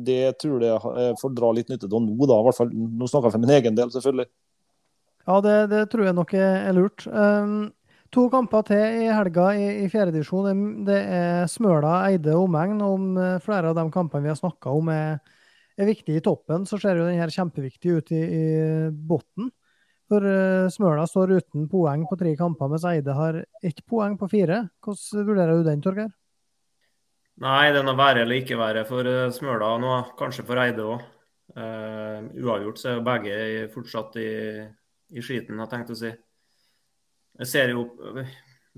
det 0.07 0.39
tror 0.41 0.63
jeg 0.65 0.73
jeg 0.73 1.19
får 1.21 1.35
dra 1.37 1.51
litt 1.53 1.69
nytte 1.69 1.91
av 1.91 2.01
nå, 2.03 2.15
da. 2.25 2.39
I 2.41 2.47
hvert 2.49 2.61
fall, 2.61 2.71
nå 2.73 3.09
snakker 3.09 3.29
jeg 3.29 3.37
for 3.37 3.45
min 3.45 3.59
egen 3.59 3.77
del, 3.77 3.93
selvfølgelig. 3.93 4.31
Ja, 5.29 5.37
det, 5.45 5.59
det 5.71 5.83
tror 5.93 6.09
jeg 6.09 6.17
nok 6.17 6.33
er 6.35 6.73
lurt. 6.75 7.05
Um, 7.07 7.69
to 8.11 8.25
kamper 8.33 8.65
til 8.67 9.03
i 9.05 9.11
helga 9.13 9.51
i, 9.55 9.67
i 9.85 9.91
fjerdedivisjon. 9.93 10.65
Det 10.89 10.97
er 11.05 11.51
Smøla, 11.53 12.01
Eide 12.09 12.33
og 12.35 12.49
omegn. 12.49 12.81
Om 12.83 13.13
eh, 13.21 13.37
flere 13.45 13.71
av 13.71 13.79
de 13.79 13.87
kampene 13.93 14.25
vi 14.25 14.33
har 14.33 14.41
snakka 14.41 14.73
om 14.81 14.89
er, 14.95 15.21
er 15.81 15.89
viktig 15.89 16.19
i 16.19 16.23
toppen, 16.25 16.67
så 16.69 16.79
ser 16.81 17.01
jo 17.01 17.09
den 17.09 17.21
her 17.21 17.33
kjempeviktig 17.33 17.97
ut 17.97 18.13
i, 18.15 18.21
i 18.21 18.45
bunnen. 18.91 19.51
For 20.11 20.27
uh, 20.27 20.67
Smøla 20.73 21.05
står 21.07 21.37
uten 21.39 21.69
poeng 21.71 22.03
på 22.11 22.19
tre 22.19 22.33
kamper, 22.39 22.71
mens 22.73 22.87
Eide 22.89 23.15
har 23.15 23.39
ett 23.63 23.85
poeng 23.87 24.17
på 24.19 24.29
fire. 24.33 24.65
Hvordan 24.83 25.29
vurderer 25.29 25.61
du 25.61 25.69
den, 25.69 25.85
Torgeir? 25.85 26.11
Nei, 27.41 27.71
den 27.73 27.89
er 27.89 27.97
være 27.97 28.25
eller 28.25 28.43
ikke 28.43 28.59
være 28.61 28.83
for 28.89 29.07
uh, 29.07 29.31
Smøla 29.33 29.77
nå. 29.81 29.95
Kanskje 30.19 30.45
for 30.49 30.61
Eide 30.63 30.87
òg. 30.97 31.07
Uh, 31.51 31.63
eh, 31.63 32.27
uavgjort 32.45 32.79
så 32.79 32.91
er 32.91 32.99
jo 32.99 33.07
begge 33.07 33.39
fortsatt 33.73 34.19
i, 34.23 34.29
i 35.19 35.23
skiten, 35.25 35.59
jeg 35.59 35.71
tenkte 35.73 35.97
å 35.97 35.99
si. 35.99 36.11
Jeg 37.41 37.51
ser 37.51 37.73
jo 37.75 37.89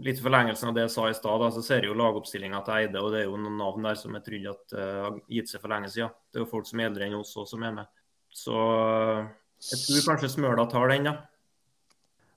litt 0.01 0.21
forlengelsen 0.25 0.71
av 0.71 0.77
det 0.77 0.87
jeg 0.87 0.95
sa 0.95 1.09
i 1.11 1.17
stad, 1.17 1.43
så 1.53 1.63
ser 1.65 1.83
jeg 1.85 1.91
jo 1.91 1.99
lagoppstillinga 1.99 2.63
til 2.65 2.79
Eide, 2.79 3.03
og 3.03 3.13
det 3.13 3.23
er 3.23 3.27
jo 3.27 3.41
noen 3.41 3.59
navn 3.61 3.85
der 3.85 3.99
som 4.01 4.15
jeg 4.17 4.25
trodde 4.25 4.55
at 4.55 4.77
uh, 4.79 5.01
har 5.05 5.19
gitt 5.29 5.53
seg 5.53 5.61
for 5.61 5.75
lenge 5.75 5.91
siden. 5.93 6.15
Det 6.33 6.41
er 6.41 6.47
jo 6.47 6.53
folk 6.55 6.69
som 6.69 6.81
er 6.81 6.89
eldre 6.89 7.09
enn 7.09 7.19
oss 7.19 7.35
også 7.37 7.53
som 7.53 7.67
er 7.69 7.77
med. 7.77 7.93
Så 8.33 8.57
jeg 8.57 9.83
tror 9.85 10.09
kanskje 10.09 10.33
Smøla 10.33 10.65
tar 10.71 10.89
den, 10.95 11.11
ja. 11.11 11.19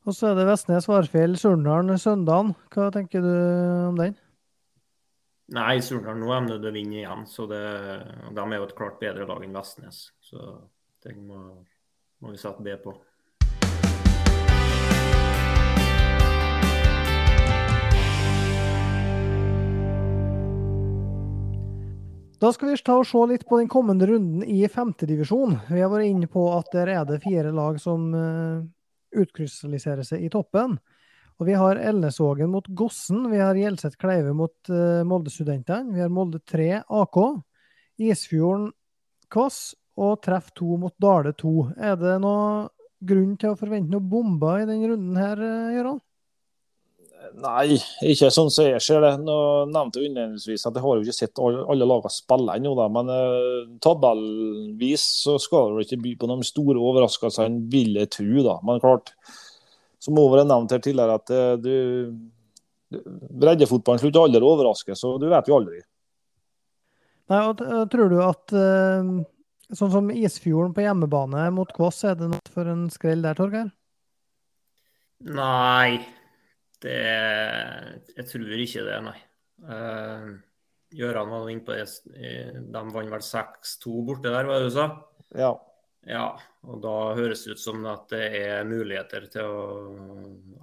Og 0.06 0.14
så 0.14 0.30
er 0.30 0.38
det 0.38 0.46
Vestnes, 0.46 0.86
Varfjell, 0.86 1.34
Surndalen, 1.42 1.98
Søndalen. 1.98 2.52
Hva 2.74 2.92
tenker 2.94 3.24
du 3.26 3.32
om 3.88 3.96
den? 3.98 4.20
Nei, 5.56 5.80
Surndalen 5.82 6.22
nå 6.22 6.30
er 6.34 6.44
nødt 6.46 6.62
til 6.62 6.70
å 6.70 6.76
vinne 6.76 7.00
igjen. 7.00 7.26
så 7.30 7.48
det, 7.50 7.64
De 8.36 8.44
er 8.44 8.60
jo 8.60 8.68
et 8.68 8.76
klart 8.78 9.00
bedre 9.02 9.26
lag 9.26 9.42
enn 9.46 9.56
Vestnes. 9.56 10.04
Så 10.22 10.44
det 11.02 11.16
må, 11.18 11.40
må 12.22 12.36
vi 12.36 12.42
sette 12.42 12.62
B 12.66 12.76
på. 12.84 12.94
Da 22.46 22.52
skal 22.54 22.70
vi 22.70 22.78
ta 22.78 23.00
og 23.00 23.08
se 23.10 23.18
litt 23.26 23.44
på 23.50 23.58
den 23.58 23.70
kommende 23.72 24.06
runden 24.06 24.44
i 24.46 24.68
femtedivisjon. 24.70 25.56
Vi 25.66 25.80
har 25.82 25.90
vært 25.90 26.12
inne 26.12 26.28
på 26.30 26.44
at 26.54 26.68
der 26.76 26.92
er 26.94 27.08
det 27.10 27.24
fire 27.24 27.50
lag 27.50 27.80
som 27.82 28.04
uh, 28.14 28.60
utkrystalliserer 29.18 30.06
seg 30.06 30.28
i 30.28 30.30
toppen. 30.30 30.76
Og 31.40 31.50
Vi 31.50 31.56
har 31.58 31.82
Elnesvågen 31.82 32.52
mot 32.54 32.70
Gossen, 32.70 33.24
vi 33.32 33.42
har 33.42 33.58
Gjelset 33.58 33.98
Kleive 33.98 34.36
mot 34.38 34.70
uh, 34.70 35.02
Molde-studentene, 35.10 35.96
vi 35.96 36.06
har 36.06 36.14
Molde 36.14 36.44
3 36.46 36.84
AK, 36.86 37.20
Isfjorden 38.12 38.70
Kvass 39.34 39.74
og 39.98 40.20
Treff 40.22 40.54
2 40.54 40.78
mot 40.86 40.94
Dale 41.02 41.34
2. 41.34 41.56
Er 41.82 41.98
det 41.98 42.20
noe 42.22 42.68
grunn 43.02 43.34
til 43.42 43.56
å 43.56 43.58
forvente 43.58 43.90
noen 43.90 44.12
bomber 44.12 44.62
i 44.62 44.70
denne 44.70 44.94
runden 44.94 45.18
her, 45.18 45.42
uh, 45.42 45.74
Gøran? 45.80 46.05
Nei, 47.42 47.78
ikke 48.06 48.30
sånn 48.34 48.52
som 48.54 48.68
jeg 48.68 48.82
ser 48.84 49.02
det. 49.04 49.14
Nå 49.24 49.38
nevnte 49.72 50.02
jeg 50.02 50.12
innledningsvis 50.12 50.68
at 50.68 50.78
jeg 50.78 50.84
har 50.86 50.98
jo 50.98 51.06
ikke 51.06 51.18
sett 51.18 51.42
alle 51.42 51.88
lagene 51.88 52.14
spille 52.14 52.56
ennå, 52.60 52.74
men 52.96 53.12
uh, 53.12 53.66
tabellvis 53.84 55.04
så 55.24 55.38
skal 55.42 55.76
det 55.76 55.88
ikke 55.88 56.02
by 56.04 56.14
på 56.22 56.30
noen 56.32 56.46
store 56.46 56.80
overraskelser, 56.80 57.60
vil 57.72 58.00
jeg 58.02 58.12
tro. 58.18 58.46
da. 58.46 58.56
Men 58.68 58.82
klart, 58.84 59.14
som 60.02 60.22
over 60.22 60.44
er 60.44 60.50
nevnt 60.50 60.76
her 60.76 60.84
tidligere, 60.86 61.20
at 61.20 61.36
uh, 61.36 61.56
du, 61.62 61.76
breddefotballen 63.42 64.04
slutter 64.04 64.26
aldri 64.26 64.44
å 64.44 64.56
overraske, 64.56 64.98
så 64.98 65.16
du 65.22 65.30
vet 65.32 65.50
jo 65.50 65.60
aldri. 65.60 65.82
Nei, 67.32 67.42
og 67.50 67.64
Tror 67.90 68.12
du 68.12 68.20
at 68.22 68.54
uh, 68.54 69.16
sånn 69.74 69.94
som 69.94 70.12
Isfjorden 70.14 70.76
på 70.76 70.86
hjemmebane 70.86 71.48
mot 71.56 71.72
Kvass, 71.74 72.04
er 72.06 72.20
det 72.20 72.30
noe 72.34 72.54
for 72.54 72.70
en 72.70 72.86
skrell 72.94 73.26
der, 73.26 73.38
Torgeir? 73.38 73.72
Nei, 75.26 76.04
det 76.86 77.00
Jeg 78.16 78.28
tror 78.30 78.60
ikke 78.62 78.86
det, 78.88 79.00
nei. 79.10 79.18
Uh, 79.66 80.36
Gjøran 80.96 81.32
var 81.32 81.50
inne 81.52 81.66
på 81.66 81.76
det. 81.76 81.86
De 82.72 82.82
vant 82.94 83.12
vel 83.12 83.24
6-2 83.24 83.96
borte 84.08 84.32
der, 84.32 84.48
var 84.48 84.62
det 84.62 84.70
du 84.70 84.76
sa? 84.76 84.86
Ja. 85.36 85.52
ja. 86.08 86.28
Og 86.66 86.82
da 86.84 86.96
høres 87.18 87.44
det 87.46 87.56
ut 87.56 87.64
som 87.64 87.86
at 87.90 88.08
det 88.14 88.26
er 88.40 88.68
muligheter 88.68 89.28
til 89.32 89.50
å 89.50 89.66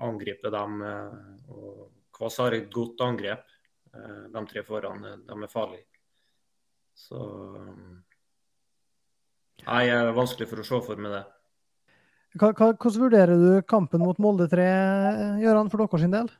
angripe 0.07 0.53
dem. 0.55 0.79
Eh, 0.87 1.51
og 1.53 1.91
Kvass 2.17 2.39
har 2.43 2.57
et 2.57 2.71
godt 2.73 3.05
angrep. 3.05 3.45
Eh, 3.93 4.23
de 4.33 4.45
tre 4.49 4.65
foran, 4.67 5.05
de 5.27 5.37
er 5.37 5.53
farlige. 5.53 5.89
Så 6.97 7.21
Nei, 9.63 9.85
det 9.87 9.95
er 9.95 10.17
vanskelig 10.17 10.49
for 10.51 10.59
å 10.59 10.67
se 10.67 10.79
for 10.83 10.99
meg 10.99 11.13
det. 11.15 11.23
Hvordan 12.39 13.01
vurderer 13.03 13.37
du 13.37 13.51
kampen 13.69 14.01
mot 14.01 14.19
Molde 14.23 14.49
3, 14.49 14.69
Gøran, 15.43 15.69
for 15.73 15.85
deres 15.85 16.09
del? 16.13 16.31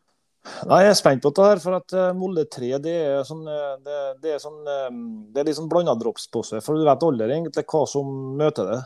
Nei, 0.67 0.81
Jeg 0.83 0.91
er 0.91 0.97
spent 0.99 1.23
på 1.23 1.31
det 1.37 1.45
her, 1.47 1.61
for 1.63 1.77
at 1.77 1.93
eh, 1.95 2.09
Molde 2.19 2.43
3 2.51 2.71
det 2.83 2.95
er, 2.99 3.21
sånn, 3.27 3.45
eh, 3.47 3.75
det, 3.85 3.99
det 4.25 4.33
er, 4.35 4.41
sånn, 4.43 4.57
eh, 4.67 4.89
det 5.31 5.39
er 5.39 5.47
litt 5.47 5.59
sånn 5.59 5.69
blanda 5.71 5.95
dropspose. 5.99 6.59
For 6.65 6.79
du 6.79 6.89
vet 6.89 7.05
aldri 7.07 7.29
egentlig 7.29 7.63
hva 7.71 7.83
som 7.87 8.11
møter 8.41 8.73
det. 8.73 8.81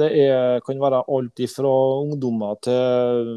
Det 0.00 0.08
er, 0.24 0.58
kan 0.66 0.82
være 0.82 1.04
alt 1.14 1.44
fra 1.52 1.74
ungdommer 2.02 2.58
til, 2.66 3.30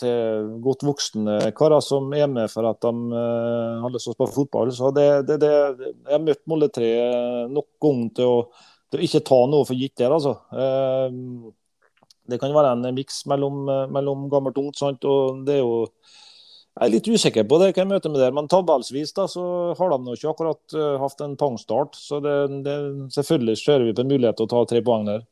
til 0.00 0.48
godt 0.64 0.86
voksne 0.88 1.52
karer 1.56 1.84
som 1.84 2.08
er 2.16 2.30
med 2.32 2.48
for 2.52 2.70
at 2.70 2.80
de 2.88 3.22
har 3.84 3.92
lyst 3.92 4.08
til 4.08 4.14
å 4.14 4.16
spille 4.16 4.38
fotball. 4.38 4.72
Så 4.76 4.92
det, 4.96 5.08
det, 5.28 5.38
Jeg 5.44 6.14
har 6.14 6.24
møtt 6.24 6.44
Molde 6.48 6.72
3 6.72 6.90
nok 7.52 7.68
ganger 7.84 8.12
til 8.16 8.32
å, 8.32 8.42
til 8.88 9.02
å 9.02 9.08
ikke 9.10 9.26
ta 9.28 9.44
noe 9.52 9.68
for 9.68 9.76
gitt 9.76 10.00
der, 10.00 10.16
altså. 10.16 10.38
Det 12.30 12.40
kan 12.40 12.54
være 12.54 12.72
en 12.76 12.94
miks 12.96 13.24
mellom, 13.30 13.64
mellom 13.92 14.28
gammelt 14.32 14.58
og 14.58 14.70
ungt. 14.70 14.80
Sant? 14.80 15.04
og 15.04 15.44
det 15.46 15.58
er 15.58 15.64
jo 15.64 15.86
jeg 16.80 16.86
er 16.86 16.92
litt 16.94 17.08
usikker 17.10 17.44
på 17.50 17.58
det, 17.60 17.72
hva 17.74 17.82
jeg 17.82 17.90
møter 17.90 18.12
med 18.12 18.22
der, 18.22 18.32
Men 18.32 18.46
tabellsvis 18.48 19.10
da, 19.16 19.26
så 19.28 19.42
har 19.76 19.90
de 19.90 19.98
nå 20.00 20.14
ikke 20.14 20.30
akkurat 20.30 20.76
uh, 20.78 21.02
hatt 21.02 21.20
en 21.20 21.34
pangstart. 21.36 21.98
Så 21.98 22.22
det, 22.24 22.36
det, 22.64 22.76
selvfølgelig 23.12 23.56
ser 23.58 23.84
vi 23.84 23.92
på 23.92 24.04
en 24.04 24.12
mulighet 24.12 24.38
til 24.38 24.46
å 24.46 24.52
ta 24.54 24.62
tre 24.70 24.80
poeng 24.86 25.04
der. 25.08 25.26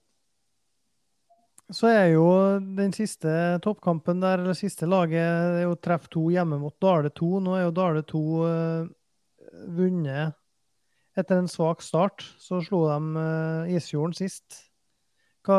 Så 1.72 1.88
er 1.92 2.10
jo 2.14 2.26
den 2.76 2.92
siste 2.96 3.30
toppkampen 3.64 4.20
der, 4.20 4.42
eller 4.42 4.56
siste 4.56 4.88
laget, 4.88 5.24
det 5.24 5.62
er 5.62 5.66
jo 5.68 5.78
treff 5.84 6.08
to 6.12 6.26
hjemme 6.32 6.58
mot 6.60 6.74
Dale 6.84 7.12
2. 7.16 7.30
Nå 7.44 7.56
er 7.56 7.66
jo 7.66 7.74
Dale 7.76 8.04
2 8.08 8.22
uh, 8.42 8.50
eh, 8.50 9.64
vunnet 9.78 10.36
etter 11.18 11.38
en 11.38 11.50
svak 11.50 11.84
start. 11.86 12.26
Så 12.42 12.60
slo 12.66 12.84
de 12.90 13.24
uh, 13.24 13.76
Isfjorden 13.78 14.16
sist. 14.16 14.67
Hva, 15.48 15.58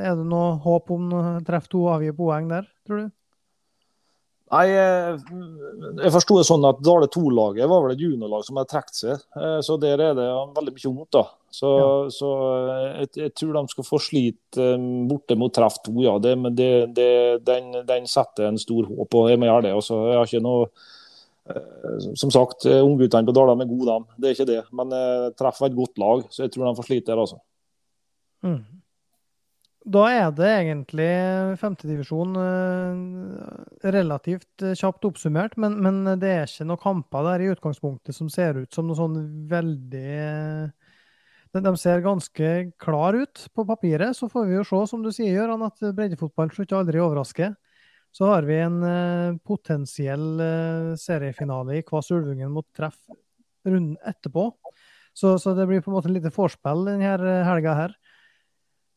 er 0.00 0.16
det 0.16 0.24
noe 0.30 0.56
håp 0.64 0.90
om 0.94 1.12
treff 1.44 1.68
to 1.68 1.84
avgir 1.92 2.16
poeng 2.16 2.48
der, 2.48 2.68
tror 2.88 3.04
du? 3.04 3.14
Nei, 4.46 4.66
Jeg 4.70 6.12
forsto 6.14 6.36
det 6.38 6.46
sånn 6.46 6.64
at 6.68 6.78
Dale 6.86 7.08
2-laget 7.10 7.66
var 7.66 7.82
vel 7.82 7.96
et 7.96 8.02
juniorlag 8.04 8.44
som 8.46 8.60
hadde 8.60 8.70
trukket 8.70 8.98
seg. 9.00 9.24
Eh, 9.34 9.58
så 9.66 9.74
der 9.82 10.02
er 10.04 10.14
det 10.14 10.26
veldig 10.54 10.74
mye 10.76 10.92
vondt. 10.92 11.16
da. 11.16 11.24
Så, 11.56 11.70
ja. 11.72 11.88
så 12.14 12.30
jeg, 12.68 13.08
jeg, 13.16 13.32
tror 13.40 13.56
de 13.56 13.62
skal 13.72 13.88
få 13.88 14.00
slite 14.02 14.68
eh, 14.76 14.86
borte 15.10 15.38
mot 15.40 15.54
treff 15.54 15.80
2, 15.88 15.96
ja. 16.04 16.14
Det, 16.22 16.36
men 16.38 16.54
det, 16.54 16.70
det, 16.94 17.10
den, 17.46 17.72
den, 17.88 18.06
setter 18.10 18.46
en 18.46 18.60
stor 18.62 18.86
håp 18.86 19.10
på. 19.10 19.24
Jeg 19.32 19.42
må 19.42 19.50
gjøre 19.50 19.66
det. 19.66 19.74
Også. 19.80 19.98
Jeg 20.12 20.20
har 20.20 20.30
ikke 20.30 20.44
noe 20.46 20.70
eh, 21.50 22.14
Som 22.22 22.30
sagt, 22.30 22.68
ungguttene 22.70 23.26
på 23.26 23.34
Dala 23.34 23.58
er 23.58 23.72
gode, 23.72 23.90
dem. 23.90 24.08
Det 24.14 24.30
er 24.30 24.38
ikke 24.38 24.50
det. 24.52 24.62
Men 24.78 24.94
treff 25.34 25.58
var 25.58 25.74
et 25.74 25.80
godt 25.82 26.02
lag, 26.04 26.26
så 26.30 26.46
jeg 26.46 26.54
tror 26.54 26.70
de 26.70 26.76
får 26.78 26.90
slite 26.92 27.10
der, 27.10 27.26
altså. 27.26 27.42
Mm. 28.46 28.62
Da 29.86 30.02
er 30.10 30.32
det 30.34 30.48
egentlig 30.50 31.08
femtedivisjon 31.60 32.32
eh, 32.42 33.90
relativt 33.94 34.64
eh, 34.66 34.74
kjapt 34.74 35.04
oppsummert, 35.06 35.54
men, 35.62 35.76
men, 35.78 36.00
det 36.18 36.32
er 36.32 36.48
ikke 36.48 36.66
noen 36.66 36.80
kamper 36.82 37.28
der 37.28 37.44
i 37.44 37.52
utgangspunktet 37.52 38.16
som 38.16 38.30
ser 38.32 38.58
ut 38.64 38.74
som 38.74 38.88
noe 38.88 38.98
sånn 38.98 39.20
veldig 39.46 40.16
eh, 40.24 40.96
De 41.54 41.72
ser 41.78 42.02
ganske 42.02 42.50
klar 42.82 43.14
ut 43.14 43.44
på 43.54 43.64
papiret. 43.68 44.16
Så 44.18 44.26
får 44.32 44.48
vi 44.48 44.58
jo 44.58 44.64
se, 44.66 44.80
som 44.90 45.06
du 45.06 45.12
sier, 45.14 45.36
Gjøran, 45.36 45.62
at 45.68 45.78
breddefotballen 45.94 46.52
slutter 46.56 46.80
aldri 46.80 47.00
å 47.00 47.06
overraske. 47.06 47.52
så 48.12 48.26
har 48.32 48.42
vi 48.48 48.58
en 48.58 49.38
potensiell 49.44 50.40
seriefinale 50.98 51.78
i 51.78 51.82
Kvass 51.86 52.10
Ulvungen 52.10 52.50
mot 52.52 52.66
treff 52.76 52.98
runden 53.64 53.96
etterpå. 54.04 54.50
Så, 55.16 55.38
så, 55.38 55.54
det 55.54 55.66
blir 55.68 55.80
på 55.80 55.90
en 55.90 55.96
måte 55.96 56.10
en 56.10 56.16
lite 56.16 56.34
vorspiel 56.34 56.84
denne 56.90 57.40
helga 57.46 57.74
her. 57.78 57.96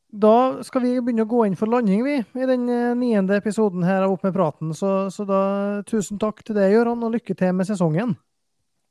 Da 0.09 0.63
skal 0.65 0.81
vi 0.81 0.95
begynne 0.97 1.27
å 1.27 1.29
gå 1.29 1.43
inn 1.45 1.57
for 1.57 1.69
landing, 1.69 2.01
vi, 2.01 2.15
i 2.17 2.47
den 2.49 2.65
niende 2.97 3.37
episoden 3.37 3.83
her 3.85 4.01
av 4.07 4.15
Opp 4.15 4.23
med 4.25 4.33
praten. 4.33 4.71
Så, 4.73 5.11
så 5.13 5.25
da 5.29 5.41
tusen 5.85 6.17
takk 6.21 6.41
til 6.41 6.57
deg, 6.57 6.73
Gøran, 6.73 7.03
og 7.05 7.13
lykke 7.13 7.35
til 7.37 7.53
med 7.53 7.69
sesongen. 7.69 8.15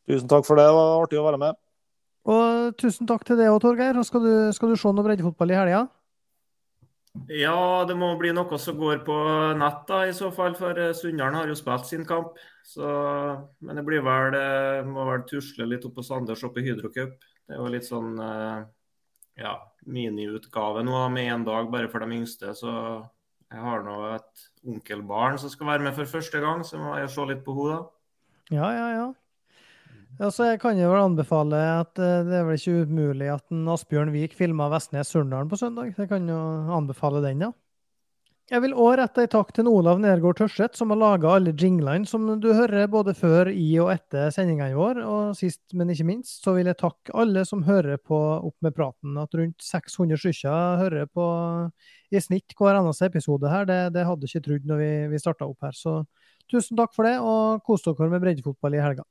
Tusen 0.08 0.30
takk 0.30 0.46
for 0.46 0.56
det. 0.56 0.68
Det 0.68 0.76
var 0.78 0.94
artig 1.02 1.18
å 1.18 1.26
være 1.26 1.40
med. 1.42 1.58
Og 2.28 2.74
tusen 2.80 3.08
takk 3.08 3.26
til 3.26 3.38
deg 3.40 3.50
òg, 3.50 3.60
Torgeir. 3.64 3.98
Skal 4.06 4.24
du, 4.24 4.32
skal 4.56 4.72
du 4.72 4.78
se 4.78 4.92
noe 4.92 5.06
breddefotball 5.06 5.52
i 5.52 5.58
helga? 5.58 5.86
Ja, 7.32 7.84
det 7.88 7.96
må 7.98 8.12
bli 8.20 8.30
noe 8.36 8.58
som 8.60 8.78
går 8.78 9.00
på 9.06 9.16
nett, 9.58 9.82
da, 9.88 10.02
i 10.06 10.14
så 10.14 10.30
fall. 10.34 10.54
For 10.58 10.76
eh, 10.78 10.94
Sunndalen 10.96 11.40
har 11.40 11.50
jo 11.50 11.56
spilt 11.58 11.88
sin 11.88 12.06
kamp. 12.08 12.38
Så, 12.68 12.88
men 13.64 13.80
det 13.80 13.84
blir 13.86 14.04
vel 14.04 14.36
må 14.88 15.06
vel 15.08 15.24
tusle 15.28 15.66
litt 15.66 15.86
opp 15.88 15.96
på 15.98 16.04
Sanders 16.06 16.44
oppe 16.46 16.62
i 16.62 16.68
Hydrocup. 16.68 17.16
Det 17.48 17.56
er 17.56 17.62
jo 17.62 17.72
litt 17.72 17.88
sånn 17.88 18.12
eh, 18.20 18.60
ja, 19.38 19.54
miniutgave 19.86 20.82
nå 20.86 21.04
med 21.14 21.30
én 21.32 21.46
dag 21.46 21.70
bare 21.72 21.90
for 21.92 22.04
de 22.04 22.18
yngste. 22.18 22.54
Så 22.58 22.72
jeg 23.48 23.62
har 23.64 23.84
nå 23.86 24.00
et 24.16 24.48
onkelbarn 24.68 25.38
som 25.40 25.52
skal 25.52 25.72
være 25.72 25.86
med 25.86 25.96
for 25.96 26.10
første 26.10 26.42
gang, 26.42 26.64
så 26.66 26.80
må 26.80 26.96
jeg 26.98 27.12
se 27.14 27.24
litt 27.30 27.46
på 27.46 27.54
henne. 27.62 27.80
Ja, 28.52 28.68
ja, 28.72 28.90
ja. 28.96 29.06
Ja, 30.18 30.26
Altså, 30.26 30.48
jeg 30.48 30.58
kan 30.58 30.78
jo 30.80 30.88
vel 30.90 31.04
anbefale 31.04 31.58
at 31.78 31.98
eh, 32.02 32.24
det 32.26 32.40
er 32.40 32.46
vel 32.48 32.56
ikke 32.58 32.88
umulig 32.88 33.28
at 33.30 33.44
en 33.54 33.68
Asbjørn 33.70 34.10
Vik 34.10 34.34
filma 34.34 34.66
Vestnes 34.72 35.12
Surndalen 35.14 35.50
på 35.50 35.58
søndag. 35.60 35.92
Jeg 35.94 36.10
kan 36.10 36.26
jo 36.26 36.38
anbefale 36.74 37.22
den, 37.22 37.44
ja. 37.46 37.52
Jeg 38.48 38.62
vil 38.64 38.72
òg 38.80 38.94
rette 38.96 39.26
en 39.26 39.28
takk 39.28 39.50
til 39.52 39.66
Olav 39.68 39.98
Nergård 40.00 40.38
Tørseth, 40.38 40.78
som 40.78 40.88
har 40.88 40.96
laga 40.96 41.34
alle 41.36 41.52
jinglene 41.52 42.08
som 42.08 42.22
du 42.40 42.46
hører 42.56 42.86
både 42.88 43.12
før, 43.12 43.50
i 43.52 43.66
og 43.76 43.90
etter 43.92 44.30
sendingene 44.32 44.72
våre. 44.72 45.04
Og 45.04 45.34
sist, 45.36 45.60
men 45.76 45.92
ikke 45.92 46.06
minst, 46.08 46.38
så 46.46 46.54
vil 46.56 46.70
jeg 46.70 46.78
takke 46.80 47.12
alle 47.12 47.42
som 47.44 47.66
hører 47.66 48.00
på 48.00 48.16
Opp 48.16 48.56
med 48.64 48.72
praten. 48.72 49.18
At 49.20 49.36
rundt 49.36 49.60
600 49.60 50.16
stykker 50.22 50.80
hører 50.80 51.12
på 51.12 51.28
i 52.08 52.24
snitt 52.24 52.56
hver 52.56 52.80
eneste 52.80 53.10
episode 53.12 53.52
her, 53.52 53.68
det, 53.68 53.78
det 53.98 54.08
hadde 54.08 54.24
jeg 54.24 54.38
ikke 54.38 54.46
trodd 54.48 54.72
når 54.72 54.80
vi, 54.80 54.90
vi 55.12 55.20
starta 55.20 55.50
opp 55.50 55.68
her. 55.68 55.76
Så 55.76 55.98
tusen 56.48 56.80
takk 56.80 56.96
for 56.96 57.04
det, 57.04 57.18
og 57.20 57.60
kos 57.68 57.84
dere 57.84 58.08
med 58.14 58.24
breddefotball 58.24 58.80
i 58.80 58.84
helga. 58.86 59.04